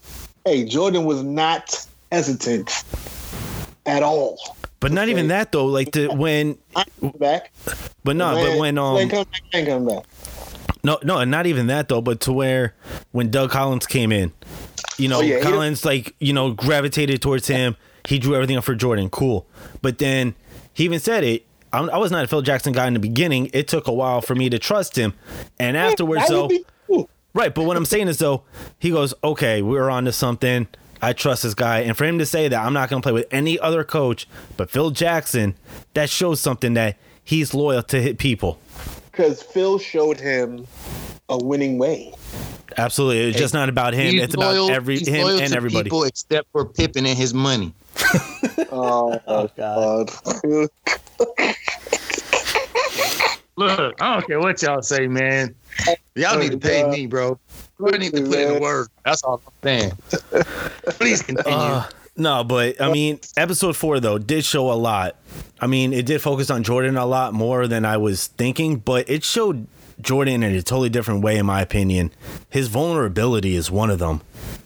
hey, 0.44 0.64
Jordan 0.66 1.04
was 1.06 1.22
not 1.22 1.86
hesitant 2.12 2.84
at 3.86 4.02
all. 4.02 4.38
But 4.80 4.92
not 4.92 5.08
even 5.08 5.28
that 5.28 5.52
though. 5.52 5.66
Like 5.66 5.92
the 5.92 6.08
when, 6.14 6.58
Back. 7.18 7.52
but 8.04 8.16
no, 8.16 8.34
but 8.34 8.58
when 8.58 8.78
um, 8.78 8.94
when 8.94 9.08
come 9.08 9.24
back, 9.24 9.42
ain't 9.54 9.68
coming 9.68 9.88
back. 9.88 10.04
No, 10.84 10.98
no, 11.04 11.18
and 11.18 11.30
not 11.30 11.46
even 11.46 11.68
that 11.68 11.88
though. 11.88 12.00
But 12.00 12.20
to 12.22 12.32
where 12.32 12.74
when 13.12 13.30
Doug 13.30 13.50
Collins 13.50 13.86
came 13.86 14.10
in, 14.10 14.32
you 14.98 15.08
know, 15.08 15.18
Oh, 15.18 15.22
yeah, 15.22 15.40
Collins 15.40 15.84
like 15.84 16.14
you 16.18 16.32
know 16.32 16.52
gravitated 16.52 17.22
towards 17.22 17.46
him. 17.46 17.76
He 18.08 18.18
drew 18.18 18.34
everything 18.34 18.56
up 18.56 18.64
for 18.64 18.74
Jordan. 18.74 19.08
Cool, 19.10 19.46
but 19.80 19.98
then 19.98 20.34
he 20.74 20.84
even 20.84 20.98
said 20.98 21.22
it. 21.22 21.46
I, 21.72 21.78
I 21.84 21.98
was 21.98 22.10
not 22.10 22.24
a 22.24 22.26
Phil 22.26 22.42
Jackson 22.42 22.72
guy 22.72 22.88
in 22.88 22.94
the 22.94 23.00
beginning. 23.00 23.48
It 23.52 23.68
took 23.68 23.86
a 23.86 23.92
while 23.92 24.20
for 24.20 24.34
me 24.34 24.50
to 24.50 24.58
trust 24.58 24.96
him, 24.96 25.14
and 25.60 25.76
afterwards, 25.76 26.26
though, 26.28 26.48
be 26.48 26.64
right. 27.34 27.54
But 27.54 27.64
what 27.64 27.76
I'm 27.76 27.84
saying 27.84 28.08
is 28.08 28.18
though, 28.18 28.42
he 28.80 28.90
goes, 28.90 29.14
okay, 29.22 29.62
we're 29.62 29.88
on 29.88 30.04
to 30.06 30.12
something. 30.12 30.66
I 31.04 31.12
trust 31.12 31.42
this 31.42 31.54
guy, 31.54 31.80
and 31.80 31.96
for 31.96 32.04
him 32.04 32.20
to 32.20 32.26
say 32.26 32.46
that 32.46 32.64
I'm 32.64 32.72
not 32.72 32.88
going 32.88 33.02
to 33.02 33.04
play 33.04 33.12
with 33.12 33.26
any 33.32 33.58
other 33.58 33.82
coach 33.82 34.28
but 34.56 34.70
Phil 34.70 34.90
Jackson, 34.90 35.56
that 35.94 36.08
shows 36.08 36.38
something 36.40 36.74
that 36.74 36.96
he's 37.24 37.52
loyal 37.54 37.82
to 37.82 38.00
hit 38.00 38.18
people. 38.18 38.58
Because 39.10 39.42
Phil 39.42 39.78
showed 39.78 40.20
him 40.20 40.66
a 41.28 41.36
winning 41.36 41.76
way. 41.78 42.14
Absolutely, 42.78 43.20
it's 43.28 43.38
just 43.38 43.52
not 43.52 43.68
about 43.68 43.94
him. 43.94 44.12
He's 44.12 44.22
it's 44.22 44.34
about 44.34 44.70
every 44.70 44.98
he's 44.98 45.08
him 45.08 45.24
loyal 45.24 45.38
and 45.40 45.50
to 45.50 45.56
everybody. 45.56 45.84
People 45.84 46.04
except 46.04 46.48
for 46.52 46.64
Pippen 46.64 47.04
and 47.04 47.18
his 47.18 47.34
money. 47.34 47.74
Oh, 48.74 49.20
Oh, 49.26 49.48
God. 49.54 50.10
God. 50.42 50.68
Look, 53.56 54.00
I 54.00 54.14
don't 54.14 54.26
care 54.26 54.40
what 54.40 54.62
y'all 54.62 54.80
say, 54.80 55.06
man. 55.06 55.54
Y'all 56.14 56.38
need 56.38 56.52
to 56.52 56.58
pay 56.58 56.88
me, 56.88 57.06
bro. 57.06 57.38
We 57.82 57.98
need 57.98 58.14
to 58.14 58.22
put 58.22 58.38
in 58.38 58.54
the 58.54 58.60
word. 58.60 58.88
That's 59.04 59.22
all 59.24 59.42
I'm 59.44 59.52
saying. 59.62 59.92
Please 60.86 61.20
continue. 61.22 61.52
Uh, 61.52 61.88
no, 62.16 62.44
but 62.44 62.80
I 62.80 62.92
mean, 62.92 63.18
episode 63.36 63.76
four 63.76 63.98
though 63.98 64.18
did 64.18 64.44
show 64.44 64.70
a 64.70 64.74
lot. 64.74 65.16
I 65.60 65.66
mean, 65.66 65.92
it 65.92 66.06
did 66.06 66.20
focus 66.20 66.50
on 66.50 66.62
Jordan 66.62 66.96
a 66.96 67.06
lot 67.06 67.32
more 67.34 67.66
than 67.66 67.84
I 67.84 67.96
was 67.96 68.26
thinking, 68.28 68.76
but 68.76 69.08
it 69.08 69.24
showed 69.24 69.66
Jordan 70.00 70.42
in 70.42 70.54
a 70.54 70.62
totally 70.62 70.90
different 70.90 71.22
way, 71.22 71.38
in 71.38 71.46
my 71.46 71.60
opinion. 71.62 72.12
His 72.50 72.68
vulnerability 72.68 73.54
is 73.56 73.70
one 73.70 73.90
of 73.90 73.98
them. 73.98 74.20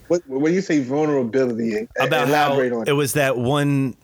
What, 0.08 0.26
when 0.28 0.52
you 0.54 0.60
say 0.60 0.80
vulnerability, 0.82 1.88
About 1.98 2.28
how 2.28 2.52
elaborate 2.52 2.72
on 2.72 2.88
it 2.88 2.92
was 2.92 3.14
that 3.14 3.36
one. 3.38 3.96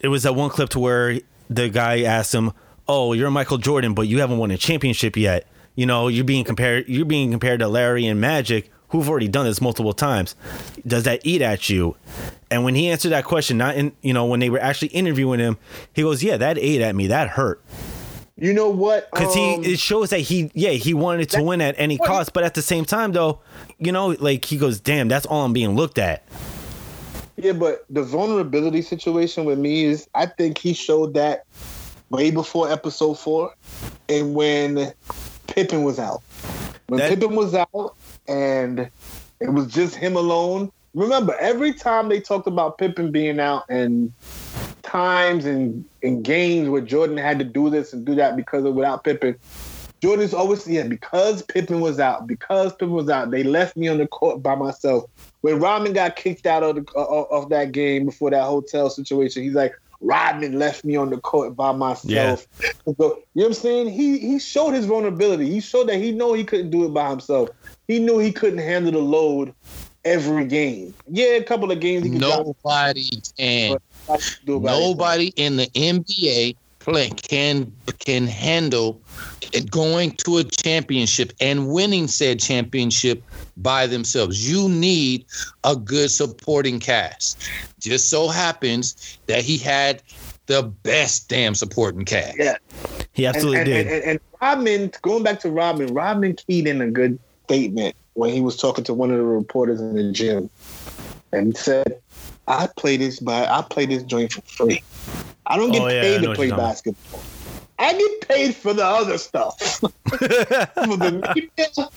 It 0.00 0.08
was 0.08 0.22
that 0.24 0.34
one 0.34 0.50
clip 0.50 0.70
to 0.70 0.78
where 0.78 1.18
the 1.48 1.68
guy 1.68 2.02
asked 2.02 2.34
him, 2.34 2.52
"Oh, 2.88 3.12
you're 3.12 3.30
Michael 3.30 3.58
Jordan, 3.58 3.94
but 3.94 4.02
you 4.02 4.20
haven't 4.20 4.38
won 4.38 4.50
a 4.50 4.58
championship 4.58 5.16
yet. 5.16 5.46
You 5.80 5.86
know, 5.86 6.08
you're 6.08 6.26
being 6.26 6.44
compared. 6.44 6.90
You're 6.90 7.06
being 7.06 7.30
compared 7.30 7.60
to 7.60 7.66
Larry 7.66 8.06
and 8.06 8.20
Magic, 8.20 8.70
who've 8.88 9.08
already 9.08 9.28
done 9.28 9.46
this 9.46 9.62
multiple 9.62 9.94
times. 9.94 10.36
Does 10.86 11.04
that 11.04 11.22
eat 11.24 11.40
at 11.40 11.70
you?" 11.70 11.96
And 12.50 12.64
when 12.64 12.74
he 12.74 12.90
answered 12.90 13.12
that 13.12 13.24
question, 13.24 13.56
not 13.56 13.76
in 13.76 13.92
you 14.02 14.12
know 14.12 14.26
when 14.26 14.40
they 14.40 14.50
were 14.50 14.60
actually 14.60 14.88
interviewing 14.88 15.40
him, 15.40 15.56
he 15.94 16.02
goes, 16.02 16.22
"Yeah, 16.22 16.36
that 16.36 16.58
ate 16.58 16.82
at 16.82 16.94
me. 16.94 17.06
That 17.06 17.28
hurt." 17.28 17.64
You 18.36 18.52
know 18.52 18.68
what? 18.68 19.10
Because 19.10 19.34
Um, 19.34 19.62
he 19.62 19.72
it 19.72 19.78
shows 19.78 20.10
that 20.10 20.18
he 20.18 20.50
yeah 20.52 20.72
he 20.72 20.92
wanted 20.92 21.30
to 21.30 21.42
win 21.42 21.62
at 21.62 21.76
any 21.78 21.96
cost, 21.96 22.34
but 22.34 22.44
at 22.44 22.52
the 22.52 22.60
same 22.60 22.84
time 22.84 23.12
though, 23.12 23.38
you 23.78 23.90
know, 23.90 24.08
like 24.20 24.44
he 24.44 24.58
goes, 24.58 24.80
"Damn, 24.80 25.08
that's 25.08 25.24
all 25.24 25.46
I'm 25.46 25.54
being 25.54 25.76
looked 25.76 25.96
at." 25.96 26.22
Yeah, 27.38 27.52
but 27.52 27.86
the 27.88 28.02
vulnerability 28.02 28.82
situation 28.82 29.46
with 29.46 29.58
me 29.58 29.84
is 29.84 30.06
I 30.14 30.26
think 30.26 30.58
he 30.58 30.74
showed 30.74 31.14
that 31.14 31.44
way 32.10 32.30
before 32.30 32.70
episode 32.70 33.14
four 33.14 33.54
and 34.10 34.34
when 34.34 34.92
Pippen 35.50 35.82
was 35.82 35.98
out. 35.98 36.22
When 36.86 36.98
That- 36.98 37.10
Pippen 37.10 37.36
was 37.36 37.54
out 37.54 37.94
and 38.26 38.90
it 39.40 39.52
was 39.52 39.66
just 39.66 39.94
him 39.94 40.16
alone. 40.16 40.72
Remember, 40.94 41.36
every 41.38 41.72
time 41.72 42.08
they 42.08 42.20
talked 42.20 42.46
about 42.46 42.78
Pippen 42.78 43.12
being 43.12 43.38
out 43.38 43.64
and 43.68 44.12
times 44.82 45.44
and, 45.44 45.84
and 46.02 46.24
games 46.24 46.68
where 46.68 46.80
Jordan 46.80 47.16
had 47.16 47.38
to 47.38 47.44
do 47.44 47.70
this 47.70 47.92
and 47.92 48.04
do 48.04 48.14
that 48.16 48.36
because 48.36 48.64
of 48.64 48.74
without 48.74 49.04
Pippen, 49.04 49.36
Jordan's 50.00 50.34
always 50.34 50.66
yeah, 50.66 50.84
because 50.84 51.42
Pippen 51.42 51.80
was 51.80 52.00
out, 52.00 52.26
because 52.26 52.72
Pippen 52.72 52.92
was 52.92 53.08
out, 53.08 53.30
they 53.30 53.42
left 53.42 53.76
me 53.76 53.86
on 53.86 53.98
the 53.98 54.06
court 54.06 54.42
by 54.42 54.54
myself. 54.54 55.04
When 55.42 55.60
Rodman 55.60 55.92
got 55.92 56.16
kicked 56.16 56.46
out 56.46 56.62
of 56.62 56.76
the 56.76 56.92
uh, 56.96 57.24
of 57.30 57.50
that 57.50 57.72
game 57.72 58.06
before 58.06 58.30
that 58.30 58.44
hotel 58.44 58.90
situation, 58.90 59.42
he's 59.42 59.54
like, 59.54 59.78
Rodman 60.00 60.58
left 60.58 60.84
me 60.84 60.96
on 60.96 61.10
the 61.10 61.18
court 61.18 61.54
by 61.54 61.72
myself. 61.72 62.46
So, 62.62 62.72
you 62.84 62.96
know 62.98 63.16
what 63.34 63.46
I'm 63.46 63.54
saying? 63.54 63.90
He 63.90 64.18
he 64.18 64.38
showed 64.38 64.72
his 64.72 64.86
vulnerability. 64.86 65.50
He 65.50 65.60
showed 65.60 65.88
that 65.88 65.96
he 65.96 66.12
know 66.12 66.32
he 66.32 66.44
couldn't 66.44 66.70
do 66.70 66.84
it 66.84 66.94
by 66.94 67.10
himself. 67.10 67.50
He 67.86 67.98
knew 67.98 68.18
he 68.18 68.32
couldn't 68.32 68.60
handle 68.60 68.92
the 68.92 68.98
load 68.98 69.54
every 70.04 70.46
game. 70.46 70.94
Yeah, 71.08 71.34
a 71.34 71.44
couple 71.44 71.70
of 71.70 71.80
games 71.80 72.04
he 72.04 72.10
could 72.10 72.20
Nobody 72.20 73.08
can. 73.36 73.72
do 73.72 73.76
it 73.76 73.82
by 74.06 74.16
himself. 74.16 74.38
Nobody 74.46 75.32
in 75.36 75.56
the 75.56 75.66
NBA 75.66 76.56
play 76.80 77.10
can 77.10 77.72
can 78.00 78.26
handle 78.26 79.00
going 79.70 80.12
to 80.12 80.38
a 80.38 80.44
championship 80.44 81.32
and 81.40 81.68
winning 81.68 82.08
said 82.08 82.40
championship 82.40 83.22
by 83.56 83.86
themselves. 83.86 84.50
You 84.50 84.68
need 84.68 85.24
a 85.64 85.76
good 85.76 86.10
supporting 86.10 86.80
cast. 86.80 87.48
Just 87.78 88.10
so 88.10 88.28
happens 88.28 89.18
that 89.26 89.42
he 89.42 89.56
had 89.58 90.02
the 90.46 90.62
best 90.62 91.28
damn 91.28 91.54
supporting 91.54 92.04
cast. 92.04 92.38
Yeah. 92.38 92.56
He 93.12 93.26
absolutely 93.26 93.58
and, 93.58 93.66
did. 93.66 93.86
And, 93.86 93.94
and, 93.94 94.04
and 94.04 94.20
Rodman, 94.40 94.92
going 95.02 95.22
back 95.22 95.40
to 95.40 95.50
Rodman, 95.50 95.94
Rodman 95.94 96.34
keyed 96.34 96.66
in 96.66 96.80
a 96.80 96.90
good 96.90 97.18
statement 97.44 97.94
when 98.14 98.32
he 98.32 98.40
was 98.40 98.56
talking 98.56 98.84
to 98.84 98.94
one 98.94 99.10
of 99.10 99.18
the 99.18 99.24
reporters 99.24 99.80
in 99.80 99.94
the 99.94 100.12
gym, 100.12 100.50
and 101.32 101.48
he 101.48 101.52
said, 101.52 102.00
"I 102.48 102.68
play 102.76 102.96
this 102.96 103.20
by 103.20 103.46
I 103.46 103.62
play 103.62 103.86
this 103.86 104.02
joint 104.02 104.32
for 104.32 104.40
free. 104.42 104.82
I 105.50 105.56
don't 105.56 105.72
get 105.72 105.82
Oh, 105.82 105.88
yeah, 105.88 106.00
paid 106.00 106.22
to 106.22 106.34
play 106.34 106.50
basketball. 106.50 107.22
I 107.78 107.92
get 107.92 108.28
paid 108.28 108.54
for 108.54 108.72
the 108.72 108.84
other 108.84 109.18
stuff, 109.18 109.58
for 109.60 110.96
the 110.96 111.22
media, 111.34 111.88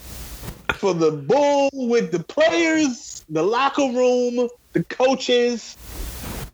for 0.73 0.93
the 0.93 1.11
bull 1.11 1.69
with 1.73 2.11
the 2.11 2.23
players, 2.23 3.23
the 3.29 3.43
locker 3.43 3.83
room, 3.83 4.49
the 4.73 4.83
coaches." 4.85 5.77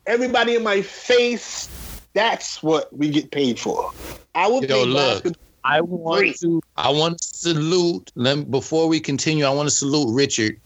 everybody 0.09 0.55
in 0.55 0.63
my 0.63 0.81
face. 0.81 1.69
That's 2.13 2.61
what 2.63 2.91
we 2.91 3.09
get 3.09 3.31
paid 3.31 3.59
for. 3.59 3.91
I 4.35 4.47
will 4.47 4.61
Yo, 4.63 4.67
pay 4.67 4.85
look. 4.85 5.23
basketball. 5.23 5.43
I 5.63 5.81
want 5.81 6.35
to. 6.37 6.61
I 6.75 6.89
want 6.89 7.19
to 7.19 7.27
salute. 7.33 8.09
Let 8.15 8.49
before 8.49 8.87
we 8.87 8.99
continue, 8.99 9.45
I 9.45 9.51
want 9.51 9.69
to 9.69 9.75
salute 9.75 10.13
Richard 10.13 10.59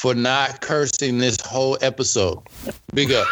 for 0.00 0.14
not 0.14 0.60
cursing 0.62 1.18
this 1.18 1.38
whole 1.40 1.76
episode. 1.82 2.38
Big 2.94 3.12
up. 3.12 3.26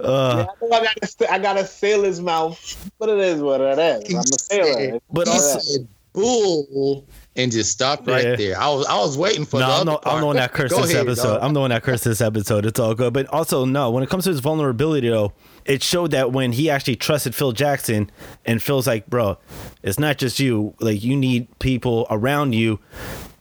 Uh, 0.00 0.46
Yeah, 0.60 0.76
I 0.76 0.80
got 0.80 0.96
a, 1.02 1.32
I 1.32 1.38
got 1.38 1.56
a 1.58 1.64
sailor's 1.66 2.20
mouth, 2.20 2.90
but 2.98 3.08
it 3.08 3.18
is 3.18 3.40
what 3.40 3.60
it 3.60 3.78
is. 3.78 4.14
I'm 4.14 4.20
a 4.20 4.22
sailor. 4.38 4.98
But 5.12 5.28
He 5.28 5.34
also- 5.34 5.58
said 5.60 5.88
bull 6.12 7.06
and 7.36 7.52
just 7.52 7.70
stopped 7.70 8.08
right 8.08 8.24
Yeah. 8.24 8.36
there. 8.36 8.60
I 8.60 8.68
was 8.70 8.86
I 8.86 8.98
was 8.98 9.16
waiting 9.16 9.44
for 9.44 9.60
no, 9.60 9.66
the 9.66 9.72
I'm, 9.72 9.80
other 9.88 9.90
no, 9.92 10.00
I'm 10.04 10.20
the 10.20 10.26
one 10.26 10.36
that 10.36 10.52
cursed 10.52 10.74
this 10.74 10.90
ahead, 10.90 11.06
episode. 11.06 11.34
dog. 11.34 11.42
I'm 11.42 11.54
the 11.54 11.60
one 11.60 11.70
that 11.70 11.82
cursed 11.84 12.04
this 12.04 12.20
episode. 12.20 12.66
It's 12.66 12.80
all 12.80 12.94
good. 12.94 13.12
But 13.12 13.26
also, 13.28 13.64
no, 13.64 13.90
when 13.90 14.02
it 14.02 14.10
comes 14.10 14.24
to 14.24 14.30
his 14.30 14.40
vulnerability, 14.40 15.08
though, 15.08 15.32
it 15.64 15.82
showed 15.82 16.10
that 16.10 16.32
when 16.32 16.50
he 16.52 16.70
actually 16.70 16.96
trusted 16.96 17.34
Phil 17.36 17.52
Jackson, 17.52 18.10
and 18.44 18.60
Phil's 18.60 18.86
like, 18.88 19.06
bro, 19.06 19.38
it's 19.84 19.98
not 20.00 20.18
just 20.18 20.40
you. 20.40 20.74
Like, 20.80 21.04
you 21.04 21.14
need 21.16 21.46
people 21.60 22.06
around 22.10 22.54
you 22.54 22.80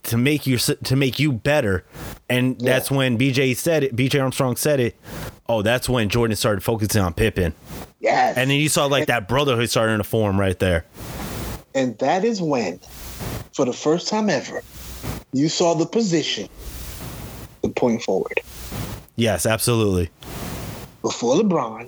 to 0.08 0.18
make 0.18 0.46
you 0.48 0.58
to 0.58 0.96
make 0.96 1.20
you 1.20 1.32
better. 1.32 1.86
And 2.30 2.60
that's 2.60 2.90
when 2.92 3.18
BJ 3.18 3.56
said 3.56 3.84
it. 3.84 3.96
BJ 3.96 4.22
Armstrong 4.22 4.56
said 4.56 4.80
it. 4.80 4.96
Oh, 5.48 5.62
that's 5.62 5.88
when 5.88 6.10
Jordan 6.10 6.36
started 6.36 6.62
focusing 6.62 7.02
on 7.02 7.14
Pippen, 7.14 7.54
Yes. 8.02 8.36
and 8.38 8.50
then 8.50 8.58
you 8.60 8.68
saw 8.68 8.86
like 8.86 9.08
that 9.08 9.28
brotherhood 9.30 9.70
starting 9.70 9.98
to 9.98 10.04
form 10.04 10.38
right 10.40 10.58
there. 10.60 10.86
And 11.74 11.98
that 12.00 12.26
is 12.26 12.42
when, 12.42 12.80
for 13.54 13.64
the 13.64 13.72
first 13.72 14.10
time 14.10 14.30
ever, 14.30 14.62
you 15.32 15.48
saw 15.48 15.74
the 15.74 15.86
position, 15.86 16.50
the 17.62 17.70
point 17.70 18.02
forward. 18.04 18.40
Yes, 19.16 19.46
absolutely. 19.46 20.10
Before 21.02 21.36
LeBron, 21.36 21.84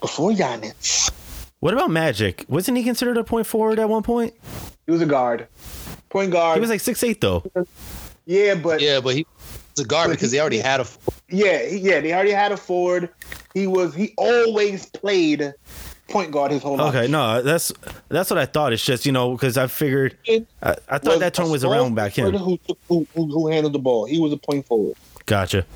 before 0.00 0.32
Giannis, 0.32 1.10
What 1.60 1.72
about 1.72 1.90
Magic? 1.90 2.44
Wasn't 2.48 2.76
he 2.76 2.84
considered 2.84 3.16
a 3.16 3.24
point 3.24 3.46
forward 3.46 3.78
at 3.78 3.88
one 3.88 4.02
point? 4.02 4.34
he 4.86 4.92
was 4.92 5.00
a 5.00 5.06
guard. 5.06 5.46
Point 6.14 6.30
guard. 6.30 6.54
He 6.54 6.60
was 6.60 6.70
like 6.70 6.78
six 6.78 7.02
eight 7.02 7.20
though. 7.20 7.42
yeah, 8.24 8.54
but 8.54 8.80
yeah, 8.80 8.94
Yeah, 8.94 9.00
but 9.00 9.16
he 9.16 9.26
was 9.76 9.84
a 9.84 9.88
guard 9.88 10.12
because 10.12 10.30
they 10.30 10.38
already 10.38 10.58
had 10.58 10.78
a. 10.80 10.86
yeah, 11.28 11.62
yeah, 11.62 12.00
they 12.00 12.14
already 12.14 12.30
had 12.30 12.52
a 12.52 12.56
forward. 12.56 13.08
He 13.52 13.66
was 13.66 13.96
he 13.96 14.14
always 14.16 14.86
played 14.86 15.52
point 16.08 16.30
guard 16.30 16.52
his 16.52 16.62
whole 16.62 16.76
life. 16.76 16.94
Okay, 16.94 17.08
no, 17.08 17.42
that's 17.42 17.72
that's 18.10 18.30
what 18.30 18.38
I 18.38 18.46
thought. 18.46 18.72
It's 18.72 18.84
just 18.84 19.04
you 19.04 19.10
know 19.10 19.32
because 19.32 19.58
I 19.58 19.66
figured 19.66 20.16
I, 20.62 20.76
I 20.88 20.98
thought 20.98 21.18
that 21.18 21.34
term 21.34 21.50
was 21.50 21.64
around 21.64 21.96
back 21.96 22.12
forward 22.12 22.36
in. 22.36 22.40
Who, 22.40 22.60
who, 22.86 23.08
who, 23.12 23.26
who 23.26 23.48
handled 23.48 23.72
the 23.72 23.80
ball? 23.80 24.04
He 24.04 24.20
was 24.20 24.32
a 24.32 24.36
point 24.36 24.66
forward. 24.66 24.94
Gotcha. 25.26 25.66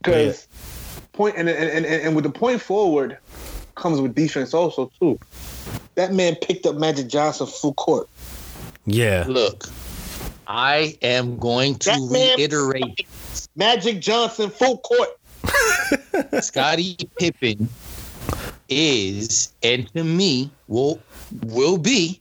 Because 0.00 0.46
point 1.12 1.34
and, 1.36 1.48
and, 1.48 1.84
and 1.84 1.86
and 1.86 2.14
with 2.14 2.22
the 2.22 2.30
point 2.30 2.62
forward 2.62 3.18
comes 3.74 4.00
with 4.00 4.14
defense 4.14 4.54
also 4.54 4.92
too. 5.00 5.18
That 5.96 6.12
man 6.12 6.36
picked 6.36 6.66
up 6.66 6.76
Magic 6.76 7.08
Johnson 7.08 7.48
full 7.48 7.74
court. 7.74 8.08
Yeah. 8.86 9.24
Look, 9.28 9.68
I 10.46 10.98
am 11.02 11.38
going 11.38 11.76
to 11.76 11.90
That 11.90 12.36
reiterate 12.38 13.06
Magic 13.56 14.00
Johnson 14.00 14.50
full 14.50 14.78
court. 14.78 15.10
Scottie 16.42 16.96
Pippen 17.18 17.68
is, 18.68 19.52
and 19.62 19.92
to 19.94 20.04
me, 20.04 20.50
will 20.68 21.00
will 21.44 21.78
be 21.78 22.20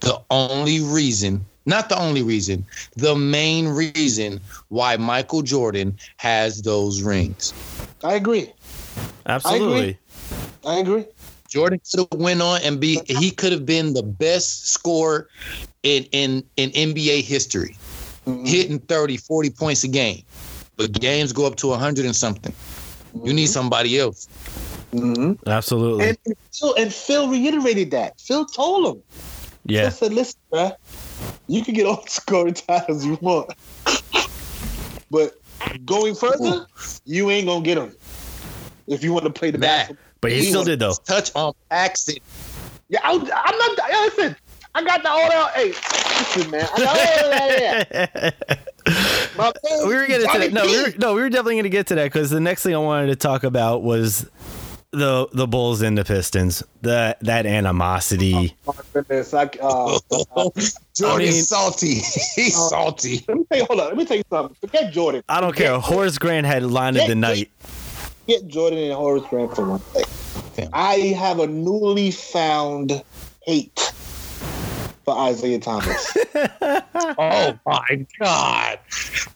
the 0.00 0.20
only 0.30 0.80
reason, 0.80 1.44
not 1.64 1.88
the 1.88 1.98
only 1.98 2.22
reason, 2.22 2.64
the 2.96 3.14
main 3.14 3.68
reason 3.68 4.40
why 4.68 4.96
Michael 4.96 5.42
Jordan 5.42 5.96
has 6.18 6.62
those 6.62 7.02
rings. 7.02 7.52
I 8.04 8.14
agree. 8.14 8.52
Absolutely. 9.26 9.98
I 10.64 10.78
agree. 10.78 11.06
Jordan 11.56 11.80
could 11.90 12.00
have 12.12 12.20
went 12.20 12.42
on 12.42 12.60
and 12.62 12.78
be 12.78 13.00
he 13.06 13.30
could 13.30 13.50
have 13.50 13.64
been 13.64 13.94
the 13.94 14.02
best 14.02 14.68
scorer 14.68 15.26
in 15.84 16.04
in 16.12 16.44
in 16.58 16.68
NBA 16.72 17.22
history, 17.22 17.74
Mhm. 18.26 18.46
hitting 18.46 18.78
30, 18.78 19.16
40 19.16 19.48
points 19.48 19.82
a 19.82 19.88
game. 19.88 20.22
But 20.76 20.92
games 20.92 21.32
go 21.32 21.46
up 21.46 21.56
to 21.56 21.68
100 21.68 22.04
and 22.04 22.14
something. 22.14 22.52
You 23.24 23.32
need 23.32 23.46
somebody 23.46 23.98
else. 23.98 24.28
Mhm. 24.92 25.38
Absolutely. 25.46 26.08
And 26.10 26.18
Phil, 26.52 26.74
and 26.74 26.92
Phil 26.92 27.26
reiterated 27.28 27.90
that. 27.92 28.20
Phil 28.20 28.44
told 28.44 28.94
him. 28.94 29.02
yeah. 29.64 29.88
Phil 29.88 29.90
said, 29.92 30.12
"Listen, 30.12 30.38
bruh, 30.52 30.74
you 31.48 31.64
can 31.64 31.72
get 31.72 31.86
all 31.86 32.02
the 32.04 32.10
scoring 32.10 32.52
titles 32.52 33.02
you 33.02 33.16
want, 33.22 33.50
but 35.10 35.32
going 35.86 36.14
further, 36.14 36.66
you 37.06 37.30
ain't 37.30 37.46
gonna 37.46 37.64
get 37.64 37.76
them 37.76 37.92
if 38.88 39.02
you 39.04 39.12
want 39.12 39.24
to 39.24 39.30
play 39.30 39.50
the 39.50 39.58
Matt, 39.58 39.88
basketball." 39.88 40.04
But 40.20 40.32
he 40.32 40.42
still 40.44 40.64
did 40.64 40.78
though. 40.78 40.94
Touch 41.04 41.30
on 41.34 41.52
accent. 41.70 42.20
Yeah, 42.88 43.00
I, 43.02 43.12
I'm 43.12 43.20
not. 43.58 43.78
Yeah, 43.90 44.00
listen, 44.00 44.36
I 44.74 44.84
got 44.84 45.02
the 45.02 45.10
all 45.10 45.32
out. 45.32 45.50
Hey, 45.52 45.68
listen, 45.68 46.50
man, 46.50 46.66
I 46.74 46.78
got 46.78 47.24
all 47.24 47.30
that. 47.30 48.58
We 48.86 49.94
were 49.94 50.06
to 50.06 50.22
Johnny 50.22 50.38
that. 50.48 50.52
No, 50.52 50.64
we 50.64 50.82
were, 50.82 50.92
no, 50.96 51.14
we 51.14 51.20
were 51.20 51.28
definitely 51.28 51.56
gonna 51.56 51.68
get 51.68 51.88
to 51.88 51.96
that 51.96 52.04
because 52.04 52.30
the 52.30 52.38
next 52.40 52.62
thing 52.62 52.74
I 52.74 52.78
wanted 52.78 53.08
to 53.08 53.16
talk 53.16 53.42
about 53.42 53.82
was 53.82 54.28
the 54.92 55.26
the 55.32 55.48
Bulls 55.48 55.82
and 55.82 55.98
the 55.98 56.04
Pistons. 56.04 56.62
The 56.82 57.16
that 57.22 57.46
animosity. 57.46 58.54
My 58.64 58.74
goodness, 58.92 59.34
I, 59.34 59.44
uh, 59.60 59.98
Jordan's 60.94 61.34
mean- 61.34 61.42
salty. 61.42 61.94
He's 62.36 62.56
Uh, 62.56 62.68
salty. 62.68 63.24
let 63.26 63.36
me 63.38 63.44
tell 63.50 63.58
you. 63.58 63.64
Hold 63.66 63.80
on. 63.80 63.86
Let 63.88 63.96
me 63.96 64.04
tell 64.06 64.16
you 64.18 64.22
something. 64.30 64.56
Forget 64.60 64.92
Jordan. 64.92 65.22
I 65.28 65.40
don't 65.40 65.54
care. 65.56 65.78
Horace 65.80 66.16
Grant 66.18 66.46
had 66.46 66.62
line 66.62 66.96
of 66.96 67.06
the 67.08 67.16
night. 67.16 67.50
Get 68.26 68.46
Jordan 68.48 68.78
and 68.80 68.92
Horace 68.92 69.24
Grant 69.28 69.54
for 69.54 69.64
one 69.64 69.78
thing. 69.78 70.68
I 70.72 70.94
have 71.18 71.38
a 71.38 71.46
newly 71.46 72.10
found 72.10 73.02
hate 73.42 73.92
for 75.04 75.28
Isiah 75.30 75.60
Thomas. 75.60 76.16
Oh 77.18 77.58
my 77.66 78.06
God. 78.18 78.78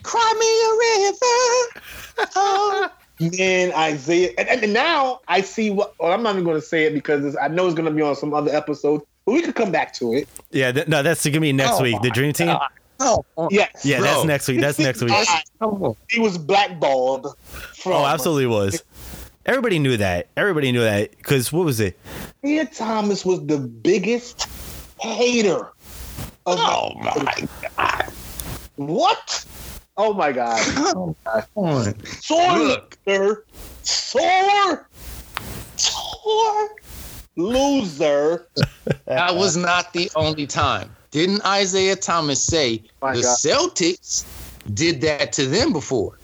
Cry 0.03 0.35
me 0.39 0.51
a 0.67 2.27
river. 2.27 2.31
Oh. 2.37 2.91
Man, 3.21 3.93
Isiah, 3.93 4.31
and, 4.39 4.49
and 4.49 4.73
now 4.73 5.21
I 5.29 5.43
see 5.43 5.71
what. 5.71 5.95
Well, 5.99 6.13
I'm 6.13 6.23
not 6.23 6.33
even 6.33 6.45
going 6.45 6.61
to 6.61 6.67
say 6.67 6.85
it 6.85 6.95
because 6.95 7.25
it's, 7.25 7.37
I 7.37 7.49
know 7.49 7.67
it's 7.67 7.75
going 7.75 7.89
to 7.89 7.95
be 7.95 8.03
on 8.03 8.17
some 8.17 8.33
other 8.33 8.51
episode, 8.55 9.03
but 9.27 9.33
we 9.33 9.43
could 9.43 9.55
come 9.55 9.71
back 9.71 9.93
to 9.95 10.15
it. 10.15 10.29
Yeah, 10.51 10.73
th- 10.73 10.89
no, 10.89 11.03
that's 11.03 11.25
gonna 11.27 11.41
be 11.41 11.53
next 11.53 11.79
Oh 11.79 11.83
week. 11.83 12.01
The 12.03 12.11
Dream 12.11 12.33
Team. 12.33 12.49
God. 12.49 12.69
Oh, 13.01 13.25
oh. 13.37 13.49
Yes, 13.51 13.85
Yeah, 13.85 14.01
that's 14.01 14.25
next 14.25 14.49
week. 14.49 14.61
That's 14.61 14.79
next 14.79 15.03
week. 15.03 15.13
I- 15.13 15.43
come 15.59 15.83
on. 15.83 15.97
he 16.09 16.21
was 16.21 16.39
blackballed. 16.39 17.35
From 17.43 17.93
Oh, 17.93 18.07
absolutely 18.07 18.47
was. 18.47 18.83
Everybody 19.47 19.79
knew 19.79 19.97
that. 19.97 20.29
Everybody 20.37 20.71
knew 20.71 20.83
that 20.83 21.17
because 21.17 21.51
what 21.53 21.65
was 21.65 21.81
it? 21.81 21.99
Isiah 22.45 22.67
Thomas 22.67 23.25
was 23.25 23.45
the 23.47 23.59
biggest 23.59 24.47
hater. 25.01 25.73
Of 26.47 26.59
Oh 26.59 26.93
my 26.97 27.49
God. 27.77 28.13
What? 28.77 29.45
Oh 29.99 30.15
my 30.15 30.33
God! 30.33 30.59
Come 30.75 31.15
on. 31.55 32.07
Sore 32.07 32.59
Look. 32.59 32.97
loser. 33.07 33.45
Sore. 33.83 34.89
Sore 35.77 36.69
loser. 37.37 38.49
That 39.05 39.35
was 39.35 39.59
not 39.59 39.93
the 39.93 40.11
only 40.17 40.47
time. 40.47 40.97
Didn't 41.11 41.43
Isiah 41.47 41.97
Thomas 41.97 42.43
say 42.43 42.83
My 43.03 43.15
the 43.15 43.23
God. 43.23 43.39
Celtics 43.39 44.25
did 44.75 45.01
that 45.01 45.33
to 45.35 45.47
them 45.47 45.73
before? 45.73 46.19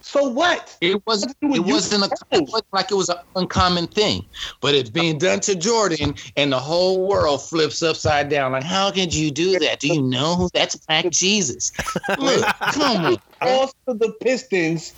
So 0.00 0.28
what? 0.28 0.76
It 0.82 1.00
wasn't. 1.06 1.34
What 1.40 1.56
It 1.56 1.60
wasn't, 1.60 2.04
a, 2.04 2.16
it 2.32 2.42
wasn't 2.42 2.72
like 2.72 2.90
it 2.90 2.96
was 2.96 3.08
an 3.08 3.16
uncommon 3.34 3.86
thing, 3.86 4.26
but 4.60 4.74
it's 4.74 4.90
being 4.90 5.16
done 5.16 5.40
to 5.40 5.54
Jordan, 5.54 6.14
and 6.36 6.52
the 6.52 6.58
whole 6.58 7.06
world 7.08 7.40
flips 7.40 7.82
upside 7.82 8.28
down. 8.28 8.52
Like, 8.52 8.62
how 8.62 8.90
could 8.90 9.14
you 9.14 9.30
do 9.30 9.58
that? 9.60 9.80
Do 9.80 9.88
you 9.88 10.02
know 10.02 10.34
who 10.36 10.50
that's 10.52 10.76
Black 10.76 11.08
Jesus? 11.10 11.72
Look, 12.18 12.44
come 12.72 13.06
on. 13.06 13.16
Lost 13.40 13.74
to 13.88 13.94
the 13.94 14.12
Pistons. 14.20 14.92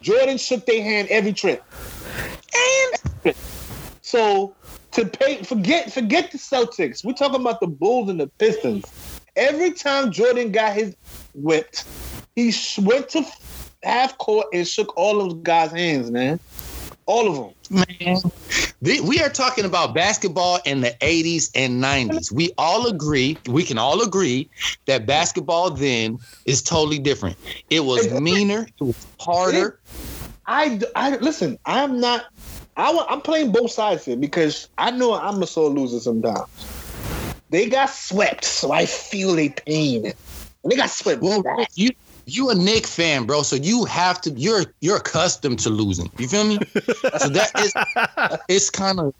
Jordan 0.00 0.38
shook 0.38 0.64
their 0.64 0.82
hand 0.82 1.08
every 1.10 1.34
trip. 1.34 1.62
And 3.24 3.34
so 4.00 4.54
to 4.94 5.04
pay 5.04 5.42
forget 5.42 5.92
forget 5.92 6.30
the 6.30 6.38
Celtics. 6.38 7.04
We're 7.04 7.12
talking 7.12 7.40
about 7.40 7.60
the 7.60 7.66
Bulls 7.66 8.08
and 8.08 8.20
the 8.20 8.28
Pistons. 8.38 8.84
Every 9.36 9.72
time 9.72 10.12
Jordan 10.12 10.52
got 10.52 10.74
his 10.74 10.96
whipped, 11.34 11.84
he 12.36 12.54
went 12.78 13.08
to 13.10 13.24
half 13.82 14.16
court 14.18 14.46
and 14.52 14.66
shook 14.66 14.96
all 14.96 15.18
those 15.18 15.34
guys' 15.42 15.72
hands, 15.72 16.10
man. 16.10 16.38
All 17.06 17.28
of 17.28 17.34
them. 17.68 17.84
Man, 18.00 18.16
we 18.80 19.20
are 19.20 19.28
talking 19.28 19.64
about 19.64 19.94
basketball 19.94 20.58
in 20.64 20.80
the 20.80 20.96
80s 21.00 21.50
and 21.54 21.82
90s. 21.82 22.32
We 22.32 22.52
all 22.56 22.86
agree, 22.86 23.36
we 23.46 23.62
can 23.62 23.76
all 23.76 24.02
agree 24.02 24.48
that 24.86 25.04
basketball 25.04 25.70
then 25.70 26.18
is 26.46 26.62
totally 26.62 26.98
different. 26.98 27.36
It 27.68 27.80
was 27.80 28.10
meaner, 28.10 28.66
it 28.80 28.84
was 28.84 29.06
harder. 29.20 29.80
I, 30.46 30.80
I 30.94 31.16
listen. 31.16 31.58
I'm 31.64 32.00
not. 32.00 32.26
I, 32.76 32.92
wa- 32.92 33.06
I'm 33.08 33.20
playing 33.20 33.52
both 33.52 33.70
sides 33.70 34.04
here 34.04 34.16
because 34.16 34.68
I 34.78 34.90
know 34.90 35.14
I'm 35.14 35.42
a 35.42 35.46
sore 35.46 35.70
loser 35.70 36.00
sometimes. 36.00 36.48
They 37.50 37.68
got 37.68 37.90
swept, 37.90 38.44
so 38.44 38.72
I 38.72 38.86
feel 38.86 39.36
their 39.36 39.50
pain. 39.50 40.06
And 40.06 40.72
they 40.72 40.76
got 40.76 40.90
swept. 40.90 41.22
Well, 41.22 41.42
bad. 41.42 41.68
you 41.74 41.90
you 42.26 42.50
a 42.50 42.54
Knick 42.54 42.86
fan, 42.86 43.24
bro. 43.26 43.42
So 43.42 43.56
you 43.56 43.84
have 43.84 44.20
to. 44.22 44.30
You're 44.30 44.64
you're 44.80 44.96
accustomed 44.96 45.58
to 45.60 45.70
losing. 45.70 46.10
You 46.18 46.26
feel 46.26 46.44
me? 46.44 46.58
so 47.18 47.28
that 47.28 47.50
is. 47.58 47.72
It's 48.48 48.70
kind 48.70 48.98
of. 48.98 49.14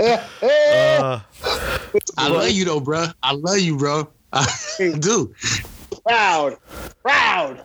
Uh, 0.00 1.20
I 2.18 2.28
love 2.28 2.50
you 2.50 2.64
though, 2.64 2.80
bro. 2.80 3.06
I 3.22 3.32
love 3.34 3.58
you, 3.58 3.76
bro. 3.76 4.08
I 4.32 4.46
do. 4.98 5.34
Proud, 6.06 6.56
proud, 7.02 7.64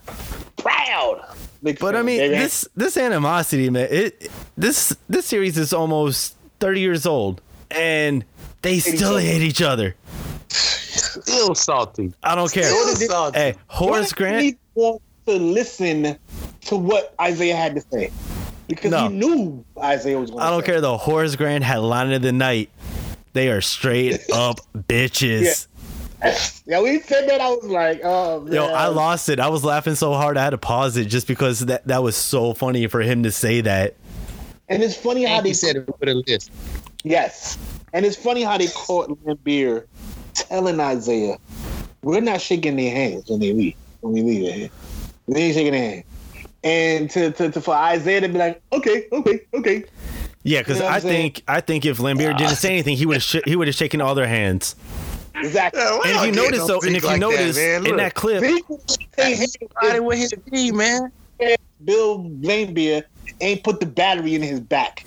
proud. 0.57 1.35
Big 1.63 1.79
but 1.79 1.93
fan, 1.93 1.95
I 1.95 2.01
mean, 2.03 2.19
baby. 2.19 2.35
this 2.35 2.67
this 2.75 2.97
animosity, 2.97 3.69
man. 3.69 3.87
It 3.89 4.29
this 4.55 4.95
this 5.09 5.25
series 5.25 5.57
is 5.57 5.73
almost 5.73 6.35
thirty 6.59 6.81
years 6.81 7.05
old, 7.07 7.41
and 7.71 8.23
they 8.61 8.79
still 8.79 9.17
hate 9.17 9.41
each 9.41 9.61
other. 9.61 9.95
Still 10.49 11.55
salty. 11.55 12.13
I 12.23 12.35
don't 12.35 12.51
care. 12.51 12.63
Still 12.63 12.95
salty. 12.95 13.39
Hey, 13.39 13.55
Horace 13.67 14.11
Why 14.11 14.17
Grant. 14.17 14.39
did 14.43 14.45
he 14.53 14.57
want 14.75 15.01
to 15.25 15.33
listen 15.33 16.17
to 16.61 16.75
what 16.77 17.15
Isiah 17.25 17.55
had 17.55 17.75
to 17.75 17.81
say 17.91 18.11
because 18.67 18.91
No. 18.91 19.07
he 19.09 19.15
knew 19.15 19.65
Isiah 19.83 20.19
was 20.19 20.29
going. 20.29 20.43
I 20.43 20.49
don't 20.51 20.63
care 20.65 20.79
though. 20.79 20.97
Horace 20.97 21.35
Grant 21.35 21.63
had 21.63 21.77
line 21.79 22.11
of 22.13 22.21
the 22.21 22.31
night. 22.31 22.69
They 23.33 23.49
are 23.49 23.61
straight 23.61 24.21
up 24.33 24.59
bitches. 24.73 25.41
Yeah, 25.43 25.76
we 26.21 26.99
said 27.01 27.29
that. 27.29 27.41
I 27.41 27.49
was 27.49 27.65
like, 27.65 28.01
oh 28.03 28.41
man. 28.41 28.53
Yo, 28.53 28.65
I 28.65 28.87
lost 28.87 29.29
it. 29.29 29.39
I 29.39 29.49
was 29.49 29.63
laughing 29.63 29.95
so 29.95 30.13
hard 30.13 30.37
I 30.37 30.43
had 30.43 30.49
to 30.51 30.57
pause 30.57 30.97
it 30.97 31.05
just 31.05 31.27
because 31.27 31.61
that 31.61 31.85
that 31.87 32.03
was 32.03 32.15
so 32.15 32.53
funny 32.53 32.87
for 32.87 33.01
him 33.01 33.23
to 33.23 33.31
say 33.31 33.61
that. 33.61 33.95
And 34.69 34.83
it's 34.83 34.95
funny 34.97 35.23
how 35.23 35.41
they 35.41 35.53
said 35.53 35.77
it 35.77 35.87
with 35.87 36.09
a 36.09 36.13
list. 36.27 36.51
yes, 37.03 37.57
and 37.93 38.05
it's 38.05 38.17
funny 38.17 38.43
how 38.43 38.57
they 38.57 38.67
caught 38.67 39.09
Laimbeer 39.23 39.85
telling 40.33 40.79
Isiah, 40.79 41.37
"We're 42.03 42.19
not 42.21 42.41
shaking 42.41 42.75
their 42.75 42.91
hands 42.91 43.29
when 43.29 43.39
they 43.39 43.53
leave. 43.53 43.75
When 44.01 44.13
we 44.13 44.21
leave 44.23 44.53
here, 44.53 44.69
we 45.27 45.35
ain't 45.39 45.55
shaking 45.55 45.71
their 45.71 45.89
hand." 45.91 46.03
And 46.63 47.09
to, 47.11 47.31
to, 47.31 47.51
to 47.51 47.61
for 47.61 47.77
Isiah 47.93 48.21
to 48.21 48.27
be 48.27 48.37
like, 48.37 48.61
"Okay, 48.73 49.07
okay, 49.11 49.39
okay," 49.53 49.83
Yeah, 50.43 50.61
because 50.61 50.77
You 50.77 50.83
know 50.83 50.89
I 50.89 50.99
saying? 50.99 51.33
think 51.33 51.43
I 51.47 51.61
think 51.61 51.85
if 51.85 51.99
Laimbeer 51.99 52.37
didn't 52.37 52.55
say 52.55 52.71
anything, 52.73 52.97
he 52.97 53.05
would 53.05 53.17
have 53.17 53.23
sh- 53.23 53.45
he 53.45 53.55
would 53.55 53.67
have 53.67 53.75
shaken 53.75 54.01
all 54.01 54.15
their 54.15 54.27
hands. 54.27 54.75
Exactly. 55.39 55.81
And 55.81 56.01
if 56.05 56.25
you 56.25 56.31
notice 56.31 56.65
though, 56.65 56.79
and 56.81 56.95
if 56.95 57.03
you 57.03 57.17
notice 57.17 57.57
in 57.57 57.97
that 57.97 58.13
clip, 58.15 58.43
He- 58.43 58.63
Everybody 59.17 59.99
with 59.99 60.17
his 60.19 60.33
team, 60.51 60.77
man. 60.77 61.11
Bill 61.85 62.23
Laimbeer 62.41 63.03
ain't 63.41 63.63
put 63.63 63.79
the 63.79 63.85
battery 63.85 64.33
in 64.35 64.41
his 64.41 64.59
back. 64.59 65.05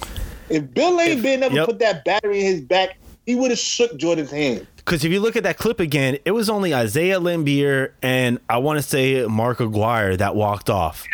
If 0.49 0.73
Bill 0.73 0.93
Laimbeer 0.93 1.39
never 1.39 1.55
yep. 1.55 1.67
put 1.67 1.79
that 1.81 2.05
battery 2.05 2.41
in 2.41 2.47
his 2.47 2.61
back, 2.61 2.97
he 3.27 3.35
would 3.35 3.51
have 3.51 3.59
shook 3.59 3.97
Jordan's 3.97 4.31
hand. 4.31 4.67
because 4.77 5.05
if 5.05 5.11
you 5.13 5.21
look 5.21 5.35
at 5.37 5.43
that 5.43 5.59
clip 5.59 5.81
again, 5.81 6.19
it 6.25 6.31
was 6.31 6.49
only 6.49 6.73
Isiah 6.73 7.21
Laimbeer 7.21 7.91
and 8.03 8.39
I 8.49 8.59
want 8.59 8.79
to 8.79 8.83
say 8.83 9.25
Mark 9.27 9.61
Aguirre 9.61 10.17
that 10.17 10.35
walked 10.37 10.71
off. 10.71 11.05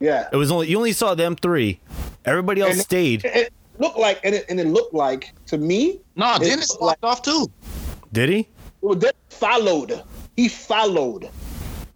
Yeah. 0.00 0.28
It 0.32 0.36
was 0.36 0.50
only 0.50 0.68
you 0.68 0.76
only 0.78 0.92
saw 0.92 1.14
them 1.14 1.36
three. 1.36 1.78
Everybody 2.24 2.62
else 2.62 2.72
And- 2.72 2.80
stayed. 2.80 3.24
It 3.24 3.52
looked 3.78 3.98
like, 3.98 4.20
and 4.24 4.34
it, 4.34 4.46
and 4.48 4.58
it 4.60 4.66
looked 4.66 4.94
like 4.94 5.32
to 5.46 5.58
me, 5.58 6.00
No, 6.16 6.34
It 6.36 6.40
Dennis 6.40 6.70
looked 6.70 6.82
walked 6.82 7.04
off 7.04 7.22
too. 7.22 7.50
Did 8.12 8.28
he? 8.28 8.48
well, 8.80 8.94
that 8.96 9.14
followed. 9.28 10.02
He 10.36 10.48
followed. 10.48 11.28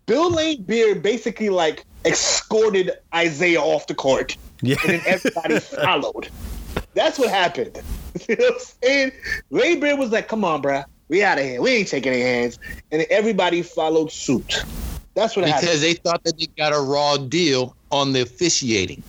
Bill 0.06 0.30
Laimbeer 0.30 1.00
basically 1.00 1.48
like 1.48 1.84
escorted 2.04 2.90
Isiah 3.18 3.60
off 3.60 3.86
the 3.86 3.94
court, 3.94 4.36
Yeah. 4.60 4.76
and 4.82 4.92
then 4.92 5.02
everybody 5.06 5.58
followed. 5.60 6.28
That's 6.94 7.18
what 7.18 7.30
happened. 7.30 7.80
You 8.28 8.36
know 8.36 8.44
what 8.44 8.54
I'm 8.54 8.60
saying? 8.82 9.12
Laimbeer 9.50 9.98
was 9.98 10.12
like, 10.12 10.28
"Come 10.28 10.44
on, 10.44 10.62
bruh. 10.62 10.84
we 11.08 11.24
out 11.24 11.36
of 11.38 11.44
here. 11.44 11.60
We 11.60 11.70
ain't 11.72 11.88
taking 11.88 12.12
their 12.12 12.24
hands," 12.24 12.60
and 12.92 13.02
everybody 13.10 13.60
followed 13.62 14.12
suit. 14.12 14.62
That's 15.14 15.34
what 15.34 15.48
happened. 15.48 15.62
Because 15.66 15.80
they 15.80 15.94
thought 15.94 16.22
that 16.22 16.38
they 16.38 16.46
got 16.56 16.72
a 16.72 16.80
raw 16.80 17.16
deal 17.16 17.74
on 17.90 18.12
the 18.12 18.20
officiating. 18.20 19.02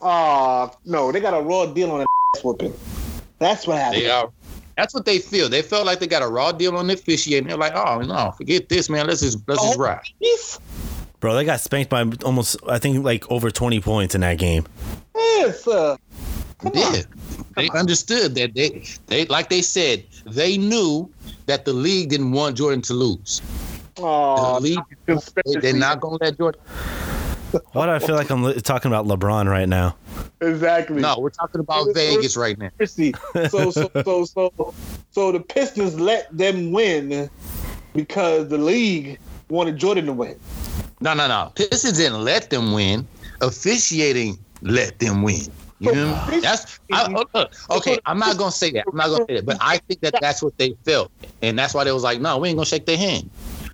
Oh 0.00 0.70
no, 0.86 1.12
they 1.12 1.20
got 1.20 1.34
a 1.34 1.40
raw 1.42 1.66
deal 1.66 1.90
on 1.90 2.00
an 2.00 2.06
ass 2.34 2.42
whooping. 2.44 2.72
That's 3.38 3.66
what 3.66 3.76
happened. 3.76 4.02
They 4.04 4.10
are. 4.10 4.30
That's 4.76 4.92
what 4.94 5.04
they 5.06 5.18
feel. 5.18 5.48
They 5.48 5.62
felt 5.62 5.86
like 5.86 6.00
they 6.00 6.06
got 6.06 6.22
a 6.22 6.28
raw 6.28 6.52
deal 6.52 6.76
on 6.76 6.86
the 6.86 6.94
officiating. 6.94 7.48
They're 7.48 7.56
like, 7.56 7.74
oh 7.74 8.00
no, 8.02 8.32
forget 8.36 8.68
this, 8.68 8.88
man. 8.90 9.06
Let's 9.06 9.20
just 9.22 9.38
let's 9.48 9.62
just 9.62 9.78
Oh. 9.78 9.82
ride. 9.82 10.00
Bro, 11.20 11.34
they 11.34 11.44
got 11.44 11.60
spanked 11.60 11.90
by 11.90 12.04
almost 12.24 12.56
I 12.68 12.78
think 12.78 13.02
like 13.04 13.30
over 13.30 13.50
20 13.50 13.80
points 13.80 14.14
in 14.14 14.20
that 14.20 14.38
game. 14.38 14.66
yes. 15.14 15.66
Uh, 15.66 15.96
come 16.58 16.72
on. 16.72 16.94
Yeah. 16.94 17.02
They 17.56 17.70
understood 17.70 18.34
that 18.34 18.54
they 18.54 18.84
they 19.06 19.24
like 19.26 19.48
they 19.48 19.62
said, 19.62 20.04
they 20.26 20.58
knew 20.58 21.10
that 21.46 21.64
the 21.64 21.72
league 21.72 22.10
didn't 22.10 22.32
want 22.32 22.56
Jordan 22.58 22.82
to 22.82 22.92
lose. 22.92 23.40
The 23.94 24.02
Oh, 24.02 24.58
league 24.60 24.78
they, 25.06 25.16
they're 25.60 25.72
not 25.72 26.00
gonna 26.00 26.18
let 26.20 26.36
Jordan 26.36 26.60
Why 27.72 27.86
do 27.86 27.92
I 27.92 27.98
feel 27.98 28.16
like 28.16 28.30
I'm 28.30 28.42
li- 28.42 28.60
talking 28.60 28.90
about 28.90 29.06
LeBron 29.06 29.48
right 29.48 29.68
now? 29.68 29.96
exactly. 30.40 31.00
No, 31.00 31.18
we're 31.18 31.30
talking 31.30 31.60
about 31.60 31.88
Vegas 31.94 32.36
right 32.36 32.58
now. 32.58 32.70
Chrissy. 32.76 33.14
So 33.50 33.70
so 33.70 33.90
so 34.04 34.24
so 34.24 34.74
so 35.10 35.32
the 35.32 35.40
Pistons 35.40 35.98
let 35.98 36.34
them 36.36 36.72
win 36.72 37.30
because 37.94 38.48
the 38.48 38.58
league 38.58 39.18
wanted 39.48 39.76
Jordan 39.78 40.06
to 40.06 40.12
win. 40.12 40.38
No, 41.00 41.14
no, 41.14 41.28
no. 41.28 41.52
Pistons 41.54 41.96
didn't 41.98 42.22
let 42.24 42.50
them 42.50 42.72
win. 42.72 43.06
Officiating 43.40 44.38
let 44.62 44.98
them 44.98 45.22
win. 45.22 45.42
You 45.78 45.92
know 45.94 46.12
what 46.12 46.22
I 46.22 46.30
mean? 46.30 46.40
That's 46.40 46.78
I, 46.90 47.12
oh, 47.14 47.24
look, 47.34 47.52
okay. 47.70 47.98
I'm 48.06 48.18
not 48.18 48.38
gonna 48.38 48.50
say 48.50 48.70
that. 48.72 48.84
I'm 48.90 48.96
not 48.96 49.08
gonna 49.08 49.26
say 49.28 49.34
that. 49.36 49.44
But 49.46 49.58
I 49.60 49.76
think 49.78 50.00
that 50.00 50.14
that's 50.22 50.42
what 50.42 50.56
they 50.56 50.74
felt, 50.86 51.12
and 51.42 51.58
that's 51.58 51.74
why 51.74 51.84
they 51.84 51.92
was 51.92 52.02
like, 52.02 52.18
"No, 52.18 52.38
we 52.38 52.48
ain't 52.48 52.56
gonna 52.56 52.64
shake 52.64 52.86
their 52.86 52.96
hand." 52.96 53.28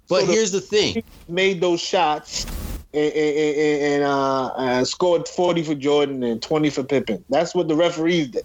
But 0.09 0.21
So 0.23 0.27
the- 0.27 0.33
here's 0.33 0.51
the 0.51 0.61
thing. 0.61 1.05
Made 1.29 1.61
those 1.61 1.81
shots 1.81 2.45
and, 2.95 3.13
and, 3.13 3.37
and, 3.37 3.83
and 3.83 4.05
uh, 4.05 4.47
uh, 4.47 4.85
scored 4.85 5.27
forty 5.29 5.63
for 5.63 5.75
Jordan 5.75 6.23
and 6.23 6.43
twenty 6.43 6.71
for 6.71 6.83
Pippen. 6.85 7.25
That's 7.29 7.55
what 7.55 7.69
the 7.69 7.75
referees 7.77 8.29
did. 8.29 8.45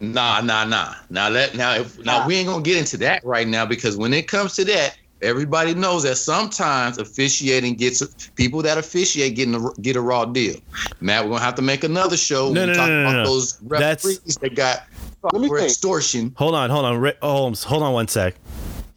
Nah, 0.00 0.40
nah, 0.40 0.64
nah. 0.64 0.94
Now 1.10 1.28
let 1.28 1.56
now 1.56 1.74
if 1.74 1.98
now 2.04 2.26
we 2.26 2.36
ain't 2.36 2.48
gonna 2.48 2.62
get 2.62 2.76
into 2.76 2.96
that 2.98 3.24
right 3.24 3.48
now 3.48 3.66
because 3.66 3.96
when 3.96 4.12
it 4.12 4.28
comes 4.28 4.54
to 4.54 4.64
that, 4.66 4.96
everybody 5.22 5.74
knows 5.74 6.04
that 6.04 6.16
sometimes 6.16 6.98
officiating 6.98 7.74
gets 7.74 8.30
people 8.36 8.62
that 8.62 8.78
officiate 8.78 9.34
getting 9.34 9.54
a, 9.56 9.80
get 9.80 9.96
a 9.96 10.00
raw 10.00 10.24
deal. 10.24 10.54
Matt, 11.00 11.24
we're 11.24 11.30
gonna 11.30 11.42
have 11.44 11.56
to 11.56 11.62
make 11.62 11.82
another 11.82 12.16
show. 12.16 12.52
No, 12.52 12.60
when 12.60 12.68
we 12.70 12.74
no, 12.74 12.74
talk 12.74 12.88
no, 12.88 12.94
no, 12.94 13.08
about 13.08 13.16
no. 13.16 13.24
those 13.24 13.58
That's- 13.58 14.04
referees 14.04 14.36
that 14.36 14.54
got 14.54 14.84
Let 15.32 15.40
me 15.42 15.48
for 15.48 15.58
think. 15.58 15.70
extortion. 15.70 16.32
Hold 16.36 16.54
on, 16.54 16.70
hold 16.70 16.84
on. 16.84 16.98
Rick 16.98 17.18
Holmes, 17.20 17.64
hold 17.64 17.82
on 17.82 17.92
one 17.92 18.06
sec. 18.06 18.36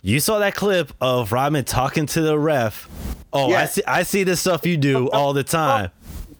You 0.03 0.19
saw 0.19 0.39
that 0.39 0.53
clip 0.55 0.93
of 1.01 1.31
Rodman 1.31 1.63
talking 1.65 2.05
to 2.07 2.21
the 2.21 2.37
ref. 2.37 2.87
Oh, 3.33 3.53
I 3.53 3.65
see 3.65 3.83
I 3.87 4.03
see 4.03 4.23
the 4.23 4.35
stuff 4.35 4.65
you 4.65 4.77
do 4.77 5.09
all 5.11 5.33
the 5.33 5.43
time. 5.43 5.91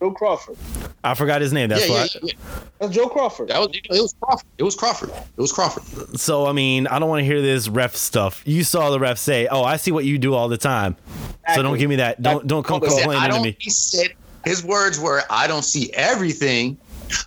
Joe 0.01 0.11
Crawford. 0.11 0.57
I 1.03 1.13
forgot 1.13 1.41
his 1.41 1.53
name. 1.53 1.69
That's 1.69 1.87
yeah, 1.87 1.93
why. 1.93 2.07
yeah, 2.15 2.19
yeah. 2.23 2.59
That's 2.79 2.93
Joe 2.93 3.07
Crawford. 3.07 3.49
That 3.49 3.59
was 3.59 3.69
it 3.71 3.87
was 3.89 4.15
Crawford. 4.19 4.47
It 4.57 4.63
was 4.63 4.75
Crawford. 4.75 5.09
It 5.09 5.41
was 5.41 5.51
Crawford. 5.51 6.19
So 6.19 6.47
I 6.47 6.53
mean, 6.53 6.87
I 6.87 6.97
don't 6.97 7.07
want 7.07 7.19
to 7.19 7.25
hear 7.25 7.41
this 7.41 7.67
ref 7.67 7.95
stuff. 7.95 8.41
You 8.45 8.63
saw 8.63 8.89
the 8.89 8.99
ref 8.99 9.19
say, 9.19 9.47
"Oh, 9.47 9.63
I 9.63 9.77
see 9.77 9.91
what 9.91 10.03
you 10.05 10.17
do 10.17 10.33
all 10.33 10.47
the 10.47 10.57
time." 10.57 10.97
So 11.55 11.61
don't 11.61 11.77
give 11.77 11.89
me 11.89 11.97
that. 11.97 12.21
Don't 12.21 12.47
don't 12.47 12.65
come 12.65 12.81
He 12.81 12.89
said, 12.89 12.99
I 12.99 13.01
complaining 13.01 13.23
to 13.23 13.29
don't. 13.29 13.43
me. 13.43 13.57
He 13.59 13.69
said 13.69 14.07
his 14.43 14.63
words 14.63 14.99
were, 14.99 15.21
"I 15.29 15.45
don't 15.45 15.63
see 15.63 15.93
everything, 15.93 16.77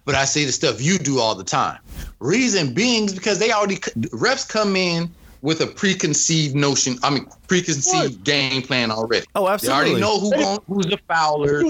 but 0.04 0.16
I 0.16 0.24
see 0.24 0.44
the 0.44 0.52
stuff 0.52 0.82
you 0.82 0.98
do 0.98 1.20
all 1.20 1.36
the 1.36 1.44
time." 1.44 1.78
Reason 2.18 2.74
being 2.74 3.04
is 3.04 3.14
because 3.14 3.38
they 3.38 3.52
already 3.52 3.76
refs 3.76 4.48
come 4.48 4.74
in 4.74 5.14
with 5.45 5.61
a 5.61 5.66
preconceived 5.66 6.57
notion. 6.57 6.97
I 7.03 7.11
mean, 7.11 7.28
preconceived 7.49 8.24
game 8.24 8.62
plan 8.62 8.90
already. 8.90 9.26
Oh, 9.34 9.47
absolutely. 9.47 10.01
They 10.01 10.03
absolutely. 10.03 10.42
already 10.42 10.42
know 10.42 10.55
who 10.55 10.57
gon- 10.57 10.64
who's 10.66 10.86
the 10.86 10.99
fouler, 11.07 11.62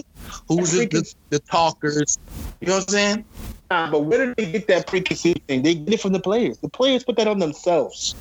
who's 0.47 0.71
the, 0.71 0.87
the, 0.87 1.15
the 1.31 1.39
talkers. 1.41 2.17
You 2.61 2.69
know 2.69 2.75
what 2.75 2.83
I'm 2.85 2.89
saying? 2.89 3.25
Nah, 3.73 3.91
but 3.91 4.05
where 4.05 4.27
did 4.27 4.37
they 4.37 4.53
get 4.53 4.69
that 4.69 4.87
preconceived 4.87 5.45
thing? 5.49 5.63
They 5.63 5.75
get 5.75 5.95
it 5.95 6.01
from 6.01 6.13
the 6.13 6.21
players. 6.21 6.59
The 6.59 6.69
players 6.69 7.03
put 7.03 7.17
that 7.17 7.27
on 7.27 7.41
themselves. 7.41 8.15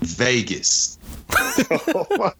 Vegas. 0.00 0.96
All 1.40 2.32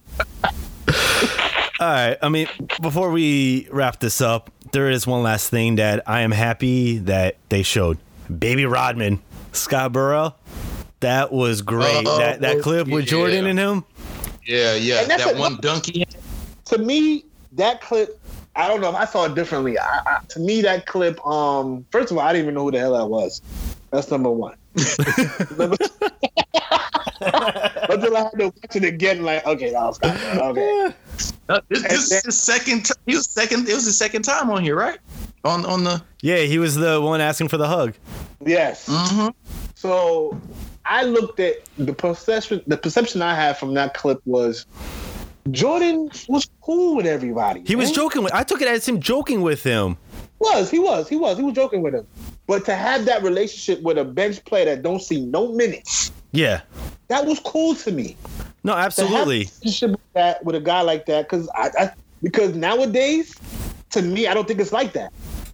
right. 1.81 2.17
I 2.23 2.29
mean, 2.29 2.47
before 2.81 3.11
we 3.11 3.69
wrap 3.73 3.99
this 3.99 4.21
up, 4.21 4.49
there 4.71 4.89
is 4.89 5.09
one 5.09 5.25
last 5.25 5.51
thing 5.51 5.75
that 5.77 6.09
I 6.09 6.21
am 6.21 6.31
happy 6.31 6.99
that 6.99 7.37
they 7.49 7.65
showed. 7.65 7.99
Baby 8.39 8.65
Rodman, 8.65 9.21
Scott 9.51 9.93
Burrell. 9.93 10.37
That 11.01 11.33
was 11.33 11.63
great. 11.63 12.05
Oh, 12.07 12.19
that 12.19 12.41
that 12.43 12.61
clip 12.61 12.87
with 12.89 13.05
yeah. 13.05 13.11
Jordan 13.11 13.47
and 13.47 13.59
him. 13.59 13.85
Yeah, 14.47 14.75
yeah. 14.75 15.01
And 15.01 15.11
That 15.11 15.35
a- 15.35 15.39
one 15.39 15.57
donkey. 15.57 16.07
to 16.67 16.79
me, 16.79 17.25
that 17.53 17.81
clip, 17.81 18.21
I 18.57 18.69
don't 18.69 18.81
know 18.81 18.91
if 18.91 18.97
I 18.97 19.05
saw 19.05 19.25
it 19.25 19.35
differently. 19.35 19.79
I, 19.79 20.01
I, 20.07 20.19
to 20.29 20.41
me, 20.41 20.61
that 20.63 20.87
clip, 20.87 21.25
um, 21.27 21.87
first 21.91 22.11
of 22.11 22.19
all, 22.19 22.25
I 22.25 22.33
didn't 22.33 22.45
even 22.47 22.55
know 22.55 22.65
who 22.65 22.71
the 22.71 22.79
hell 22.79 22.93
that 22.95 23.07
was. 23.07 23.41
That's 23.91 24.11
number 24.11 24.31
one. 24.31 24.57
number 25.59 25.77
Until 27.21 28.17
I 28.17 28.21
had 28.21 28.39
to 28.39 28.45
watch 28.47 28.77
it 28.77 28.85
again, 28.85 29.23
like, 29.25 29.45
okay, 29.47 29.71
that 29.71 29.83
was 29.83 29.99
okay. 30.03 30.95
Uh, 31.49 31.61
this, 31.69 31.83
this 31.83 32.13
is 32.13 32.23
the 32.23 32.33
second. 32.33 32.87
T- 32.87 32.95
he 33.07 33.17
was 33.17 33.29
second. 33.29 33.69
It 33.69 33.75
was 33.75 33.85
the 33.85 33.93
second 33.93 34.23
time 34.23 34.51
on 34.51 34.63
here, 34.63 34.77
right? 34.77 34.99
On 35.45 35.67
on 35.67 35.83
the. 35.85 36.03
Yeah, 36.23 36.39
he 36.39 36.59
was 36.59 36.77
the 36.77 37.01
one 37.01 37.21
asking 37.21 37.49
for 37.49 37.57
the 37.57 37.67
hug. 37.67 37.95
Yes. 38.45 38.89
Mm-hmm. 38.89 39.29
So 39.75 40.41
I 40.91 41.05
looked 41.05 41.39
at 41.39 41.55
the 41.79 41.93
perception. 41.95 42.63
The 42.67 42.77
perception 42.77 43.23
I 43.23 43.35
had 43.35 43.57
from 43.57 43.75
that 43.75 43.95
clip 43.95 44.21
was 44.27 44.67
Jordan 45.53 46.11
was 46.29 46.51
cool 46.63 46.97
with 46.97 47.07
everybody. 47.07 47.63
He 47.65 47.77
was 47.77 47.93
joking 47.93 48.25
with. 48.25 48.35
I 48.35 48.43
took 48.43 48.61
it 48.61 48.67
as 48.69 48.87
him 48.87 49.01
joking 49.01 49.41
with 49.41 49.63
him. 49.63 49.97
Was 50.41 50.69
he 50.69 50.79
was 50.81 51.09
he 51.09 51.17
was 51.17 51.37
he 51.37 51.45
was 51.45 51.55
joking 51.55 51.83
with 51.83 51.95
him, 51.95 52.07
but 52.47 52.65
to 52.65 52.75
have 52.75 53.05
that 53.05 53.23
relationship 53.23 53.83
with 53.83 53.99
a 53.99 54.05
bench 54.05 54.45
player 54.45 54.65
that 54.65 54.83
don't 54.83 55.01
see 55.01 55.25
no 55.27 55.53
minutes, 55.53 56.11
Yeah. 56.33 56.63
that 57.09 57.25
was 57.25 57.39
cool 57.41 57.75
to 57.77 57.93
me. 57.93 58.17
No, 58.65 58.73
To 58.73 58.77
have 58.77 58.83
a 58.83 58.87
absolutely. 58.87 59.39
relationship 59.39 59.91
with 59.93 60.13
that 60.15 60.45
with 60.45 60.57
a 60.57 60.61
guy 60.61 60.81
like 60.81 61.07
that, 61.07 61.29
because 61.29 61.49
I, 61.55 61.71
I 61.79 61.91
because 62.23 62.55
nowadays, 62.55 63.37
to 63.91 64.03
me, 64.03 64.27
I 64.27 64.35
don't 64.35 64.49
think 64.49 64.61
it's 64.61 64.73
like 64.73 64.93
that. 64.95 65.13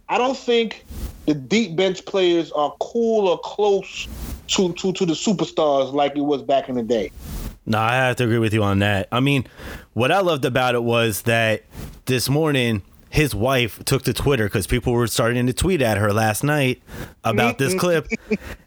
I 0.09 0.17
don't 0.17 0.37
think 0.37 0.85
the 1.25 1.33
deep 1.33 1.75
bench 1.75 2.05
players 2.05 2.51
are 2.53 2.73
cool 2.79 3.27
or 3.27 3.37
close 3.39 4.07
to 4.47 4.73
to 4.73 4.93
to 4.93 5.05
the 5.05 5.13
superstars 5.13 5.93
like 5.93 6.15
it 6.15 6.21
was 6.21 6.41
back 6.41 6.69
in 6.69 6.75
the 6.75 6.83
day. 6.83 7.11
No, 7.65 7.79
I 7.79 7.95
have 7.95 8.15
to 8.17 8.23
agree 8.23 8.39
with 8.39 8.53
you 8.53 8.63
on 8.63 8.79
that. 8.79 9.09
I 9.11 9.19
mean, 9.19 9.45
what 9.93 10.11
I 10.11 10.21
loved 10.21 10.45
about 10.45 10.73
it 10.73 10.83
was 10.83 11.23
that 11.23 11.63
this 12.05 12.29
morning 12.29 12.81
his 13.09 13.33
wife 13.33 13.83
took 13.85 14.03
to 14.03 14.13
Twitter 14.13 14.45
because 14.45 14.67
people 14.67 14.93
were 14.93 15.07
starting 15.07 15.47
to 15.47 15.53
tweet 15.53 15.81
at 15.81 15.97
her 15.97 16.13
last 16.13 16.43
night 16.43 16.81
about 17.23 17.57
this 17.57 17.71
mm-hmm. 17.71 17.79
clip, 17.79 18.07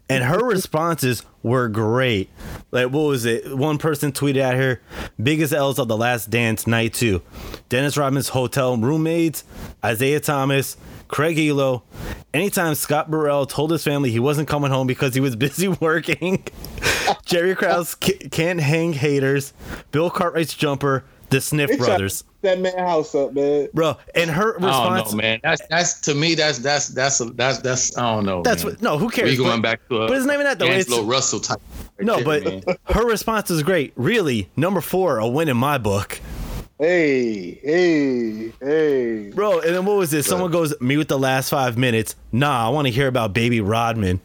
and 0.09 0.23
her 0.23 0.43
responses 0.43 1.23
were 1.43 1.67
great. 1.67 2.29
Like, 2.71 2.91
what 2.91 3.01
was 3.01 3.25
it? 3.25 3.55
One 3.55 3.77
person 3.77 4.11
tweeted 4.11 4.41
at 4.41 4.55
her, 4.55 4.81
"Biggest 5.21 5.53
L's 5.53 5.79
of 5.79 5.87
the 5.87 5.97
Last 5.97 6.29
Dance 6.29 6.67
night 6.67 6.93
two, 6.93 7.21
Dennis 7.69 7.97
Rodman's 7.97 8.29
hotel 8.29 8.77
roommates, 8.77 9.43
Isiah 9.83 10.19
Thomas." 10.19 10.77
Craig 11.11 11.37
Ehlo. 11.37 11.83
Anytime 12.33 12.73
Scott 12.75 13.11
Burrell 13.11 13.45
told 13.45 13.71
his 13.71 13.83
family 13.83 14.09
he 14.11 14.19
wasn't 14.19 14.47
coming 14.47 14.71
home 14.71 14.87
because 14.87 15.13
he 15.13 15.19
was 15.19 15.35
busy 15.47 15.67
working, 15.67 16.45
Jerry 17.25 17.53
Krause 17.55 17.95
ca- 18.01 18.29
can't 18.31 18.61
hang 18.61 18.93
haters. 18.93 19.53
Bill 19.91 20.09
Cartwright's 20.09 20.53
jumper, 20.53 21.03
the 21.29 21.41
Sniff 21.41 21.69
They 21.69 21.75
brothers, 21.75 22.23
That 22.41 22.59
man 22.59 22.77
house 22.77 23.13
up, 23.13 23.33
man. 23.33 23.67
bro. 23.73 23.97
And 24.15 24.29
her 24.31 24.53
response, 24.53 24.63
I 24.63 24.83
don't 24.83 24.93
response. 24.93 25.11
know, 25.11 25.17
man. 25.17 25.39
That's 25.43 25.61
that's 25.69 26.01
to 26.01 26.15
me. 26.15 26.35
That's 26.35 26.59
that's 26.59 26.87
that's 26.87 27.17
that's 27.19 27.59
that's. 27.59 27.97
I 27.97 28.15
don't 28.15 28.25
know. 28.25 28.41
That's 28.41 28.63
man. 28.63 28.73
what. 28.75 28.81
No, 28.81 28.97
who 28.97 29.09
cares? 29.09 29.29
We 29.31 29.35
going 29.37 29.61
but, 29.61 29.69
back 29.69 29.87
to 29.89 30.03
a 30.03 30.07
but 30.07 30.15
it's 30.15 30.25
not 30.25 30.33
even 30.35 30.45
that 30.45 30.59
though. 30.59 30.65
It's, 30.67 30.89
Angelo 30.89 31.05
Russell 31.09 31.41
type. 31.41 31.59
no, 31.99 32.17
shit, 32.17 32.25
but 32.25 32.43
man. 32.45 32.63
her 32.85 33.05
response 33.05 33.51
is 33.51 33.63
great. 33.63 33.91
Really, 33.97 34.49
number 34.55 34.79
four, 34.79 35.17
a 35.19 35.27
win 35.27 35.49
in 35.49 35.57
my 35.57 35.77
book, 35.77 36.19
Hey, 36.81 37.59
hey, 37.61 38.51
hey. 38.59 39.29
bro. 39.29 39.59
And 39.59 39.75
then 39.75 39.85
what 39.85 39.97
was 39.97 40.09
this? 40.09 40.25
Someone 40.25 40.49
goes 40.49 40.73
me 40.81 40.97
with 40.97 41.09
the 41.09 41.19
last 41.19 41.51
five 41.51 41.77
minutes. 41.77 42.15
Nah, 42.31 42.65
I 42.65 42.69
want 42.69 42.87
to 42.87 42.91
hear 42.91 43.07
about 43.07 43.33
Baby 43.33 43.61
Rodman. 43.61 44.19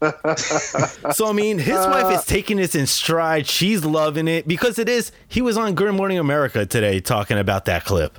so 1.12 1.28
I 1.28 1.32
mean, 1.34 1.58
his 1.58 1.76
wife 1.76 2.10
is 2.10 2.20
uh. 2.20 2.24
taking 2.26 2.56
this 2.56 2.74
in 2.74 2.86
stride. 2.86 3.46
She's 3.46 3.84
loving 3.84 4.26
it 4.26 4.48
because 4.48 4.78
it 4.78 4.88
is. 4.88 5.12
He 5.28 5.42
was 5.42 5.58
on 5.58 5.74
Good 5.74 5.94
Morning 5.94 6.18
America 6.18 6.64
today 6.64 6.98
talking 6.98 7.36
about 7.38 7.66
that 7.66 7.84
clip. 7.84 8.18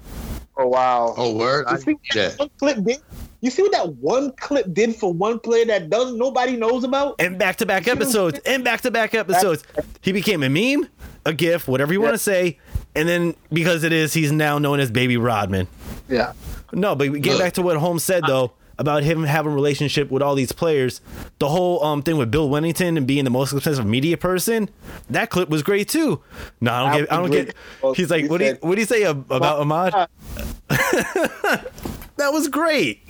Oh 0.55 0.67
wow. 0.67 1.15
oh 1.17 1.35
word, 1.35 1.65
I 1.65 1.73
You 1.73 1.77
see 1.79 1.97
yeah. 2.13 2.25
what 2.25 2.37
that 2.37 2.39
one 2.39 2.49
clip 2.59 2.85
did? 2.85 2.99
You 3.41 3.49
see 3.49 3.63
what 3.63 3.71
that 3.71 3.95
one 3.95 4.33
clip 4.33 4.71
did 4.71 4.95
for 4.95 5.11
one 5.11 5.39
player 5.39 5.65
that 5.65 5.89
doesn't 5.89 6.19
nobody 6.19 6.55
knows 6.55 6.83
about? 6.83 7.15
and 7.19 7.39
back 7.39 7.55
to 7.55 7.65
back 7.65 7.87
episodes 7.87 8.39
and 8.45 8.63
back 8.63 8.81
to 8.81 8.91
back 8.91 9.15
episodes. 9.15 9.63
He 10.01 10.11
became 10.11 10.43
a 10.43 10.49
meme, 10.49 10.87
a 11.25 11.33
gif, 11.33 11.67
whatever 11.67 11.91
you 11.91 12.01
want 12.01 12.13
to 12.13 12.19
say, 12.19 12.59
and 12.95 13.07
then 13.07 13.35
because 13.51 13.83
it 13.83 13.91
is, 13.93 14.13
he's 14.13 14.31
now 14.31 14.57
known 14.57 14.79
as 14.79 14.91
Baby 14.91 15.17
Rodman. 15.17 15.67
Yeah. 16.07 16.33
No, 16.71 16.95
but 16.95 17.11
get 17.21 17.33
Look. 17.33 17.39
back 17.39 17.53
to 17.53 17.61
what 17.61 17.77
Holmes 17.77 18.03
said 18.03 18.23
though 18.25 18.53
about 18.79 19.03
him 19.03 19.23
having 19.23 19.51
a 19.51 19.55
relationship 19.55 20.09
with 20.09 20.23
all 20.23 20.33
these 20.35 20.51
players. 20.51 20.99
The 21.39 21.47
whole 21.49 21.83
um 21.83 22.01
thing 22.01 22.17
with 22.17 22.31
Bill 22.31 22.49
Wennington 22.49 22.97
and 22.97 23.05
being 23.05 23.23
the 23.23 23.29
most 23.29 23.53
expensive 23.53 23.85
media 23.85 24.17
person. 24.17 24.69
That 25.09 25.29
clip 25.29 25.49
was 25.49 25.61
great 25.63 25.89
too. 25.89 26.21
No, 26.59 26.71
I 26.73 26.81
don't 26.91 26.99
get. 26.99 27.11
I 27.11 27.17
don't 27.17 27.31
get. 27.31 27.55
He's 27.97 28.09
like, 28.09 28.29
what 28.29 28.39
do 28.39 28.45
you 28.45 28.57
what 28.61 28.75
do 28.75 28.81
you 28.81 28.87
say 28.87 29.03
ab- 29.03 29.31
about 29.31 29.59
Ahmad? 29.59 29.93
that 30.69 32.31
was 32.31 32.47
great. 32.47 33.01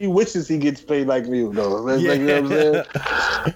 He 0.00 0.06
wishes 0.06 0.48
he 0.48 0.56
gets 0.56 0.80
paid 0.80 1.06
like 1.06 1.26
me, 1.26 1.42
though. 1.42 1.74
Like, 1.74 2.00
you 2.00 2.26
know 2.26 2.40
what 2.40 2.44
I'm 2.44 2.48
saying? 2.48 2.84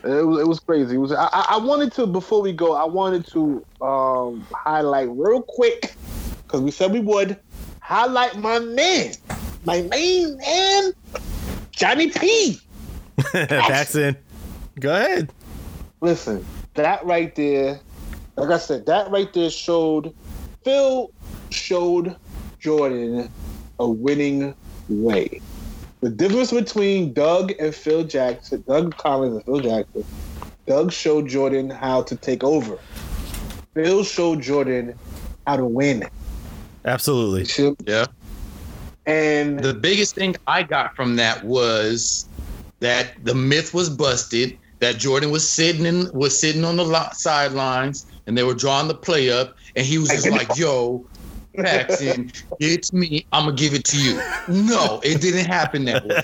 It 0.05 0.27
was, 0.27 0.41
it 0.41 0.47
was 0.47 0.61
crazy. 0.61 0.97
It 0.97 0.99
was. 0.99 1.11
I, 1.11 1.27
I 1.27 1.57
wanted 1.57 1.91
to 1.93 2.07
before 2.07 2.43
we 2.43 2.53
go. 2.53 2.75
I 2.75 2.85
wanted 2.85 3.27
to 3.29 3.65
um 3.81 4.47
highlight 4.53 5.09
real 5.11 5.41
quick 5.41 5.95
because 6.43 6.61
we 6.61 6.71
said 6.71 6.93
we 6.93 7.01
would 7.01 7.39
highlight 7.81 8.37
my 8.37 8.59
man, 8.59 9.15
my 9.65 9.81
main 9.83 10.37
man, 10.37 10.93
Johnny 11.73 12.11
P. 12.11 12.61
Paxson, 13.33 14.15
go 14.79 14.95
ahead. 14.95 15.33
Listen, 16.03 16.45
that 16.75 17.07
right 17.07 17.35
there, 17.35 17.81
like 18.37 18.51
I 18.51 18.59
said, 18.59 18.85
that 18.85 19.11
right 19.11 19.33
there 19.33 19.49
showed 19.49 20.15
Phil 20.63 21.11
showed 21.49 22.17
Jordan 22.59 23.31
a 23.79 23.89
winning 23.89 24.55
way. 24.91 25.41
The 26.05 26.11
difference 26.11 26.53
between 26.53 27.15
Doug 27.15 27.55
and 27.59 27.75
Phil 27.75 28.05
Jackson, 28.05 28.63
Doug 28.69 28.95
Collins 28.99 29.37
and 29.37 29.45
Phil 29.47 29.61
Jackson, 29.61 30.05
Doug 30.67 30.93
showed 30.93 31.29
Jordan 31.29 31.71
how 31.71 32.03
to 32.03 32.15
take 32.15 32.45
over. 32.45 32.79
Phil 33.73 34.05
showed 34.05 34.43
Jordan 34.43 34.99
how 35.47 35.57
to 35.57 35.65
win. 35.65 36.07
Absolutely. 36.85 37.75
Yeah. 37.87 38.05
And 39.07 39.61
The 39.61 39.73
biggest 39.73 40.15
thing 40.15 40.37
I 40.47 40.63
got 40.63 40.95
from 40.95 41.17
that 41.17 41.43
was 41.43 42.27
that 42.81 43.25
the 43.25 43.35
myth 43.35 43.73
was 43.73 43.89
busted. 43.89 44.59
That 44.81 44.99
Jordan 44.99 45.31
was 45.31 45.49
sitting 45.49 45.87
in 45.87 46.13
was 46.13 46.39
sitting 46.39 46.67
on 46.67 46.77
the 46.77 46.85
lo- 46.85 47.09
sidelines, 47.13 48.05
and 48.27 48.37
they 48.37 48.43
were 48.43 48.53
drawing 48.53 48.89
the 48.89 48.95
play 48.95 49.31
up, 49.31 49.57
and 49.75 49.87
he 49.87 49.97
was 49.97 50.11
just 50.11 50.29
like, 50.29 50.55
"Yo, 50.59 51.07
Paxson, 51.57 52.33
it's 52.61 52.93
me. 52.93 53.27
I'm 53.33 53.45
gonna 53.47 53.57
give 53.57 53.75
it 53.75 53.85
to 53.87 53.99
you." 53.99 54.21
No, 54.49 55.01
it 55.03 55.21
didn't 55.21 55.47
happen 55.47 55.85
that 55.87 56.05
way. 56.05 56.21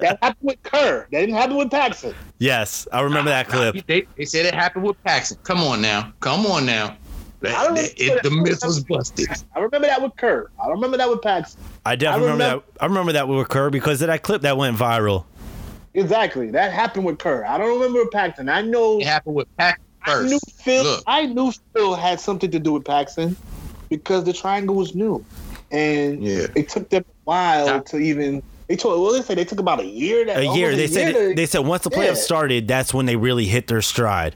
that 0.00 0.18
happened 0.22 0.36
with 0.42 0.62
Kerr. 0.62 1.06
That 1.10 1.20
didn't 1.20 1.34
happen 1.34 1.56
with 1.56 1.70
Paxson. 1.70 2.14
Yes, 2.38 2.86
I 2.92 3.00
remember 3.00 3.30
that 3.30 3.48
clip. 3.48 3.86
They, 3.86 4.06
they 4.16 4.24
said 4.24 4.46
it 4.46 4.54
happened 4.54 4.84
with 4.84 5.02
Paxson. 5.04 5.38
Come 5.42 5.58
on 5.60 5.80
now, 5.80 6.12
come 6.20 6.46
on 6.46 6.66
now. 6.66 6.96
That- 7.40 7.54
I 7.56 7.64
don't 7.64 7.74
that- 7.76 7.92
it- 8.02 8.22
the 8.22 8.30
myth 8.30 8.60
was 8.64 8.82
busted. 8.84 9.28
I 9.54 9.58
remember 9.60 9.86
that 9.88 10.00
with 10.02 10.16
Kerr. 10.16 10.50
I 10.60 10.64
don't 10.64 10.72
remember 10.74 10.96
that 10.98 11.08
with 11.10 11.22
Paxson. 11.22 11.60
I 11.84 11.96
definitely 11.96 12.28
I 12.28 12.32
remember, 12.32 12.44
remember- 12.44 12.64
that. 12.74 12.82
I 12.82 12.86
remember 12.86 13.12
that 13.12 13.28
with 13.28 13.40
occur 13.40 13.70
because 13.70 14.00
of 14.02 14.08
that 14.08 14.22
clip 14.22 14.42
that 14.42 14.56
went 14.56 14.76
viral. 14.76 15.24
Exactly. 15.94 16.50
That 16.50 16.72
happened 16.72 17.04
with 17.04 17.18
Kerr. 17.18 17.44
I 17.46 17.56
don't 17.58 17.72
remember 17.78 18.00
with 18.00 18.10
Paxson. 18.10 18.48
I 18.48 18.62
know 18.62 18.98
It 18.98 19.06
happened 19.06 19.36
with 19.36 19.56
Paxson 19.56 19.84
I 20.06 20.22
knew 20.22 20.38
first. 20.40 20.62
Phil. 20.62 20.82
Look. 20.84 21.02
I 21.06 21.26
knew 21.26 21.52
Phil 21.72 21.94
had 21.94 22.18
something 22.20 22.50
to 22.50 22.58
do 22.58 22.72
with 22.72 22.84
Paxson 22.84 23.36
because 23.96 24.24
the 24.24 24.32
triangle 24.32 24.74
was 24.74 24.94
new, 24.94 25.24
and 25.70 26.22
Yeah. 26.22 26.46
it 26.54 26.68
took 26.68 26.88
them 26.90 27.04
a 27.08 27.14
while 27.24 27.66
Yeah. 27.66 27.80
to 27.80 27.98
even. 27.98 28.42
They 28.68 28.76
told. 28.76 29.00
Well, 29.02 29.12
they 29.12 29.22
said 29.22 29.36
they 29.38 29.44
took 29.44 29.60
about 29.60 29.80
a 29.80 29.86
year. 29.86 30.24
That, 30.24 30.38
A 30.38 30.42
year. 30.42 30.70
almost 30.70 30.76
They 30.78 30.86
said 30.86 31.12
to- 31.14 31.34
they 31.34 31.46
said 31.46 31.60
once 31.66 31.84
the 31.84 31.90
playoffs 31.90 32.16
Yeah. 32.16 32.30
started, 32.30 32.68
that's 32.68 32.94
when 32.94 33.06
they 33.06 33.16
really 33.16 33.44
hit 33.44 33.66
their 33.66 33.82
stride. 33.82 34.34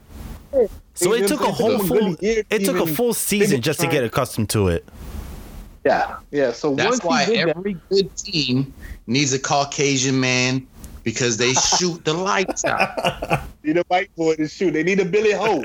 So 0.93 1.11
They 1.11 1.19
it 1.21 1.27
took 1.27 1.41
a 1.41 1.51
whole 1.51 1.79
full. 1.79 1.97
good 2.13 2.21
year 2.21 2.43
to 2.43 2.55
It 2.55 2.65
took 2.65 2.77
a 2.77 2.85
full 2.85 3.13
season 3.13 3.49
finish 3.49 3.65
just 3.65 3.79
to 3.79 3.87
get 3.87 4.03
accustomed 4.03 4.49
to 4.49 4.67
it. 4.67 4.83
yeah, 5.85 6.15
yeah. 6.31 6.51
So 6.51 6.75
That's 6.75 6.89
once 6.89 7.03
why 7.03 7.23
he 7.25 7.35
did 7.37 7.47
that, 7.49 7.57
every 7.57 7.77
good 7.89 8.15
team 8.17 8.73
needs 9.07 9.31
a 9.33 9.39
Caucasian 9.39 10.19
man 10.19 10.67
because 11.03 11.37
they 11.37 11.53
shoot 11.53 12.03
the 12.05 12.13
lights 12.13 12.65
out. 12.65 13.43
need 13.63 13.77
a 13.77 13.83
white 13.87 14.13
boy 14.15 14.35
to 14.35 14.47
shoot. 14.47 14.71
They 14.71 14.83
need 14.83 14.99
a 14.99 15.05
Billy 15.05 15.31
Ho. 15.33 15.63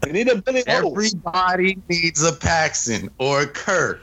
they 0.00 0.12
need 0.12 0.28
a 0.28 0.40
Billy 0.40 0.62
Ho. 0.68 0.88
Everybody 0.88 1.78
needs 1.88 2.22
a 2.22 2.32
Paxson 2.32 3.10
or 3.18 3.42
a 3.42 3.46
Kerr. 3.46 4.00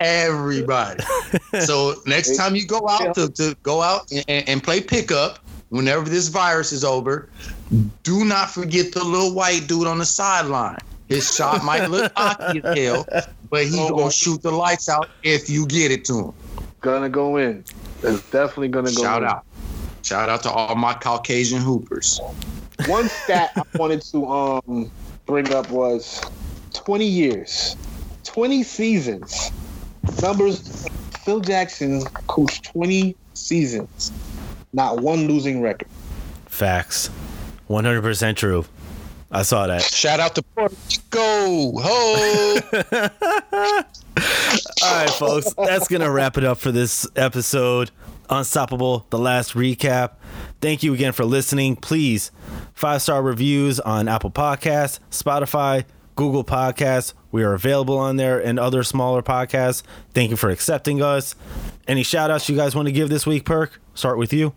Everybody. 0.00 1.02
so 1.60 1.94
next 2.06 2.36
time 2.36 2.54
you 2.54 2.66
go 2.66 2.86
out 2.88 3.14
to, 3.14 3.28
to 3.30 3.56
go 3.62 3.80
out 3.82 4.10
and, 4.28 4.48
and 4.48 4.62
play 4.62 4.80
pickup, 4.80 5.38
whenever 5.70 6.08
this 6.08 6.28
virus 6.28 6.72
is 6.72 6.84
over, 6.84 7.28
do 8.02 8.24
not 8.24 8.50
forget 8.50 8.92
the 8.92 9.02
little 9.02 9.34
white 9.34 9.66
dude 9.66 9.86
on 9.86 9.98
the 9.98 10.04
sideline. 10.04 10.78
His 11.08 11.34
shot 11.34 11.64
might 11.64 11.88
look 11.88 12.12
cocky 12.14 12.60
as 12.64 12.78
hell, 12.78 13.06
but 13.48 13.64
he's 13.64 13.78
Oh, 13.78 13.96
gonna 13.96 14.10
shoot 14.10 14.42
the 14.42 14.50
lights 14.50 14.88
out 14.88 15.08
if 15.22 15.48
you 15.48 15.66
get 15.66 15.90
it 15.92 16.04
to 16.06 16.26
him. 16.26 16.32
Gonna 16.80 17.08
go 17.08 17.36
in. 17.36 17.64
It's 18.02 18.28
definitely 18.30 18.68
gonna 18.68 18.92
go. 18.92 19.02
Shout 19.02 19.22
in. 19.22 19.28
out. 19.28 19.44
Shout 20.06 20.28
out 20.28 20.44
to 20.44 20.50
all 20.52 20.76
my 20.76 20.94
Caucasian 20.94 21.60
hoopers. 21.60 22.20
One 22.86 23.08
stat 23.08 23.50
I 23.56 23.62
wanted 23.76 24.02
to 24.02 24.24
um 24.28 24.88
bring 25.26 25.52
up 25.52 25.68
was 25.68 26.20
20 26.74 27.04
years, 27.04 27.74
20 28.22 28.62
seasons. 28.62 29.50
Numbers. 30.22 30.86
Phil 31.24 31.40
Jackson 31.40 32.04
coached 32.28 32.66
20 32.66 33.16
seasons, 33.34 34.12
not 34.72 35.00
one 35.00 35.26
losing 35.26 35.60
record. 35.60 35.88
Facts. 36.46 37.08
One 37.66 37.84
hundred 37.84 38.02
percent 38.02 38.38
true. 38.38 38.64
I 39.32 39.42
saw 39.42 39.66
that. 39.66 39.82
Shout 39.82 40.20
out 40.20 40.36
to 40.36 40.42
Puerto 40.42 40.76
Rico. 40.88 41.80
Ho! 41.80 42.58
All 44.84 44.94
right, 44.94 45.10
folks. 45.10 45.52
That's 45.54 45.88
gonna 45.88 46.12
wrap 46.12 46.38
it 46.38 46.44
up 46.44 46.58
for 46.58 46.70
this 46.70 47.08
episode. 47.16 47.90
Unstoppable, 48.28 49.06
the 49.10 49.18
last 49.18 49.54
recap. 49.54 50.12
Thank 50.60 50.82
you 50.82 50.94
again 50.94 51.12
for 51.12 51.24
listening. 51.24 51.76
Please, 51.76 52.30
five 52.74 53.02
star 53.02 53.22
reviews 53.22 53.80
on 53.80 54.08
Apple 54.08 54.30
Podcasts, 54.30 54.98
Spotify, 55.10 55.84
Google 56.16 56.44
Podcasts. 56.44 57.12
We 57.30 57.42
are 57.44 57.52
available 57.52 57.98
on 57.98 58.16
there 58.16 58.38
and 58.38 58.58
other 58.58 58.82
smaller 58.82 59.22
podcasts. 59.22 59.82
Thank 60.14 60.30
you 60.30 60.36
for 60.36 60.50
accepting 60.50 61.02
us. 61.02 61.34
Any 61.86 62.02
shout 62.02 62.30
outs 62.30 62.48
you 62.48 62.56
guys 62.56 62.74
want 62.74 62.86
to 62.86 62.92
give 62.92 63.08
this 63.08 63.26
week, 63.26 63.44
Perk? 63.44 63.80
Start 63.94 64.18
with 64.18 64.32
you. 64.32 64.54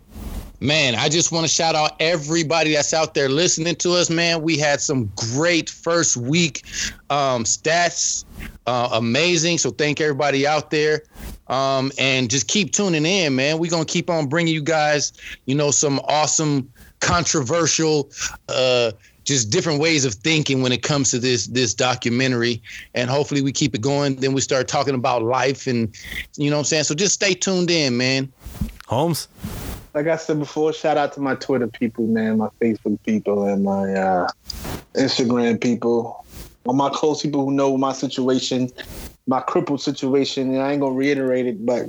Man, 0.62 0.94
I 0.94 1.08
just 1.08 1.32
want 1.32 1.44
to 1.44 1.48
shout 1.48 1.74
out 1.74 1.96
everybody 2.00 2.74
that's 2.74 2.92
out 2.92 3.14
there 3.14 3.30
listening 3.30 3.76
to 3.76 3.92
us, 3.92 4.10
man. 4.10 4.42
We 4.42 4.58
had 4.58 4.82
some 4.82 5.10
great 5.16 5.70
first 5.70 6.18
week 6.18 6.64
um, 7.08 7.44
stats, 7.44 8.26
uh, 8.66 8.90
amazing. 8.92 9.56
So 9.56 9.70
thank 9.70 10.02
everybody 10.02 10.46
out 10.46 10.70
there. 10.70 11.04
Um, 11.48 11.90
and 11.98 12.28
just 12.28 12.46
keep 12.46 12.72
tuning 12.72 13.06
in, 13.06 13.34
man. 13.34 13.58
We're 13.58 13.70
going 13.70 13.86
to 13.86 13.90
keep 13.90 14.10
on 14.10 14.26
bringing 14.26 14.52
you 14.52 14.62
guys, 14.62 15.14
you 15.46 15.54
know, 15.54 15.70
some 15.70 15.98
awesome, 16.00 16.70
controversial, 17.00 18.10
uh, 18.50 18.92
just 19.24 19.48
different 19.48 19.80
ways 19.80 20.04
of 20.04 20.12
thinking 20.12 20.60
when 20.60 20.72
it 20.72 20.82
comes 20.82 21.10
to 21.10 21.18
this 21.18 21.46
this 21.46 21.72
documentary 21.72 22.60
and 22.94 23.08
hopefully 23.08 23.42
we 23.42 23.52
keep 23.52 23.74
it 23.74 23.80
going 23.80 24.16
then 24.16 24.32
we 24.32 24.40
start 24.40 24.66
talking 24.66 24.94
about 24.94 25.22
life 25.22 25.66
and 25.66 25.94
you 26.36 26.48
know 26.50 26.56
what 26.56 26.60
i'm 26.60 26.64
saying 26.64 26.82
so 26.82 26.94
just 26.94 27.14
stay 27.14 27.34
tuned 27.34 27.70
in 27.70 27.96
man 27.96 28.32
Holmes? 28.90 29.28
Like 29.94 30.06
I 30.06 30.16
said 30.16 30.38
before, 30.38 30.72
shout 30.72 30.96
out 30.96 31.12
to 31.14 31.20
my 31.20 31.34
Twitter 31.34 31.66
people, 31.66 32.06
man, 32.06 32.38
my 32.38 32.48
Facebook 32.60 32.98
people, 33.04 33.44
and 33.44 33.64
my 33.64 33.92
uh, 33.92 34.28
Instagram 34.94 35.60
people. 35.60 36.24
All 36.66 36.74
my 36.74 36.90
close 36.90 37.22
people 37.22 37.44
who 37.44 37.52
know 37.52 37.76
my 37.76 37.92
situation, 37.92 38.70
my 39.26 39.40
crippled 39.40 39.80
situation, 39.80 40.52
and 40.54 40.62
I 40.62 40.72
ain't 40.72 40.80
gonna 40.80 40.94
reiterate 40.94 41.46
it, 41.46 41.64
but 41.64 41.88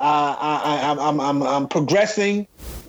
I, 0.00 0.36
I, 0.40 0.92
I, 0.92 1.08
I'm, 1.08 1.20
I'm, 1.20 1.42
I'm 1.42 1.68
progressing, 1.68 2.46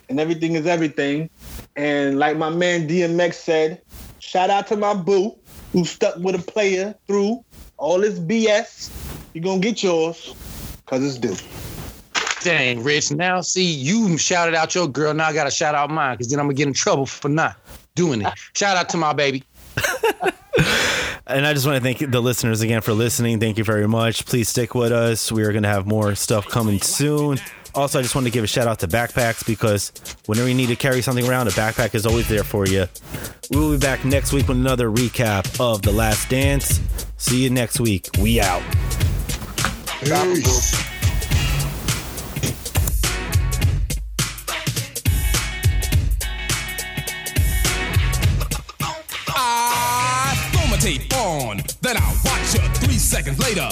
and 0.08 0.20
everything 0.20 0.54
is 0.56 0.66
everything. 0.66 1.30
And 1.76 2.18
like 2.18 2.36
my 2.36 2.50
man 2.50 2.88
DMX 2.88 3.34
said, 3.34 3.80
shout 4.18 4.50
out 4.50 4.66
to 4.68 4.76
my 4.76 4.94
boo 4.94 5.36
who 5.72 5.84
stuck 5.84 6.16
with 6.16 6.34
a 6.34 6.52
player 6.52 6.94
through 7.06 7.44
all 7.76 8.00
this 8.00 8.18
BS. 8.18 8.90
You're 9.32 9.44
gonna 9.44 9.60
get 9.60 9.82
yours, 9.82 10.34
cause 10.86 11.04
it's 11.04 11.18
due. 11.18 11.36
Dang, 12.44 12.82
Rich. 12.84 13.10
Now, 13.10 13.40
see, 13.40 13.64
you 13.64 14.18
shouted 14.18 14.54
out 14.54 14.74
your 14.74 14.86
girl. 14.86 15.14
Now 15.14 15.28
I 15.28 15.32
got 15.32 15.44
to 15.44 15.50
shout 15.50 15.74
out 15.74 15.90
mine 15.90 16.14
because 16.14 16.28
then 16.28 16.38
I'm 16.38 16.44
going 16.44 16.56
to 16.56 16.58
get 16.58 16.68
in 16.68 16.74
trouble 16.74 17.06
for 17.06 17.30
not 17.30 17.56
doing 17.94 18.20
it. 18.20 18.32
Shout 18.54 18.76
out 18.76 18.90
to 18.90 18.98
my 18.98 19.14
baby. 19.14 19.42
And 21.26 21.46
I 21.46 21.54
just 21.54 21.64
want 21.64 21.78
to 21.78 21.82
thank 21.82 22.10
the 22.10 22.20
listeners 22.20 22.60
again 22.60 22.82
for 22.82 22.92
listening. 22.92 23.40
Thank 23.40 23.56
you 23.56 23.64
very 23.64 23.88
much. 23.88 24.26
Please 24.26 24.50
stick 24.50 24.74
with 24.74 24.92
us. 24.92 25.32
We 25.32 25.42
are 25.44 25.52
going 25.52 25.62
to 25.62 25.70
have 25.70 25.86
more 25.86 26.14
stuff 26.14 26.46
coming 26.46 26.78
soon. 26.80 27.38
Also, 27.74 27.98
I 27.98 28.02
just 28.02 28.14
want 28.14 28.26
to 28.26 28.30
give 28.30 28.44
a 28.44 28.46
shout 28.46 28.68
out 28.68 28.78
to 28.80 28.88
backpacks 28.88 29.44
because 29.46 29.90
whenever 30.26 30.48
you 30.48 30.54
need 30.54 30.68
to 30.68 30.76
carry 30.76 31.00
something 31.00 31.26
around, 31.26 31.48
a 31.48 31.52
backpack 31.52 31.94
is 31.94 32.04
always 32.04 32.28
there 32.28 32.44
for 32.44 32.66
you. 32.66 32.84
We 33.50 33.58
will 33.58 33.72
be 33.72 33.78
back 33.78 34.04
next 34.04 34.34
week 34.34 34.48
with 34.48 34.58
another 34.58 34.90
recap 34.90 35.58
of 35.58 35.80
The 35.80 35.92
Last 35.92 36.28
Dance. 36.28 36.78
See 37.16 37.42
you 37.42 37.48
next 37.48 37.80
week. 37.80 38.10
We 38.20 38.38
out. 38.38 38.62
Peace. 40.02 40.93
Then 51.84 51.98
I 51.98 52.16
watch 52.24 52.54
you 52.54 52.64
three 52.80 52.96
seconds 52.96 53.38
later. 53.38 53.68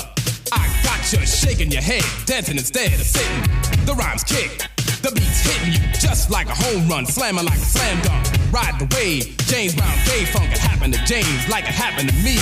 I 0.53 0.69
got 0.85 1.01
you 1.13 1.25
shaking 1.25 1.71
your 1.71 1.81
head, 1.81 2.05
dancing 2.27 2.59
instead 2.59 2.93
of 2.93 3.07
sitting. 3.07 3.43
The 3.87 3.95
rhymes 3.95 4.23
kick, 4.23 4.69
the 5.01 5.11
beats 5.15 5.41
hitting 5.41 5.73
you 5.73 5.93
just 5.99 6.31
like 6.31 6.49
a 6.49 6.55
home 6.55 6.87
run, 6.89 7.07
slamming 7.07 7.47
like 7.47 7.57
a 7.57 7.65
slam 7.65 8.03
dunk. 8.03 8.27
Ride 8.53 8.77
the 8.79 8.95
wave, 8.95 9.35
James 9.49 9.75
Brown 9.75 9.97
gay 10.05 10.27
funk. 10.27 10.53
It 10.53 10.59
happened 10.59 10.93
to 10.93 11.01
James 11.07 11.49
like 11.49 11.65
it 11.65 11.75
happened 11.75 12.11
to 12.11 12.15
me. 12.17 12.37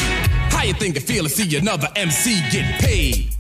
How 0.50 0.64
you 0.64 0.74
think 0.74 0.96
it 0.96 1.04
feel 1.04 1.22
to 1.22 1.30
see 1.30 1.56
another 1.56 1.88
MC 1.94 2.40
get 2.50 2.80
paid? 2.80 3.30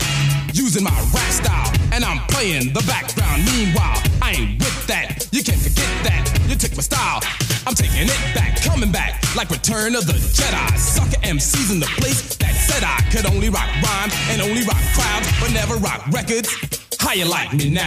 Using 0.54 0.84
my 0.84 0.94
rap 1.12 1.32
style, 1.32 1.72
and 1.92 2.04
I'm 2.04 2.20
playing 2.28 2.72
the 2.72 2.84
background. 2.86 3.44
Meanwhile, 3.44 3.98
I 4.22 4.32
ain't 4.38 4.58
with 4.60 4.86
that. 4.86 5.26
You 5.32 5.42
can't 5.42 5.60
forget 5.60 5.90
that. 6.04 6.46
You 6.48 6.54
took 6.54 6.76
my 6.76 6.82
style. 6.82 7.49
I'm 7.66 7.74
taking 7.74 8.08
it 8.08 8.34
back, 8.34 8.60
coming 8.62 8.90
back 8.90 9.22
like 9.36 9.50
Return 9.50 9.94
of 9.94 10.06
the 10.06 10.14
Jedi. 10.14 10.78
Sucker 10.78 11.20
MCs 11.22 11.72
in 11.72 11.78
the 11.80 11.86
place 11.98 12.36
that 12.36 12.54
said 12.54 12.82
I 12.82 13.00
could 13.10 13.26
only 13.26 13.50
rock 13.50 13.68
rhyme 13.82 14.10
and 14.30 14.40
only 14.40 14.62
rock 14.62 14.82
crowds, 14.94 15.28
but 15.40 15.52
never 15.52 15.76
rock 15.76 16.06
records. 16.10 16.50
How 16.98 17.12
you 17.12 17.26
like 17.26 17.52
me 17.52 17.70
now? 17.70 17.86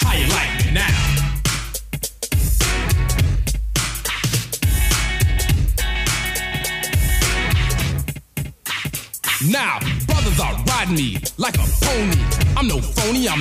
How 0.00 0.14
you 0.14 0.28
like 0.28 0.64
me 0.64 0.72
now? 0.72 1.08
Now, 9.50 9.78
are 10.40 10.56
riding 10.64 10.94
me 10.94 11.18
like 11.36 11.54
a 11.56 11.66
pony. 11.82 12.16
I'm 12.56 12.66
no 12.68 12.80
phony, 12.80 13.28
I'm 13.28 13.36